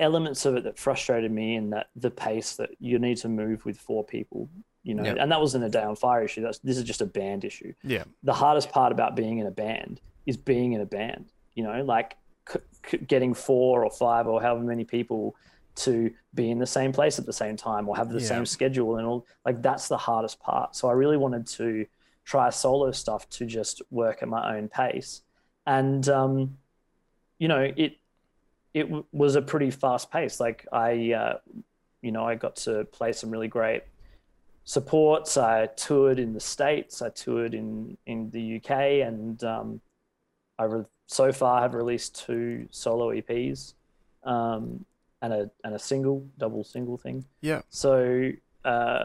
elements 0.00 0.46
of 0.46 0.56
it 0.56 0.64
that 0.64 0.78
frustrated 0.78 1.30
me 1.30 1.54
in 1.56 1.70
that 1.70 1.88
the 1.94 2.10
pace 2.10 2.56
that 2.56 2.70
you 2.80 2.98
need 2.98 3.16
to 3.18 3.28
move 3.28 3.64
with 3.66 3.78
four 3.78 4.02
people, 4.04 4.48
you 4.82 4.94
know, 4.94 5.04
Yeah. 5.04 5.16
and 5.18 5.30
that 5.30 5.40
wasn't 5.40 5.64
a 5.64 5.68
Day 5.68 5.82
on 5.82 5.94
Fire 5.96 6.22
issue. 6.24 6.40
That's 6.42 6.58
this 6.60 6.78
is 6.78 6.84
just 6.84 7.00
a 7.02 7.06
band 7.06 7.44
issue 7.44 7.74
Yeah. 7.82 8.04
the 8.22 8.32
hardest 8.32 8.70
part 8.70 8.92
about 8.92 9.14
being 9.14 9.38
in 9.38 9.46
a 9.46 9.50
band 9.50 10.00
is 10.28 10.36
being 10.36 10.70
in 10.74 10.80
a 10.80 10.86
band 10.98 11.24
you 11.54 11.62
know 11.66 11.78
like 11.94 12.16
c- 12.50 12.60
c- 12.88 12.98
getting 13.12 13.32
four 13.34 13.84
or 13.84 13.90
five 13.90 14.26
or 14.26 14.40
however 14.40 14.62
many 14.74 14.84
people 14.84 15.34
to 15.74 16.10
be 16.34 16.50
in 16.50 16.58
the 16.58 16.66
same 16.78 16.92
place 16.92 17.18
at 17.18 17.26
the 17.26 17.32
same 17.32 17.56
time 17.56 17.88
or 17.88 17.96
have 17.96 18.10
the 18.10 18.20
Yeah. 18.20 18.28
same 18.34 18.46
schedule 18.46 18.96
and 18.98 19.06
all 19.06 19.26
like 19.46 19.62
that's 19.62 19.88
the 19.88 19.96
hardest 20.08 20.38
part 20.40 20.76
so 20.76 20.88
i 20.88 20.92
really 20.92 21.16
wanted 21.16 21.46
to 21.58 21.86
try 22.24 22.50
solo 22.50 22.90
stuff 22.92 23.22
to 23.30 23.46
just 23.46 23.80
work 23.90 24.22
at 24.22 24.28
my 24.28 24.42
own 24.56 24.68
pace 24.68 25.22
and 25.66 26.08
um 26.08 26.58
you 27.38 27.48
know 27.48 27.62
it 27.84 27.92
it 28.74 28.84
w- 28.84 29.04
was 29.12 29.34
a 29.36 29.42
pretty 29.42 29.70
fast 29.70 30.10
pace 30.10 30.38
like 30.46 30.66
i 30.72 31.12
uh 31.12 31.38
you 32.02 32.12
know 32.12 32.24
i 32.24 32.34
got 32.34 32.54
to 32.66 32.84
play 32.96 33.12
some 33.12 33.30
really 33.30 33.48
great 33.48 33.82
supports. 34.64 35.38
I 35.38 35.66
toured 35.66 36.18
in 36.18 36.34
the 36.34 36.40
states. 36.40 37.00
I 37.00 37.08
toured 37.08 37.54
in 37.54 37.96
in 38.04 38.30
the 38.30 38.56
UK, 38.56 38.70
and 39.08 39.42
um, 39.42 39.80
I 40.58 40.64
re- 40.64 40.84
so 41.06 41.32
far 41.32 41.60
have 41.62 41.74
released 41.74 42.24
two 42.26 42.66
solo 42.70 43.12
EPs 43.12 43.74
um, 44.24 44.84
and 45.22 45.32
a 45.32 45.50
and 45.64 45.74
a 45.74 45.78
single, 45.78 46.26
double 46.38 46.64
single 46.64 46.96
thing. 46.98 47.24
Yeah. 47.40 47.62
So 47.70 48.30
uh, 48.64 49.04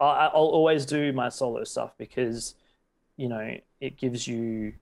I, 0.00 0.26
I'll 0.26 0.52
always 0.52 0.86
do 0.86 1.12
my 1.12 1.28
solo 1.28 1.64
stuff 1.64 1.92
because 1.98 2.54
you 3.16 3.28
know 3.28 3.56
it 3.80 3.96
gives 3.96 4.26
you. 4.26 4.74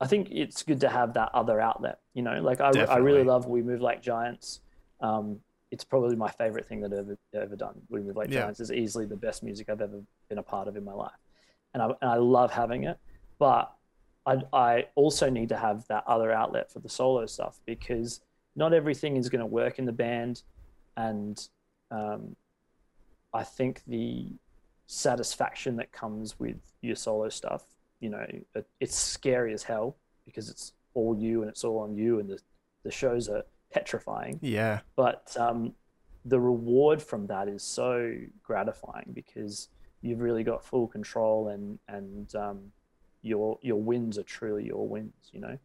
I 0.00 0.06
think 0.08 0.28
it's 0.32 0.64
good 0.64 0.80
to 0.80 0.88
have 0.88 1.14
that 1.14 1.30
other 1.32 1.60
outlet. 1.60 2.00
You 2.12 2.22
know, 2.22 2.40
like 2.42 2.60
I, 2.60 2.70
I 2.84 2.96
really 2.96 3.22
love 3.22 3.46
We 3.46 3.62
Move 3.62 3.80
Like 3.80 4.02
Giants. 4.02 4.60
Um, 5.00 5.38
it's 5.70 5.84
probably 5.84 6.16
my 6.16 6.30
favorite 6.30 6.66
thing 6.66 6.80
that 6.82 6.92
I've 6.92 6.98
ever, 6.98 7.18
ever 7.34 7.56
done. 7.56 7.80
We 7.88 8.00
Move 8.00 8.16
Like 8.16 8.28
Yeah. 8.30 8.40
Giants 8.40 8.60
is 8.60 8.72
easily 8.72 9.06
the 9.06 9.16
best 9.16 9.42
music 9.44 9.68
I've 9.70 9.80
ever 9.80 10.00
been 10.28 10.38
a 10.38 10.42
part 10.42 10.66
of 10.66 10.76
in 10.76 10.84
my 10.84 10.92
life, 10.92 11.12
and 11.72 11.82
I 11.82 11.86
and 11.86 12.10
I 12.10 12.16
love 12.16 12.52
having 12.52 12.84
it. 12.84 12.98
But 13.38 13.72
I 14.26 14.36
I 14.52 14.86
also 14.94 15.28
need 15.30 15.48
to 15.50 15.56
have 15.56 15.86
that 15.88 16.04
other 16.06 16.32
outlet 16.32 16.70
for 16.70 16.78
the 16.80 16.88
solo 16.88 17.26
stuff 17.26 17.60
because 17.66 18.20
not 18.54 18.72
everything 18.72 19.16
is 19.16 19.28
going 19.28 19.40
to 19.40 19.46
work 19.46 19.78
in 19.78 19.84
the 19.86 19.92
band, 19.92 20.42
and 20.96 21.48
um, 21.90 22.36
I 23.32 23.44
think 23.44 23.82
the 23.86 24.28
satisfaction 24.86 25.76
that 25.76 25.90
comes 25.92 26.38
with 26.38 26.56
your 26.82 26.96
solo 26.96 27.28
stuff, 27.30 27.64
you 28.00 28.10
know, 28.10 28.26
it, 28.54 28.66
it's 28.80 28.94
scary 28.96 29.54
as 29.54 29.62
hell 29.62 29.96
because 30.26 30.50
it's 30.50 30.72
all 30.94 31.16
you 31.18 31.40
and 31.40 31.48
it's 31.50 31.64
all 31.64 31.78
on 31.78 31.96
you, 31.96 32.20
and 32.20 32.28
the 32.28 32.38
the 32.84 32.90
shows 32.90 33.28
are 33.28 33.44
petrifying 33.70 34.38
Yeah. 34.42 34.80
but 34.96 35.34
um, 35.38 35.72
the 36.26 36.38
reward 36.38 37.00
from 37.02 37.26
that 37.28 37.48
is 37.48 37.62
so 37.62 38.14
gratifying 38.42 39.12
because 39.14 39.68
you've 40.02 40.20
really 40.20 40.42
got 40.44 40.62
full 40.64 40.86
control 40.88 41.48
and 41.48 41.78
and 41.88 42.34
um, 42.34 42.72
your 43.22 43.58
your 43.62 43.80
wins 43.80 44.18
are 44.18 44.22
truly 44.24 44.66
your 44.66 44.86
wins. 44.86 45.12
You 45.32 45.40
know, 45.40 45.58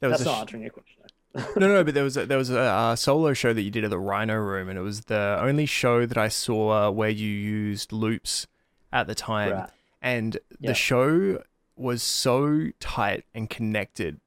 There 0.00 0.10
was 0.10 0.18
that's 0.18 0.26
not 0.26 0.36
sh- 0.36 0.40
answering 0.40 0.62
your 0.62 0.72
question. 0.72 1.02
no, 1.60 1.68
no, 1.68 1.84
but 1.84 1.94
there 1.94 2.04
was 2.04 2.16
a, 2.16 2.26
there 2.26 2.38
was 2.38 2.50
a 2.50 2.60
uh, 2.60 2.96
solo 2.96 3.32
show 3.34 3.52
that 3.52 3.62
you 3.62 3.70
did 3.70 3.84
at 3.84 3.90
the 3.90 3.98
Rhino 3.98 4.34
Room, 4.36 4.68
and 4.68 4.78
it 4.78 4.82
was 4.82 5.02
the 5.02 5.38
only 5.40 5.66
show 5.66 6.06
that 6.06 6.16
I 6.18 6.28
saw 6.28 6.90
where 6.90 7.10
you 7.10 7.28
used 7.28 7.92
loops 7.92 8.46
at 8.92 9.06
the 9.06 9.14
time, 9.14 9.52
Right. 9.52 9.70
and 10.02 10.38
Yeah. 10.58 10.70
the 10.70 10.74
show 10.74 11.42
was 11.76 12.02
so 12.02 12.68
tight 12.80 13.24
and 13.34 13.50
connected 13.50 14.18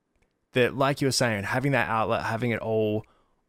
that, 0.54 0.76
like 0.76 1.02
you 1.02 1.08
were 1.08 1.12
saying, 1.12 1.46
having 1.46 1.72
that 1.72 1.90
outlet, 1.90 2.24
having 2.26 2.52
it 2.52 2.60
all 2.60 3.04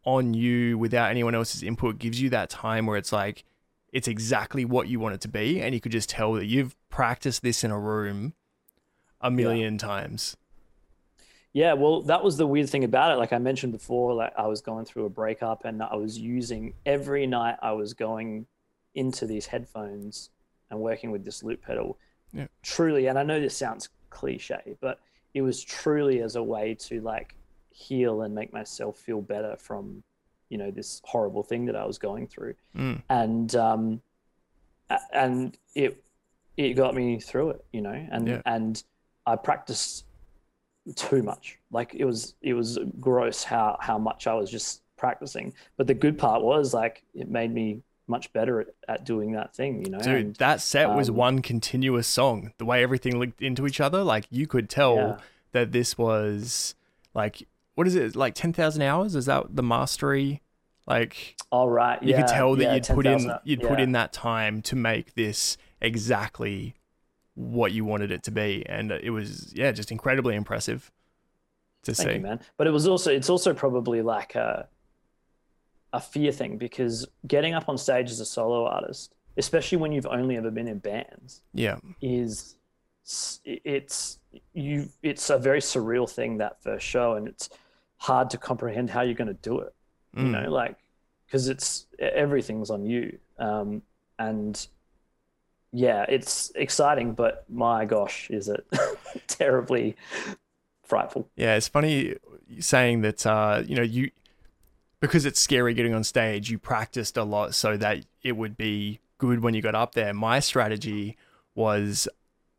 on 0.04 0.32
you 0.32 0.78
without 0.78 1.10
anyone 1.10 1.34
else's 1.34 1.62
input 1.62 1.98
gives 1.98 2.18
you 2.22 2.30
that 2.30 2.48
time 2.48 2.86
where 2.86 2.96
it's 2.96 3.12
like 3.12 3.44
it's 3.92 4.08
exactly 4.08 4.64
what 4.64 4.88
you 4.88 4.98
want 4.98 5.14
it 5.14 5.20
to 5.20 5.28
be, 5.28 5.60
and 5.60 5.74
you 5.74 5.80
could 5.82 5.92
just 5.92 6.08
tell 6.08 6.32
that 6.34 6.46
you've 6.46 6.74
practiced 6.88 7.42
this 7.42 7.62
in 7.62 7.70
a 7.70 7.78
room 7.78 8.32
a 9.20 9.30
million 9.30 9.78
times. 9.78 10.36
Yeah, 11.52 11.72
well, 11.72 12.02
that 12.02 12.22
was 12.22 12.36
the 12.36 12.46
weird 12.46 12.70
thing 12.70 12.84
about 12.84 13.12
it. 13.12 13.16
Like 13.16 13.32
I 13.32 13.38
mentioned 13.38 13.72
before, 13.72 14.14
like 14.14 14.32
I 14.38 14.46
was 14.46 14.60
going 14.60 14.84
through 14.84 15.06
a 15.06 15.10
breakup 15.10 15.64
and 15.64 15.82
I 15.82 15.96
was 15.96 16.16
using 16.16 16.74
every 16.86 17.26
night 17.26 17.56
I 17.60 17.72
was 17.72 17.92
going 17.92 18.46
into 18.94 19.26
these 19.26 19.46
headphones 19.46 20.30
and 20.70 20.78
working 20.78 21.10
with 21.10 21.24
this 21.24 21.42
loop 21.42 21.60
pedal. 21.62 21.98
Yeah. 22.32 22.46
Truly, 22.62 23.06
and 23.08 23.18
I 23.18 23.24
know 23.24 23.40
this 23.40 23.56
sounds 23.56 23.88
cliche, 24.10 24.76
but 24.80 25.00
it 25.34 25.42
was 25.42 25.62
truly 25.62 26.22
as 26.22 26.36
a 26.36 26.42
way 26.42 26.74
to 26.86 27.00
like 27.00 27.34
heal 27.70 28.22
and 28.22 28.32
make 28.34 28.52
myself 28.52 28.98
feel 28.98 29.20
better 29.20 29.56
from, 29.58 30.04
you 30.50 30.58
know, 30.58 30.70
this 30.70 31.00
horrible 31.04 31.42
thing 31.42 31.66
that 31.66 31.74
I 31.74 31.84
was 31.84 31.98
going 31.98 32.28
through. 32.28 32.54
Mm. 32.76 33.02
And 33.08 33.56
um 33.56 34.02
and 35.12 35.56
it 35.74 36.02
it 36.56 36.74
got 36.74 36.94
me 36.94 37.18
through 37.18 37.50
it, 37.50 37.64
you 37.72 37.80
know, 37.80 38.06
and 38.10 38.28
Yeah. 38.28 38.42
and 38.46 38.82
I 39.26 39.36
practiced 39.36 40.04
too 40.94 41.22
much. 41.22 41.58
Like 41.70 41.94
it 41.94 42.04
was 42.04 42.34
it 42.42 42.54
was 42.54 42.78
gross 42.98 43.44
how 43.44 43.76
how 43.80 43.98
much 43.98 44.26
I 44.26 44.34
was 44.34 44.50
just 44.50 44.82
practicing. 44.96 45.52
But 45.76 45.86
the 45.86 45.94
good 45.94 46.18
part 46.18 46.42
was 46.42 46.74
like 46.74 47.02
it 47.14 47.28
made 47.28 47.52
me 47.52 47.82
much 48.06 48.32
better 48.32 48.60
at, 48.60 48.66
at 48.88 49.04
doing 49.04 49.32
that 49.32 49.54
thing, 49.54 49.84
you 49.84 49.90
know. 49.90 50.00
Dude, 50.00 50.26
and, 50.26 50.36
that 50.36 50.60
set 50.60 50.94
was 50.94 51.08
um, 51.08 51.14
one 51.16 51.42
continuous 51.42 52.08
song. 52.08 52.52
The 52.58 52.64
way 52.64 52.82
everything 52.82 53.18
linked 53.18 53.40
into 53.40 53.66
each 53.66 53.80
other, 53.80 54.02
like 54.02 54.26
you 54.30 54.46
could 54.46 54.68
tell 54.68 54.96
Yeah. 54.96 55.16
that 55.52 55.72
this 55.72 55.96
was 55.96 56.74
like 57.14 57.46
what 57.74 57.86
is 57.86 57.94
it? 57.94 58.16
Like 58.16 58.34
ten 58.34 58.52
thousand 58.52 58.82
hours? 58.82 59.14
Is 59.14 59.26
that 59.26 59.56
the 59.56 59.62
mastery? 59.62 60.42
Like 60.86 61.36
all 61.52 61.68
right, 61.68 62.02
you 62.02 62.10
yeah, 62.10 62.20
could 62.22 62.28
tell 62.28 62.56
that 62.56 62.62
yeah, 62.62 62.74
you'd 62.74 62.86
put 62.86 63.06
in 63.06 63.32
you'd 63.44 63.62
put 63.62 63.80
in 63.80 63.92
that 63.92 64.12
time 64.12 64.60
to 64.62 64.76
make 64.76 65.14
this 65.14 65.56
exactly 65.80 66.74
what 67.34 67.72
you 67.72 67.84
wanted 67.84 68.10
it 68.10 68.22
to 68.24 68.30
be, 68.30 68.64
and 68.66 68.90
it 68.90 69.10
was 69.10 69.52
yeah, 69.54 69.72
just 69.72 69.90
incredibly 69.90 70.34
impressive 70.34 70.90
to 71.84 71.94
Thank 71.94 72.08
see. 72.10 72.14
you, 72.16 72.20
man. 72.20 72.40
But 72.56 72.66
it 72.66 72.70
was 72.70 72.86
also 72.86 73.10
it's 73.10 73.30
also 73.30 73.54
probably 73.54 74.02
like 74.02 74.34
a 74.34 74.68
a 75.92 76.00
fear 76.00 76.30
thing 76.32 76.56
because 76.56 77.06
getting 77.26 77.52
up 77.54 77.68
on 77.68 77.76
stage 77.76 78.10
as 78.10 78.20
a 78.20 78.24
solo 78.26 78.64
artist 78.66 79.14
especially 79.36 79.78
when 79.78 79.92
you've 79.92 80.06
only 80.06 80.36
ever 80.36 80.50
been 80.50 80.68
in 80.68 80.78
bands, 80.78 81.42
Yeah. 81.54 81.78
is 82.02 82.56
it's 83.44 84.18
you. 84.52 84.88
It's 85.02 85.30
a 85.30 85.38
very 85.38 85.60
surreal 85.60 86.08
thing 86.08 86.38
that 86.38 86.62
first 86.62 86.86
show, 86.86 87.14
and 87.14 87.26
it's 87.26 87.48
hard 87.96 88.30
to 88.30 88.38
comprehend 88.38 88.90
how 88.90 89.00
you're 89.02 89.14
going 89.14 89.28
to 89.28 89.34
do 89.34 89.60
it. 89.60 89.74
You 90.14 90.24
Mm. 90.24 90.42
know, 90.44 90.50
like 90.50 90.76
because 91.26 91.48
it's 91.48 91.86
everything's 91.98 92.70
on 92.70 92.84
you, 92.84 93.18
um, 93.38 93.82
and 94.18 94.66
yeah, 95.72 96.04
it's 96.08 96.50
exciting, 96.54 97.12
but 97.12 97.44
my 97.48 97.84
gosh, 97.84 98.28
is 98.30 98.48
it 98.48 98.66
terribly 99.26 99.96
frightful? 100.82 101.28
Yeah, 101.36 101.56
it's 101.56 101.68
funny 101.68 102.16
saying 102.58 103.02
that 103.02 103.24
uh, 103.26 103.62
you 103.66 103.76
know, 103.76 103.82
you 103.82 104.10
because 105.00 105.24
it's 105.24 105.40
scary 105.40 105.72
getting 105.74 105.94
on 105.94 106.04
stage, 106.04 106.50
you 106.50 106.58
practiced 106.58 107.16
a 107.16 107.24
lot 107.24 107.54
so 107.54 107.76
that 107.76 108.04
it 108.22 108.32
would 108.36 108.56
be 108.56 109.00
good 109.18 109.42
when 109.42 109.54
you 109.54 109.62
got 109.62 109.74
up 109.74 109.94
there. 109.94 110.12
My 110.12 110.40
strategy 110.40 111.16
was 111.54 112.08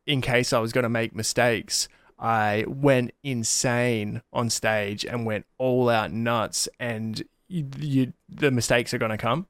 in 0.06 0.22
case 0.22 0.54
I 0.54 0.60
was 0.60 0.72
going 0.72 0.84
to 0.84 0.90
make 0.90 1.16
mistakes, 1.16 1.88
I 2.18 2.66
went 2.68 3.12
insane 3.24 4.22
on 4.32 4.50
stage 4.50 5.06
and 5.06 5.26
went 5.26 5.46
all 5.58 5.90
out 5.90 6.12
nuts 6.12 6.68
and 6.80 7.24
you, 7.48 7.68
you 7.78 8.14
the 8.30 8.52
mistakes 8.52 8.94
are 8.94 8.98
going 8.98 9.12
to 9.12 9.18
come. 9.18 9.48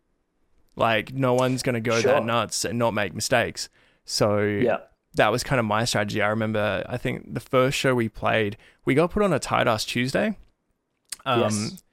Like 0.76 1.14
no 1.14 1.34
one's 1.34 1.62
going 1.64 1.76
to 1.76 1.82
go 1.82 2.00
Sure. 2.00 2.14
that 2.14 2.26
nuts 2.26 2.66
and 2.66 2.80
not 2.80 2.94
make 2.94 3.14
mistakes. 3.14 3.70
So 4.06 4.40
Yeah, 4.42 4.78
that 5.16 5.32
was 5.32 5.44
kind 5.44 5.60
of 5.60 5.66
my 5.66 5.86
strategy. 5.86 6.22
I 6.22 6.28
remember, 6.30 6.84
I 6.88 6.98
think 6.98 7.34
the 7.34 7.40
first 7.40 7.78
show 7.78 7.94
we 7.96 8.10
played, 8.10 8.58
we 8.86 8.96
got 8.96 9.12
put 9.12 9.22
on 9.24 9.34
a 9.34 9.40
tight 9.40 9.68
ass 9.68 9.86
Tuesday. 9.86 10.38
Um, 11.26 11.42
Yes. 11.42 11.84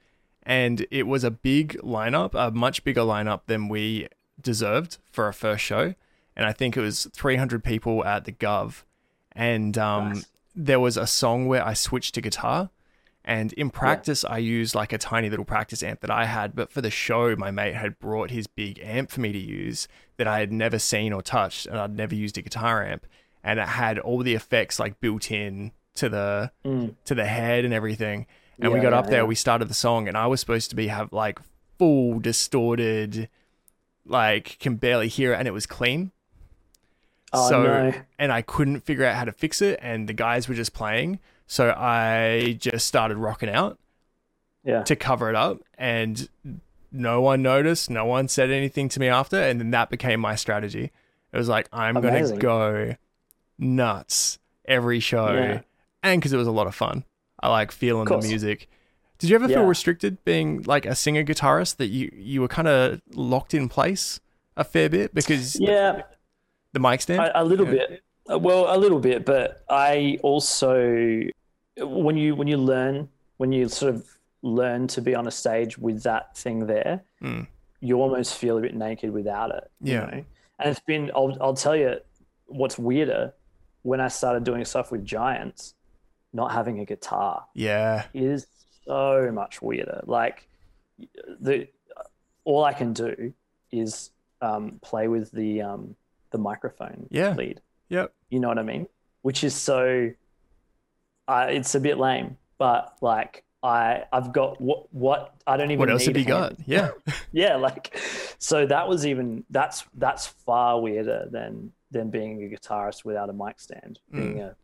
And 0.43 0.87
it 0.89 1.05
was 1.05 1.23
a 1.23 1.29
big 1.29 1.77
lineup, 1.83 2.31
a 2.33 2.49
much 2.51 2.83
bigger 2.83 3.01
lineup 3.01 3.41
than 3.45 3.67
we 3.67 4.07
deserved 4.41 4.97
for 5.11 5.27
a 5.27 5.33
first 5.33 5.63
show. 5.63 5.93
And 6.35 6.47
I 6.47 6.53
think 6.53 6.75
it 6.75 6.81
was 6.81 7.07
300 7.13 7.63
people 7.63 8.03
at 8.05 8.23
the 8.25 8.31
Gov. 8.31 8.83
And 9.33 9.77
um, 9.77 10.13
Nice. 10.13 10.25
there 10.55 10.79
was 10.79 10.97
a 10.97 11.05
song 11.05 11.45
where 11.47 11.63
I 11.63 11.73
switched 11.73 12.15
to 12.15 12.21
guitar. 12.21 12.69
And 13.25 13.53
in 13.53 13.69
practice, 13.69 14.23
I 14.25 14.37
used 14.39 14.73
like 14.75 14.91
a 14.93 14.97
tiny 14.97 15.29
little 15.29 15.45
practice 15.45 15.83
amp 15.83 15.99
that 16.01 16.09
I 16.09 16.25
had. 16.25 16.55
But 16.55 16.71
for 16.71 16.81
the 16.81 16.89
show, 16.89 17.35
my 17.35 17.51
mate 17.51 17.75
had 17.75 17.99
brought 17.99 18.31
his 18.31 18.47
big 18.47 18.79
amp 18.81 19.11
for 19.11 19.19
me 19.21 19.31
to 19.31 19.37
use 19.39 19.87
that 20.17 20.27
I 20.27 20.39
had 20.39 20.51
never 20.51 20.79
seen 20.79 21.13
or 21.13 21.21
touched. 21.21 21.65
And 21.67 21.77
I'd 21.77 21.95
never 21.95 22.15
used 22.15 22.37
a 22.37 22.41
guitar 22.41 22.83
amp. 22.83 23.05
And 23.43 23.59
it 23.59 23.67
had 23.67 23.99
all 23.99 24.19
the 24.23 24.33
effects 24.35 24.79
like 24.79 24.99
built 24.99 25.31
in 25.31 25.71
to 25.95 26.09
the 26.09 26.51
Mm. 26.65 26.95
to 27.05 27.13
the 27.15 27.25
head 27.25 27.65
and 27.65 27.73
everything. 27.73 28.25
And 28.61 28.71
we 28.71 28.79
Yeah, 28.79 28.83
got 28.83 28.91
yeah, 28.93 28.99
up 28.99 29.07
there, 29.07 29.21
yeah. 29.21 29.27
we 29.27 29.35
started 29.35 29.67
the 29.69 29.73
song, 29.73 30.07
and 30.07 30.17
I 30.17 30.27
was 30.27 30.39
supposed 30.39 30.69
to 30.71 30.75
be 30.75 30.87
have 30.87 31.13
like 31.13 31.39
full 31.77 32.19
distorted, 32.19 33.29
like 34.05 34.57
can 34.59 34.75
barely 34.75 35.07
hear 35.07 35.33
it, 35.33 35.37
and 35.37 35.47
it 35.47 35.51
was 35.51 35.65
clean. 35.65 36.11
Oh, 37.31 37.47
so 37.49 37.63
no. 37.63 37.93
and 38.17 38.31
I 38.31 38.41
couldn't 38.41 38.81
figure 38.81 39.05
out 39.05 39.15
how 39.15 39.25
to 39.25 39.31
fix 39.31 39.61
it, 39.61 39.79
and 39.81 40.09
the 40.09 40.13
guys 40.13 40.49
were 40.49 40.55
just 40.55 40.73
playing. 40.73 41.19
So 41.51 41.73
I 41.75 42.57
just 42.59 42.85
started 42.85 43.17
rocking 43.17 43.49
out 43.49 43.79
yeah, 44.63 44.83
to 44.83 44.95
cover 44.95 45.29
it 45.31 45.35
up, 45.35 45.61
and 45.79 46.29
no 46.91 47.21
one 47.21 47.41
noticed. 47.41 47.89
No 47.89 48.05
one 48.05 48.27
said 48.27 48.51
anything 48.51 48.87
to 48.89 48.99
me 48.99 49.07
after, 49.07 49.35
and 49.41 49.59
then 49.59 49.71
that 49.71 49.89
became 49.89 50.19
my 50.19 50.35
strategy. 50.35 50.91
It 51.33 51.37
was 51.37 51.49
like 51.49 51.67
I'm 51.73 51.95
gonna 51.95 52.37
go 52.37 52.95
nuts 53.57 54.37
every 54.65 54.99
show, 54.99 55.33
Yeah. 55.33 55.61
and 56.03 56.21
because 56.21 56.33
it 56.33 56.37
was 56.37 56.47
a 56.47 56.51
lot 56.51 56.67
of 56.67 56.75
fun. 56.75 57.03
I 57.39 57.49
like 57.49 57.71
feeling 57.71 58.05
the 58.05 58.19
music. 58.19 58.69
Did 59.17 59.31
you 59.31 59.35
ever 59.35 59.47
feel 59.47 59.65
restricted 59.65 60.23
being 60.23 60.61
like 60.63 60.85
a 60.85 60.93
singer 60.93 61.23
guitarist 61.23 61.77
that 61.77 61.87
you 61.87 62.11
you 62.13 62.41
were 62.41 62.47
kind 62.47 62.67
of 62.67 63.01
locked 63.13 63.55
in 63.55 63.69
place 63.69 64.19
a 64.55 64.63
fair 64.63 64.87
bit 64.87 65.15
because 65.15 65.59
yeah, 65.59 66.03
the 66.73 66.79
mic 66.79 67.01
stand? 67.01 67.21
a, 67.21 67.41
a 67.41 67.43
little 67.43 67.65
Yeah. 67.65 67.87
bit. 67.89 68.03
Well, 68.41 68.67
a 68.69 68.77
little 68.77 68.99
bit, 68.99 69.25
but 69.25 69.63
I 69.67 70.19
also 70.21 71.23
when 71.87 72.17
you 72.17 72.35
when 72.35 72.47
you 72.47 72.57
learn 72.57 73.09
when 73.37 73.51
you 73.51 73.67
sort 73.69 73.93
of 73.95 74.05
learn 74.41 74.87
to 74.87 75.01
be 75.01 75.15
on 75.15 75.27
a 75.27 75.31
stage 75.31 75.77
with 75.77 76.03
that 76.03 76.35
thing 76.37 76.65
there, 76.67 77.03
Mm. 77.21 77.47
you 77.81 78.01
almost 78.01 78.35
feel 78.37 78.57
a 78.57 78.61
bit 78.61 78.75
naked 78.75 79.11
without 79.11 79.51
it. 79.51 79.69
you 79.81 79.93
Yeah. 79.93 80.05
know? 80.05 80.23
and 80.59 80.69
it's 80.69 80.79
been. 80.81 81.09
I'll 81.15 81.37
I'll 81.41 81.53
tell 81.53 81.75
you 81.75 81.99
what's 82.47 82.77
weirder 82.77 83.33
when 83.83 84.01
I 84.01 84.09
started 84.09 84.43
doing 84.43 84.65
stuff 84.65 84.91
with 84.91 85.05
Giants, 85.05 85.73
not 86.33 86.51
having 86.51 86.79
a 86.79 86.85
guitar 86.85 87.45
yeah, 87.53 88.05
is 88.13 88.45
so 88.85 89.31
much 89.31 89.61
weirder. 89.61 90.01
Like 90.05 90.47
the 91.39 91.67
all 92.43 92.63
I 92.65 92.73
can 92.73 92.93
do 92.93 93.33
is 93.71 94.11
um, 94.41 94.79
play 94.81 95.07
with 95.07 95.31
the 95.31 95.61
um, 95.61 95.95
the 96.31 96.37
microphone 96.37 97.07
Yeah. 97.09 97.33
lead. 97.35 97.61
yep, 97.89 98.13
You 98.29 98.39
know 98.39 98.47
what 98.49 98.59
I 98.59 98.63
mean? 98.63 98.87
Which 99.21 99.43
is 99.43 99.55
so. 99.55 100.11
Uh, 101.29 101.47
it's 101.49 101.75
a 101.75 101.79
bit 101.79 101.97
lame, 101.99 102.37
but 102.57 102.97
like 103.01 103.43
I 103.61 104.03
I've 104.11 104.33
got 104.33 104.59
what 104.59 104.91
what 104.93 105.35
I 105.45 105.57
don't 105.57 105.67
even. 105.67 105.77
Know. 105.77 105.81
What 105.81 105.89
else 105.91 106.05
have 106.05 106.17
you 106.17 106.25
got? 106.25 106.55
Yeah, 106.65 106.89
Yeah, 107.31 107.55
like 107.55 107.97
so 108.39 108.65
that 108.65 108.87
was 108.87 109.05
even 109.05 109.43
that's 109.49 109.85
that's 109.95 110.25
far 110.27 110.81
weirder 110.81 111.27
than 111.31 111.71
than 111.91 112.09
being 112.09 112.43
a 112.43 112.55
guitarist 112.55 113.05
without 113.05 113.29
a 113.29 113.33
mic 113.33 113.59
stand, 113.59 113.99
being 114.11 114.39
a 114.39 114.55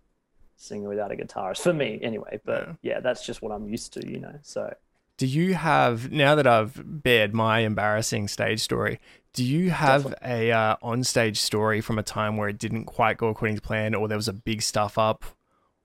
singer 0.57 0.87
without 0.89 1.11
a 1.11 1.15
guitarist 1.15 1.61
for 1.61 1.73
me 1.73 1.99
anyway. 2.01 2.39
But 2.45 2.67
Yeah. 2.67 2.93
yeah. 2.93 2.99
that's 2.99 3.25
just 3.25 3.41
what 3.41 3.51
I'm 3.51 3.67
used 3.67 3.93
to, 3.93 4.07
you 4.07 4.19
know. 4.19 4.39
So 4.43 4.73
Do 5.17 5.27
you 5.27 5.53
have 5.55 6.11
now 6.11 6.35
that 6.35 6.47
I've 6.47 7.03
bared 7.03 7.33
my 7.33 7.59
embarrassing 7.59 8.27
stage 8.27 8.61
story? 8.61 8.99
Do 9.33 9.43
you 9.43 9.71
have 9.71 10.15
a 10.23 10.51
uh, 10.51 10.77
on-stage 10.81 11.37
story 11.39 11.81
from 11.81 11.99
a 11.99 12.03
time 12.03 12.37
where 12.37 12.47
it 12.47 12.57
didn't 12.57 12.85
quite 12.85 13.17
go 13.17 13.27
according 13.27 13.57
to 13.57 13.61
plan, 13.61 13.93
or 13.93 14.07
there 14.07 14.17
was 14.17 14.29
a 14.29 14.33
big 14.33 14.61
stuff 14.61 14.97
up, 14.97 15.25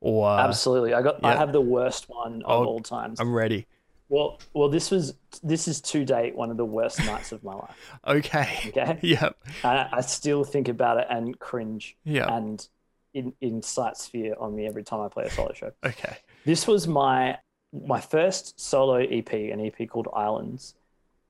or 0.01 0.28
absolutely, 0.38 0.94
I 0.94 1.03
got 1.03 1.24
I 1.24 1.36
have 1.36 1.53
the 1.53 1.61
worst 1.61 2.09
one 2.09 2.42
of 2.42 2.62
Oh, 2.62 2.64
all 2.66 2.80
times. 2.80 3.20
I'm 3.20 3.34
ready. 3.34 3.66
Well, 4.09 4.40
well, 4.55 4.68
this 4.68 4.90
was 4.90 5.14
this 5.42 5.68
is 5.68 5.80
to 5.82 6.05
date 6.05 6.34
one 6.34 6.51
of 6.51 6.57
the 6.57 6.64
worst 6.64 6.98
nights 7.05 7.30
of 7.32 7.44
my 7.44 7.55
life. 7.55 7.76
Okay. 8.07 8.59
Okay, 8.68 8.98
Yep. 9.03 9.36
I, 9.62 9.88
I 9.92 10.01
still 10.01 10.42
think 10.44 10.68
about 10.68 10.98
it 10.98 11.07
and 11.11 11.38
cringe 11.38 11.96
Yeah. 12.05 12.34
and 12.34 12.66
in 13.14 13.32
in 13.40 13.55
incites 13.57 14.07
fear 14.09 14.34
on 14.38 14.55
me 14.55 14.66
every 14.66 14.82
time 14.84 15.01
I 15.01 15.09
play 15.09 15.24
a 15.24 15.30
solo 15.30 15.53
show. 15.53 15.72
Okay. 15.84 16.16
This 16.44 16.66
was 16.66 16.88
my 16.88 17.38
my 17.72 18.01
first 18.01 18.59
solo 18.61 18.96
EP, 18.96 19.32
an 19.32 19.61
EP 19.61 19.88
called 19.88 20.09
Islands. 20.14 20.74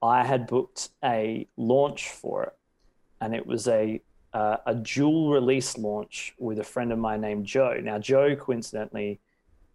I 0.03 0.25
had 0.25 0.47
booked 0.47 0.89
a 1.05 1.47
launch 1.59 2.09
for 2.09 2.45
it, 2.45 2.53
and 3.21 3.35
it 3.35 3.47
was 3.47 3.69
a 3.69 4.01
uh, 4.33 4.59
a 4.67 4.75
dual 4.75 5.31
release 5.33 5.77
launch 5.79 6.35
with 6.39 6.59
a 6.59 6.65
friend 6.65 6.93
of 6.93 6.99
mine 6.99 7.21
named 7.21 7.47
Joe. 7.47 7.79
Now, 7.83 7.99
Joe 7.99 8.37
coincidentally 8.37 9.21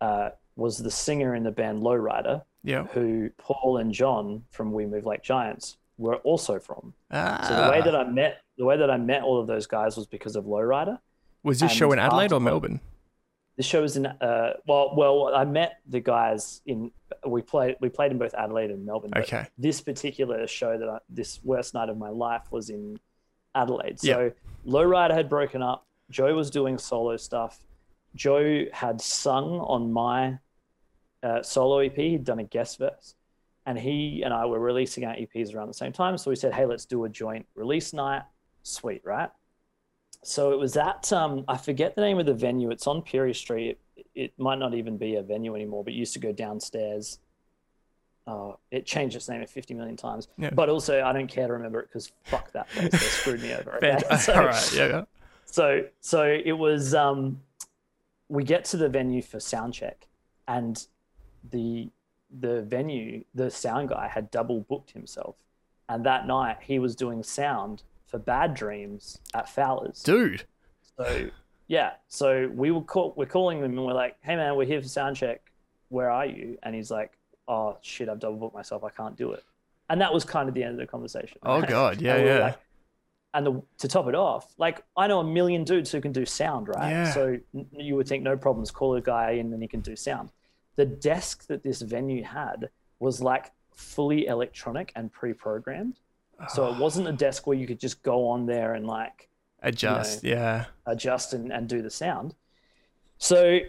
uh, 0.01 0.29
was 0.55 0.77
the 0.77 0.91
singer 0.91 1.35
in 1.35 1.43
the 1.43 1.51
band 1.51 1.81
Lowrider, 1.83 2.43
Yeah. 2.63 2.85
who 2.87 3.29
Paul 3.37 3.77
and 3.77 3.91
John 3.91 4.43
from 4.51 4.71
We 4.71 4.85
Move 4.85 5.05
Like 5.05 5.23
Giants 5.23 5.77
were 5.97 6.15
also 6.17 6.59
from. 6.59 6.93
Ah, 7.11 7.45
So 7.47 7.65
the 7.65 7.69
way 7.71 7.81
that 7.81 7.95
I 7.95 8.03
met 8.09 8.41
the 8.57 8.63
way 8.65 8.77
that 8.77 8.89
I 8.89 8.95
met 8.97 9.21
all 9.23 9.39
of 9.39 9.47
those 9.47 9.67
guys 9.67 9.97
was 9.97 10.07
because 10.07 10.35
of 10.37 10.45
Lowrider. 10.45 10.99
was 11.43 11.59
this 11.59 11.71
show 11.71 11.91
in 11.91 11.99
Adelaide 11.99 12.31
or 12.31 12.39
Melbourne? 12.39 12.79
The 13.57 13.63
show 13.63 13.81
was 13.81 13.95
in 13.95 14.05
uh 14.05 14.53
well 14.67 14.93
well 14.95 15.33
I 15.33 15.45
met 15.45 15.77
the 15.87 15.99
guys 16.01 16.61
in 16.65 16.91
we 17.25 17.41
played 17.41 17.77
we 17.79 17.87
played 17.89 18.11
in 18.11 18.17
both 18.17 18.33
Adelaide 18.33 18.71
and 18.71 18.85
Melbourne. 18.85 19.11
Okay. 19.15 19.47
This 19.57 19.79
particular 19.81 20.47
show 20.47 20.77
that 20.77 20.87
I, 20.89 20.99
this 21.09 21.39
worst 21.43 21.73
night 21.73 21.87
of 21.89 21.97
my 21.97 22.09
life 22.09 22.43
was 22.51 22.69
in 22.69 22.99
Adelaide. 23.55 23.97
Yeah. 24.03 24.13
So 24.13 24.31
Lowrider 24.67 25.13
had 25.13 25.29
broken 25.29 25.61
up. 25.61 25.85
Joe 26.11 26.35
was 26.35 26.51
doing 26.51 26.77
solo 26.77 27.17
stuff. 27.17 27.59
Joe 28.15 28.65
had 28.71 29.01
sung 29.01 29.59
on 29.59 29.91
my 29.91 30.39
uh, 31.23 31.41
solo 31.41 31.79
EP. 31.79 31.95
He'd 31.95 32.23
done 32.23 32.39
a 32.39 32.43
guest 32.43 32.77
verse, 32.77 33.15
and 33.65 33.77
he 33.77 34.21
and 34.23 34.33
I 34.33 34.45
were 34.45 34.59
releasing 34.59 35.05
our 35.05 35.15
EPs 35.15 35.55
around 35.55 35.67
the 35.67 35.73
same 35.73 35.91
time. 35.91 36.17
So 36.17 36.29
we 36.29 36.35
said, 36.35 36.53
"Hey, 36.53 36.65
let's 36.65 36.85
do 36.85 37.03
a 37.05 37.09
joint 37.09 37.45
release 37.55 37.93
night." 37.93 38.23
Sweet, 38.63 39.01
right? 39.03 39.29
So 40.23 40.51
it 40.51 40.59
was 40.59 40.77
at 40.77 41.11
um, 41.11 41.45
I 41.47 41.57
forget 41.57 41.95
the 41.95 42.01
name 42.01 42.19
of 42.19 42.25
the 42.25 42.33
venue. 42.33 42.71
It's 42.71 42.87
on 42.87 43.01
Pirie 43.01 43.35
Street. 43.35 43.79
It, 43.95 44.05
it 44.15 44.33
might 44.37 44.59
not 44.59 44.73
even 44.73 44.97
be 44.97 45.15
a 45.15 45.23
venue 45.23 45.55
anymore, 45.55 45.83
but 45.83 45.93
used 45.93 46.13
to 46.13 46.19
go 46.19 46.31
downstairs. 46.31 47.19
Oh, 48.27 48.57
it 48.71 48.85
changed 48.85 49.15
its 49.15 49.29
name 49.29 49.45
50 49.45 49.73
million 49.75 49.95
times. 49.95 50.27
Yeah. 50.37 50.49
But 50.51 50.67
also, 50.69 51.03
I 51.03 51.13
don't 51.13 51.27
care 51.27 51.45
to 51.47 51.53
remember 51.53 51.79
it 51.81 51.89
because 51.89 52.11
fuck 52.23 52.51
that 52.53 52.67
place. 52.69 52.91
They 52.91 52.97
screwed 52.97 53.41
me 53.41 53.53
over. 53.53 53.75
Okay? 53.75 53.99
So- 54.19 54.33
All 54.33 54.45
right. 54.45 54.73
Yeah. 54.73 54.87
yeah. 54.87 55.03
so 55.45 55.85
so 56.01 56.23
it 56.23 56.53
was 56.53 56.95
um 56.95 57.39
we 58.29 58.43
get 58.43 58.65
to 58.65 58.77
the 58.77 58.89
venue 58.89 59.21
for 59.21 59.39
sound 59.39 59.73
check 59.75 60.07
and 60.47 60.87
the 61.51 61.89
the 62.39 62.63
venue 62.63 63.23
the 63.35 63.51
sound 63.51 63.89
guy 63.89 64.07
had 64.07 64.31
double 64.31 64.61
booked 64.61 64.91
himself 64.91 65.35
and 65.87 66.03
that 66.05 66.25
night 66.25 66.57
he 66.61 66.79
was 66.79 66.95
doing 66.95 67.21
sound 67.21 67.83
for 68.07 68.17
Bad 68.17 68.57
Dreems 68.57 69.19
at 69.35 69.47
fowler's 69.47 70.01
Dude. 70.01 70.43
so 70.97 71.29
yeah 71.67 71.91
so 72.07 72.49
we 72.53 72.71
were 72.71 72.81
call, 72.81 73.13
we're 73.15 73.27
calling 73.27 73.61
them 73.61 73.77
and 73.77 73.85
we're 73.85 73.93
like 73.93 74.17
hey 74.21 74.35
man 74.35 74.55
we're 74.55 74.65
here 74.65 74.81
for 74.81 74.87
sound 74.87 75.15
check 75.15 75.51
where 75.89 76.09
are 76.09 76.25
you 76.25 76.57
and 76.63 76.73
he's 76.73 76.89
like 76.89 77.14
oh 77.47 77.77
shit 77.81 78.09
i've 78.09 78.19
double 78.19 78.37
booked 78.37 78.55
myself 78.55 78.83
i 78.83 78.89
can't 78.89 79.15
do 79.15 79.31
it 79.31 79.43
and 79.89 80.01
that 80.01 80.13
was 80.13 80.23
kind 80.25 80.49
of 80.49 80.55
the 80.55 80.63
end 80.63 80.73
of 80.73 80.79
the 80.79 80.87
conversation 80.87 81.37
Oh? 81.43 81.61
God. 81.67 82.01
Yeah. 82.01 82.17
Yeah. 82.17 82.39
like- 82.39 82.59
and 83.35 83.45
the, 83.45 83.61
to 83.79 83.89
top 83.89 84.07
it 84.07 84.15
off, 84.15 84.53
like 84.57 84.81
I 84.95 85.07
know 85.07 85.19
a 85.19 85.23
million 85.23 85.65
dudes 85.65 85.91
who 85.91 85.99
can 85.99 86.13
do 86.13 86.25
sound, 86.25 86.69
right? 86.69 86.89
Yeah. 86.89 87.13
So 87.13 87.37
you 87.73 87.97
would 87.97 88.07
think 88.07 88.23
no 88.23 88.37
problems, 88.37 88.71
call 88.71 88.95
a 88.95 89.01
guy 89.01 89.31
in 89.31 89.51
and 89.51 89.61
he 89.61 89.67
can 89.67 89.81
do 89.81 89.93
sound. 89.97 90.29
The 90.77 90.85
desk 90.85 91.45
that 91.47 91.61
this 91.61 91.81
venue 91.81 92.23
had 92.23 92.69
was 92.99 93.21
like 93.21 93.51
fully 93.73 94.27
electronic 94.27 94.93
and 94.95 95.11
pre-programmed. 95.11 95.99
So 96.47 96.67
it 96.67 96.75
ah. 96.75 96.79
wasn't 96.79 97.09
a 97.09 97.11
desk 97.11 97.45
where 97.45 97.57
you 97.57 97.67
could 97.67 97.79
just 97.79 98.01
go 98.03 98.25
on 98.29 98.45
there 98.45 98.73
and 98.73 98.87
like 98.87 99.27
Adjust. 99.61 100.23
Yeah. 100.23 100.65
adjust 100.85 101.33
and, 101.33 101.51
and 101.51 101.67
do 101.67 101.81
the 101.81 101.89
sound. 101.89 102.35
So 103.17 103.59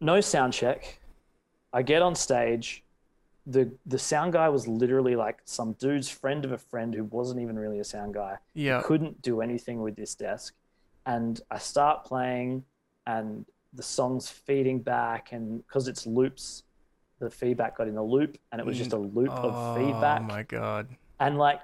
no 0.00 0.20
sound 0.20 0.54
check. 0.54 0.99
I 1.72 1.82
get 1.82 2.02
on 2.02 2.14
stage. 2.14 2.82
The 3.46 3.72
the 3.86 3.98
sound 3.98 4.34
guy 4.34 4.48
was 4.48 4.68
literally 4.68 5.16
like 5.16 5.40
some 5.44 5.72
dude's 5.74 6.08
friend 6.08 6.44
of 6.44 6.52
a 6.52 6.58
friend 6.58 6.94
who 6.94 7.04
wasn't 7.04 7.40
even 7.40 7.58
really 7.58 7.80
a 7.80 7.84
sound 7.84 8.14
guy. 8.14 8.36
Yeah. 8.54 8.82
Couldn't 8.84 9.22
do 9.22 9.40
anything 9.40 9.80
with 9.80 9.96
this 9.96 10.14
desk. 10.14 10.54
And 11.06 11.40
I 11.50 11.58
start 11.58 12.04
playing 12.04 12.64
and 13.06 13.46
the 13.72 13.82
song's 13.82 14.28
feeding 14.28 14.80
back 14.80 15.32
and 15.32 15.66
because 15.66 15.88
it's 15.88 16.06
loops, 16.06 16.64
the 17.18 17.30
feedback 17.30 17.78
got 17.78 17.88
in 17.88 17.96
a 17.96 18.04
loop 18.04 18.36
and 18.52 18.60
it 18.60 18.66
was 18.66 18.76
just 18.76 18.92
a 18.92 18.96
mm. 18.96 19.14
loop 19.14 19.30
of 19.30 19.54
oh 19.54 19.74
feedback 19.74 20.20
Oh 20.20 20.24
my 20.24 20.42
god. 20.42 20.88
and 21.18 21.38
like 21.38 21.60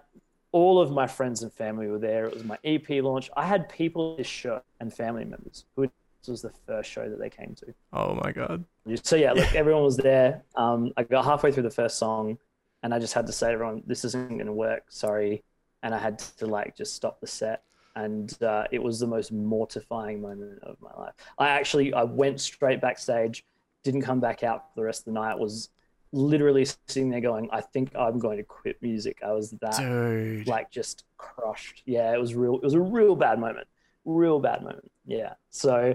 all 0.52 0.80
of 0.80 0.90
my 0.90 1.06
friends 1.06 1.42
and 1.42 1.52
family 1.52 1.86
were 1.86 1.98
there. 1.98 2.24
It 2.24 2.34
was 2.34 2.44
my 2.44 2.58
EP 2.64 2.88
launch. 3.02 3.28
I 3.36 3.46
had 3.46 3.68
people 3.68 4.12
at 4.12 4.18
this 4.18 4.26
show 4.26 4.62
and 4.80 4.92
family 4.92 5.24
members 5.24 5.66
who 5.76 5.90
this 6.26 6.42
was 6.42 6.42
the 6.42 6.58
first 6.66 6.90
show 6.90 7.08
that 7.08 7.18
they 7.18 7.30
came 7.30 7.54
to. 7.54 7.74
Oh 7.92 8.14
my 8.22 8.32
god. 8.32 8.64
So 9.02 9.16
yeah, 9.16 9.32
look, 9.32 9.54
everyone 9.54 9.84
was 9.84 9.96
there. 9.96 10.42
Um, 10.56 10.92
I 10.96 11.04
got 11.04 11.24
halfway 11.24 11.52
through 11.52 11.62
the 11.62 11.70
first 11.70 11.98
song, 11.98 12.38
and 12.82 12.92
I 12.92 12.98
just 12.98 13.14
had 13.14 13.26
to 13.26 13.32
say 13.32 13.48
to 13.48 13.52
everyone, 13.52 13.82
"This 13.86 14.04
isn't 14.04 14.28
going 14.28 14.46
to 14.46 14.52
work. 14.52 14.84
Sorry," 14.88 15.44
and 15.82 15.94
I 15.94 15.98
had 15.98 16.18
to 16.38 16.46
like 16.46 16.76
just 16.76 16.94
stop 16.94 17.20
the 17.20 17.26
set. 17.26 17.62
And 17.94 18.36
uh, 18.42 18.64
it 18.70 18.82
was 18.82 19.00
the 19.00 19.06
most 19.06 19.32
mortifying 19.32 20.20
moment 20.20 20.62
of 20.62 20.76
my 20.82 20.92
life. 20.98 21.14
I 21.38 21.48
actually 21.48 21.94
I 21.94 22.02
went 22.02 22.40
straight 22.40 22.80
backstage, 22.80 23.44
didn't 23.84 24.02
come 24.02 24.20
back 24.20 24.42
out 24.42 24.68
for 24.68 24.80
the 24.80 24.84
rest 24.84 25.00
of 25.00 25.04
the 25.06 25.12
night. 25.12 25.38
Was 25.38 25.70
literally 26.12 26.64
sitting 26.64 27.08
there 27.08 27.20
going, 27.20 27.48
"I 27.52 27.60
think 27.60 27.94
I'm 27.94 28.18
going 28.18 28.38
to 28.38 28.44
quit 28.44 28.82
music." 28.82 29.20
I 29.24 29.32
was 29.32 29.52
that 29.62 29.78
Dude. 29.78 30.46
like 30.46 30.70
just 30.70 31.04
crushed. 31.16 31.82
Yeah, 31.86 32.12
it 32.12 32.20
was 32.20 32.34
real. 32.34 32.56
It 32.56 32.64
was 32.64 32.74
a 32.74 32.80
real 32.80 33.14
bad 33.14 33.38
moment. 33.38 33.68
Real 34.04 34.40
bad 34.40 34.62
moment. 34.62 34.90
Yeah. 35.06 35.34
So, 35.50 35.94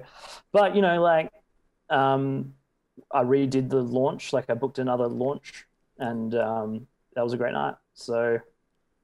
but 0.52 0.76
you 0.76 0.82
know, 0.82 1.02
like, 1.02 1.32
um, 1.90 2.54
I 3.12 3.24
redid 3.24 3.70
the 3.70 3.82
launch. 3.82 4.34
Like, 4.34 4.50
I 4.50 4.54
booked 4.54 4.80
another 4.80 5.08
launch, 5.08 5.66
and 5.98 6.34
um, 6.36 6.88
that 7.16 7.24
was 7.24 7.34
a 7.34 7.38
great 7.38 7.54
night. 7.54 7.76
So, 7.94 8.40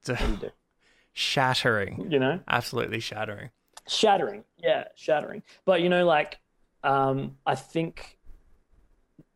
you 0.08 0.52
shattering. 1.14 2.08
You 2.10 2.20
know, 2.20 2.40
Absolutely 2.48 3.00
shattering. 3.00 3.50
shattering. 3.88 4.44
Yeah, 4.58 4.86
shattering. 4.96 5.44
But 5.66 5.82
you 5.82 5.90
know, 5.90 6.06
like, 6.06 6.40
um, 6.84 7.38
I 7.46 7.56
think, 7.56 8.18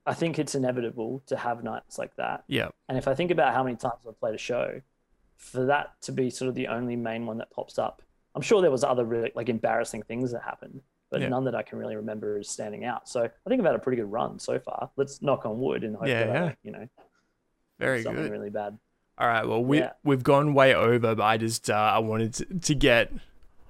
I 0.05 0.13
think 0.13 0.39
it's 0.39 0.55
inevitable 0.55 1.24
to 1.28 1.36
have 1.36 1.63
nights 1.63 1.97
like 1.97 2.15
that. 2.15 2.43
Yeah. 2.47 2.69
And 2.88 2.97
if 2.97 3.07
I 3.07 3.15
think 3.15 3.32
about 3.32 3.53
how 3.53 3.63
many 3.63 3.76
times 3.76 3.95
I've 4.07 4.19
played 4.19 4.36
a 4.36 4.39
show, 4.39 4.82
for 5.36 5.65
that 5.65 5.99
to 6.03 6.11
be 6.11 6.30
sort 6.30 6.49
of 6.49 6.55
the 6.55 6.67
only 6.67 6.95
main 6.95 7.26
one 7.26 7.39
that 7.39 7.49
pops 7.51 7.80
up, 7.80 8.01
I'm 8.36 8.41
sure 8.41 8.61
there 8.61 8.71
was 8.71 8.84
other 8.84 9.03
really 9.05 9.32
like 9.36 9.49
embarrassing 9.49 10.03
things 10.03 10.32
that 10.32 10.41
happened, 10.43 10.82
but 11.09 11.21
Yeah. 11.21 11.29
none 11.29 11.43
that 11.45 11.55
I 11.55 11.63
can 11.63 11.77
really 11.77 11.95
remember 11.95 12.39
is 12.39 12.49
standing 12.49 12.86
out. 12.86 13.09
So 13.09 13.23
I 13.23 13.49
think 13.49 13.59
I've 13.59 13.65
had 13.65 13.75
a 13.75 13.79
pretty 13.79 13.97
good 14.01 14.11
run 14.11 14.39
so 14.39 14.57
far. 14.59 14.89
Let's 14.95 15.21
knock 15.21 15.45
on 15.45 15.59
wood 15.59 15.84
and 15.84 15.95
hope 15.95 16.07
Yeah, 16.07 16.27
that. 16.27 16.43
I, 16.43 16.55
you 16.63 16.71
know, 16.71 16.88
Very 17.79 18.03
something 18.03 18.23
good. 18.23 18.32
really 18.32 18.49
bad. 18.49 18.77
All 19.17 19.27
right. 19.27 19.47
Well, 19.47 19.63
we 19.63 19.79
Yeah. 19.79 19.91
we've 20.03 20.23
gone 20.23 20.53
way 20.53 20.73
over, 20.73 21.15
but 21.15 21.23
I 21.23 21.38
just 21.38 21.69
uh, 21.69 21.73
I 21.73 21.99
wanted 21.99 22.34
to, 22.36 22.45
to 22.45 22.75
get 22.75 23.11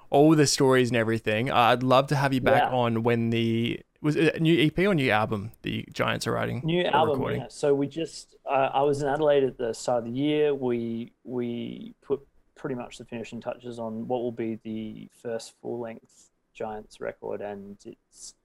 all 0.09 0.35
the 0.35 0.47
stories 0.47 0.89
and 0.89 0.97
everything. 0.97 1.49
Uh, 1.49 1.55
I'd 1.55 1.83
love 1.83 2.07
to 2.07 2.15
have 2.15 2.33
you 2.33 2.41
back 2.41 2.71
on 2.71 3.03
when 3.03 3.29
the 3.31 3.79
was 4.01 4.15
it 4.15 4.35
a 4.35 4.39
new 4.39 4.59
EP 4.65 4.77
or 4.79 4.93
new 4.95 5.09
album 5.11 5.51
the 5.61 5.85
Giants 5.93 6.25
are 6.27 6.31
writing. 6.33 6.61
New 6.63 6.83
album. 6.83 7.13
recording? 7.17 7.41
Yeah. 7.41 7.47
So 7.49 7.73
we 7.75 7.87
just, 7.87 8.35
uh, 8.49 8.69
I 8.73 8.81
was 8.81 9.01
in 9.01 9.07
Adelaide 9.07 9.43
at 9.43 9.57
the 9.57 9.73
start 9.73 9.99
of 9.99 10.05
the 10.05 10.17
year. 10.17 10.53
We 10.55 11.13
we 11.23 11.93
put 12.01 12.25
pretty 12.61 12.75
much 12.75 12.99
the 12.99 13.05
finishing 13.05 13.41
touches 13.41 13.79
on 13.79 14.07
what 14.07 14.21
will 14.21 14.31
be 14.31 14.59
the 14.63 15.09
first 15.23 15.53
full 15.61 15.79
length 15.79 16.29
Giants 16.53 17.01
record, 17.01 17.41
and 17.41 17.75
it's 17.83 18.35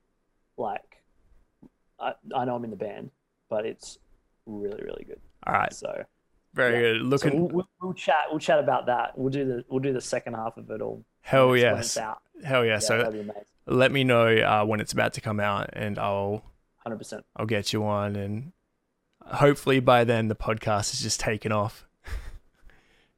like, 0.56 1.02
I, 2.00 2.14
I 2.34 2.46
know 2.46 2.54
I'm 2.56 2.64
in 2.64 2.70
the 2.70 2.76
band, 2.76 3.10
but 3.50 3.66
it's 3.66 3.98
really 4.46 4.82
really 4.82 5.04
good. 5.06 5.20
All 5.46 5.52
right. 5.52 5.72
So, 5.72 6.04
Very 6.54 6.74
yeah. 6.74 6.80
good. 6.80 7.00
so 7.00 7.06
Looking 7.08 7.40
we'll, 7.40 7.48
we'll, 7.48 7.68
we'll 7.82 7.92
chat. 7.92 8.24
We'll 8.30 8.38
chat 8.38 8.58
about 8.58 8.86
that. 8.86 9.18
We'll 9.18 9.30
do 9.30 9.44
the 9.44 9.64
we'll 9.68 9.80
do 9.80 9.92
the 9.92 10.00
second 10.00 10.32
half 10.34 10.56
of 10.56 10.70
it 10.70 10.80
all. 10.80 11.04
hell 11.20 11.54
yes. 11.54 11.94
Hell 11.96 12.64
yeah. 12.64 12.72
Yeah, 12.72 12.78
so 12.78 12.98
that'd 12.98 13.12
be 13.12 13.20
amazing. 13.20 13.42
let 13.66 13.92
me 13.92 14.02
know 14.02 14.28
uh, 14.28 14.64
when 14.64 14.80
it's 14.80 14.94
about 14.94 15.12
to 15.14 15.20
come 15.20 15.40
out, 15.40 15.70
and 15.74 15.98
I'll 15.98 16.42
Hundred 16.78 16.96
percent. 16.98 17.26
I'll 17.36 17.46
get 17.46 17.74
you 17.74 17.84
on, 17.84 18.16
and 18.16 18.52
hopefully 19.26 19.80
by 19.80 20.04
then 20.04 20.28
the 20.28 20.36
podcast 20.36 20.94
is 20.94 21.00
just 21.02 21.20
taken 21.20 21.52
off. 21.52 21.85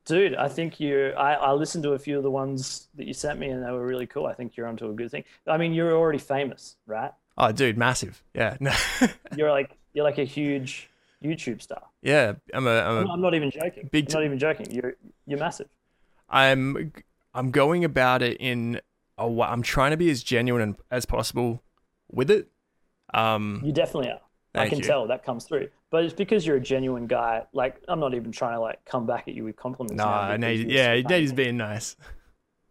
Dude, 0.08 0.34
I 0.34 0.48
think 0.48 0.80
you. 0.80 1.10
I, 1.10 1.34
I 1.34 1.52
listened 1.52 1.84
to 1.84 1.92
a 1.92 1.98
few 1.98 2.16
of 2.16 2.22
the 2.22 2.30
ones 2.30 2.88
that 2.94 3.06
you 3.06 3.12
sent 3.12 3.38
me, 3.38 3.48
and 3.50 3.62
they 3.62 3.70
were 3.70 3.84
really 3.86 4.06
cool. 4.06 4.26
I 4.26 4.32
think 4.32 4.56
you're 4.56 4.66
onto 4.66 4.88
a 4.88 4.92
good 4.94 5.10
thing. 5.10 5.24
I 5.46 5.58
mean, 5.58 5.74
you're 5.74 5.92
already 5.92 6.18
famous, 6.18 6.76
right? 6.86 7.12
Oh, 7.36 7.52
dude, 7.52 7.76
massive. 7.78 8.22
Yeah. 8.34 8.56
You're 9.36 9.50
like 9.52 9.76
you're 9.92 10.02
like 10.04 10.18
a 10.18 10.24
huge 10.24 10.90
YouTube 11.22 11.62
star. 11.62 11.82
yeah. 12.02 12.32
I'm 12.52 12.66
a 12.66 12.70
I'm 12.80 13.06
a 13.06 13.12
I'm, 13.12 13.20
not 13.20 13.34
even 13.34 13.50
joking. 13.52 13.88
big 13.92 14.08
t- 14.08 14.14
not 14.14 14.24
even 14.24 14.38
joking. 14.40 14.66
You're 14.72 14.94
you're 15.26 15.38
massive. 15.38 15.68
I'm 16.28 16.92
I'm 17.34 17.52
going 17.52 17.84
about 17.84 18.22
it 18.22 18.38
in 18.40 18.80
a 19.18 19.26
I'm 19.42 19.62
trying 19.62 19.92
to 19.92 19.96
be 19.96 20.10
as 20.10 20.22
genuine 20.24 20.76
as 20.90 21.06
possible 21.06 21.62
with 22.10 22.28
it. 22.30 22.48
Um, 23.14 23.62
You 23.64 23.72
definitely 23.72 24.10
are. 24.10 24.20
I 24.54 24.68
can 24.68 24.78
you. 24.78 24.84
tell 24.84 25.06
that 25.06 25.24
comes 25.24 25.44
through. 25.44 25.68
But 25.90 26.04
it's 26.04 26.14
because 26.14 26.46
you're 26.46 26.56
a 26.56 26.60
genuine 26.60 27.06
guy. 27.06 27.44
Like 27.52 27.80
I'm 27.88 28.00
not 28.00 28.14
even 28.14 28.30
trying 28.30 28.54
to 28.54 28.60
like 28.60 28.84
come 28.84 29.06
back 29.06 29.26
at 29.26 29.34
you 29.34 29.44
with 29.44 29.56
compliments. 29.56 29.96
nah, 29.96 30.36
because 30.36 30.64
yeah, 30.64 31.00
Nate's 31.00 31.32
being 31.32 31.56
nice. 31.56 31.96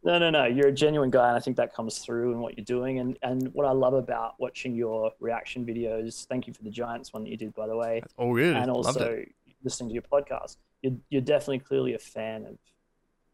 No, 0.04 0.20
no, 0.20 0.30
no. 0.30 0.46
You're 0.46 0.68
a 0.68 0.74
genuine 0.74 1.10
guy, 1.10 1.28
and 1.28 1.36
I 1.36 1.40
think 1.40 1.58
that 1.58 1.74
comes 1.74 1.98
through 1.98 2.32
in 2.32 2.40
what 2.40 2.58
you're 2.58 2.66
doing. 2.66 3.00
And 3.00 3.18
and 3.24 3.54
what 3.54 3.66
I 3.66 3.72
love 3.72 3.94
about 3.94 4.36
watching 4.40 4.76
your 4.76 5.12
reaction 5.20 5.66
videos. 5.66 6.26
Thank 6.28 6.48
you 6.48 6.54
for 6.54 6.64
the 6.64 6.70
Giants 6.70 7.12
one 7.12 7.24
that 7.24 7.30
you 7.30 7.38
did, 7.38 7.54
by 7.56 7.68
the 7.68 7.76
way. 7.76 8.04
All 8.18 8.34
good. 8.36 8.56
and 8.56 8.70
also 8.70 9.24
listening 9.64 9.90
to 9.90 9.94
your 9.94 10.04
podcast. 10.04 10.58
You're 10.82 10.94
you're 11.10 11.22
definitely 11.22 11.60
clearly 11.60 11.96
a 11.96 12.00
fan 12.00 12.46
of 12.46 12.58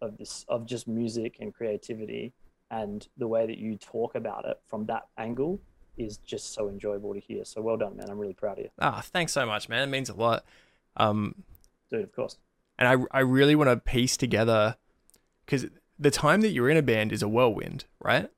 of 0.01 0.17
this 0.17 0.45
of 0.47 0.65
just 0.65 0.87
music 0.87 1.37
and 1.41 1.53
creativity, 1.53 2.33
and 2.71 3.05
the 3.17 3.27
way 3.27 3.45
that 3.45 3.57
you 3.57 3.77
talk 3.77 4.15
about 4.15 4.45
it 4.45 4.59
from 4.65 4.85
that 4.85 5.07
angle 5.17 5.59
is 5.97 6.17
just 6.17 6.53
so 6.53 6.69
enjoyable 6.69 7.13
to 7.13 7.19
hear. 7.19 7.45
So 7.45 7.61
well 7.61 7.77
done, 7.77 7.95
man. 7.97 8.09
I'm 8.09 8.17
really 8.17 8.33
proud 8.33 8.57
of 8.59 8.65
you, 8.65 8.69
Ah, 8.79 9.01
thanks 9.03 9.31
so 9.31 9.45
much, 9.45 9.69
man. 9.69 9.83
It 9.87 9.91
means 9.91 10.09
a 10.09 10.13
lot. 10.15 10.43
Um, 10.97 11.35
dude. 11.91 12.03
Of 12.03 12.15
course. 12.15 12.37
and 12.79 12.87
I 12.87 13.17
I 13.17 13.21
really 13.21 13.55
want 13.55 13.69
to 13.69 13.77
piece 13.77 14.17
together 14.17 14.75
because 15.45 15.67
the 15.99 16.11
time 16.11 16.41
that 16.41 16.49
you're 16.49 16.69
in 16.69 16.77
a 16.77 16.81
band 16.81 17.11
is 17.11 17.21
a 17.21 17.27
whirlwind, 17.27 17.85
right? 17.99 18.29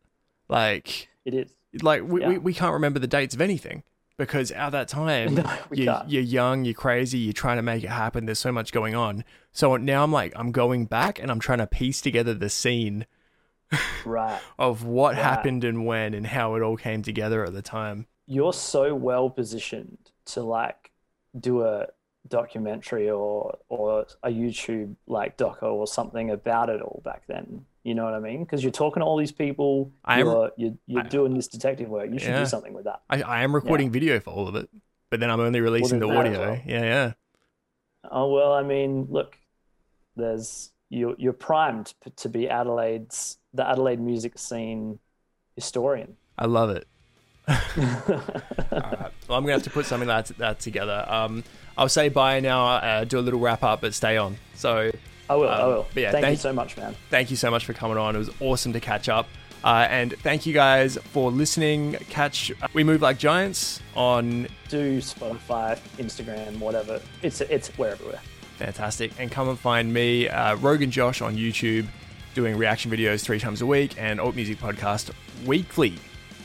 Like 0.50 1.10
It 1.26 1.34
is. 1.34 1.54
like 1.82 2.02
we, 2.04 2.08
we, 2.08 2.22
Yeah. 2.22 2.38
we 2.38 2.54
can't 2.54 2.74
remember 2.74 3.00
the 3.00 3.08
dates 3.08 3.34
of 3.34 3.42
anything 3.42 3.84
because 4.18 4.52
at 4.52 4.70
that 4.72 4.88
time 4.88 5.36
No, 5.36 5.58
you, 5.72 5.94
you're 6.08 6.22
young, 6.22 6.66
you're 6.66 6.74
crazy, 6.74 7.18
you're 7.18 7.34
trying 7.34 7.58
to 7.58 7.62
make 7.64 7.84
it 7.84 7.90
happen. 7.90 8.26
There's 8.26 8.40
so 8.40 8.52
much 8.52 8.72
going 8.72 8.96
on. 8.96 9.24
So 9.52 9.76
now 9.78 10.04
I'm 10.04 10.12
like, 10.12 10.34
I'm 10.36 10.52
going 10.52 10.86
back 10.86 11.20
and 11.20 11.32
I'm 11.32 11.40
trying 11.40 11.60
to 11.60 11.68
piece 11.68 12.02
together 12.02 12.34
the 12.34 12.50
scene 12.50 13.06
Right. 14.06 14.40
of 14.60 14.84
what 14.86 15.16
Right. 15.16 15.24
happened 15.24 15.64
and 15.64 15.86
when 15.86 16.14
and 16.14 16.26
how 16.28 16.56
it 16.56 16.62
all 16.62 16.78
came 16.78 17.02
together 17.02 17.44
at 17.46 17.54
the 17.54 17.62
time. 17.62 18.08
You're 18.28 18.54
so 18.54 18.94
well 18.96 19.30
positioned 19.30 19.98
to 20.28 20.42
like 20.44 20.92
do 21.40 21.64
a 21.64 21.88
documentary 22.28 23.10
or 23.10 23.58
or 23.70 24.08
a 24.24 24.30
YouTube 24.30 24.96
like 25.08 25.38
doco 25.38 25.74
or 25.74 25.86
something 25.88 26.32
about 26.32 26.70
it 26.70 26.82
all 26.82 27.02
back 27.06 27.24
then. 27.28 27.66
You 27.84 27.94
know 27.94 28.04
what 28.04 28.16
I 28.16 28.20
mean? 28.20 28.44
Because 28.44 28.64
you're 28.64 28.72
talking 28.72 29.02
to 29.02 29.06
all 29.06 29.18
these 29.18 29.32
people. 29.32 29.92
I 30.04 30.20
am- 30.20 30.26
you're 30.26 30.52
you're, 30.58 30.74
you're 30.88 31.04
I- 31.04 31.08
doing 31.08 31.34
this 31.36 31.48
detective 31.48 31.88
work. 31.90 32.10
You 32.12 32.18
should 32.18 32.30
Yeah. 32.30 32.40
do 32.40 32.46
something 32.48 32.74
with 32.74 32.86
that. 32.86 33.02
I, 33.10 33.22
I 33.22 33.44
am 33.44 33.54
recording 33.54 33.92
video 33.92 34.20
for 34.20 34.32
all 34.32 34.48
of 34.48 34.56
it, 34.56 34.68
but 35.12 35.20
then 35.20 35.30
I'm 35.30 35.40
only 35.40 35.62
releasing 35.62 36.00
the 36.00 36.08
there's 36.08 36.18
that 36.18 36.26
as 36.32 36.38
audio. 36.38 36.52
well. 36.54 36.62
Yeah, 36.66 36.82
yeah. 36.84 37.14
Oh 38.10 38.32
well, 38.34 38.54
I 38.54 38.64
mean, 38.64 39.08
look, 39.12 39.38
there's 40.16 40.72
you 40.90 41.16
you're 41.18 41.34
primed 41.34 41.94
p- 42.04 42.12
to 42.12 42.30
be 42.30 42.50
Adelaide's 42.50 43.38
the 43.56 43.68
Adelaide 43.68 44.00
music 44.00 44.38
scene 44.38 45.00
historian. 45.56 46.18
I 46.38 46.46
love 46.46 46.70
it. 46.70 46.88
All 47.48 47.54
right. 47.80 49.12
Well, 49.28 49.38
I'm 49.38 49.44
gonna 49.44 49.54
have 49.54 49.64
to 49.64 49.70
put 49.70 49.86
something 49.86 50.08
like 50.10 50.26
that, 50.28 50.38
that 50.38 50.60
together. 50.60 51.06
Um, 51.08 51.44
I'll 51.78 51.90
say 51.90 52.10
bye 52.10 52.40
now. 52.40 52.66
Uh, 52.68 53.04
do 53.04 53.20
a 53.20 53.22
little 53.22 53.40
wrap 53.40 53.64
up, 53.64 53.82
but 53.82 53.94
stay 53.94 54.18
on. 54.18 54.38
So 54.56 54.92
I 55.30 55.36
will. 55.36 55.50
I 55.50 55.62
Um, 55.62 55.68
will. 55.70 55.88
yeah, 55.96 56.12
thank, 56.12 56.28
you 56.28 56.36
so 56.38 56.54
much, 56.54 56.78
man. 56.78 56.96
thank 57.10 57.30
you 57.30 57.36
so 57.38 57.50
much 57.52 57.66
for 57.66 57.74
coming 57.74 57.98
on. 57.98 58.16
It 58.16 58.20
was 58.20 58.30
awesome 58.40 58.74
to 58.74 58.80
catch 58.80 59.10
up. 59.10 59.28
Uh, 59.64 59.88
and 59.90 60.14
thank 60.20 60.46
you 60.46 60.54
guys 60.54 60.98
for 61.12 61.32
listening. 61.32 61.94
Catch 62.10 62.52
We 62.74 62.84
Move 62.84 63.02
Like 63.02 63.18
Giants 63.18 63.80
on 63.96 64.48
Do 64.70 65.00
Spotify, 65.00 65.80
Instagram, 65.98 66.60
whatever. 66.60 67.02
It's 67.24 67.42
it's 67.42 67.76
we're 67.78 67.90
everywhere. 67.90 68.22
Fantastic. 68.58 69.12
And 69.20 69.32
come 69.32 69.50
and 69.50 69.60
find 69.60 69.92
me, 69.94 70.30
uh, 70.30 70.56
Roguenjosh 70.58 71.26
on 71.26 71.36
YouTube. 71.36 71.88
Doing 72.36 72.58
reaction 72.58 72.92
videos 72.92 73.24
three 73.24 73.40
times 73.40 73.62
a 73.62 73.66
week 73.66 73.96
and 73.98 74.20
alt 74.20 74.36
music 74.36 74.60
podcast 74.60 75.10
weekly 75.46 75.96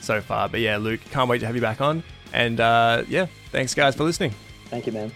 so 0.01 0.23
far. 0.23 0.49
But 0.49 0.61
yeah, 0.61 0.79
Luke, 0.79 1.01
can't 1.11 1.29
wait 1.29 1.41
to 1.41 1.47
have 1.47 1.55
you 1.55 1.61
back 1.61 1.83
on. 1.83 2.03
And 2.33 2.61
uh, 2.61 3.05
yeah, 3.09 3.27
thanks 3.51 3.75
guys 3.75 3.95
for 3.95 4.05
listening. 4.05 4.33
Thank 4.67 4.87
you, 4.87 4.93
man. 4.93 5.13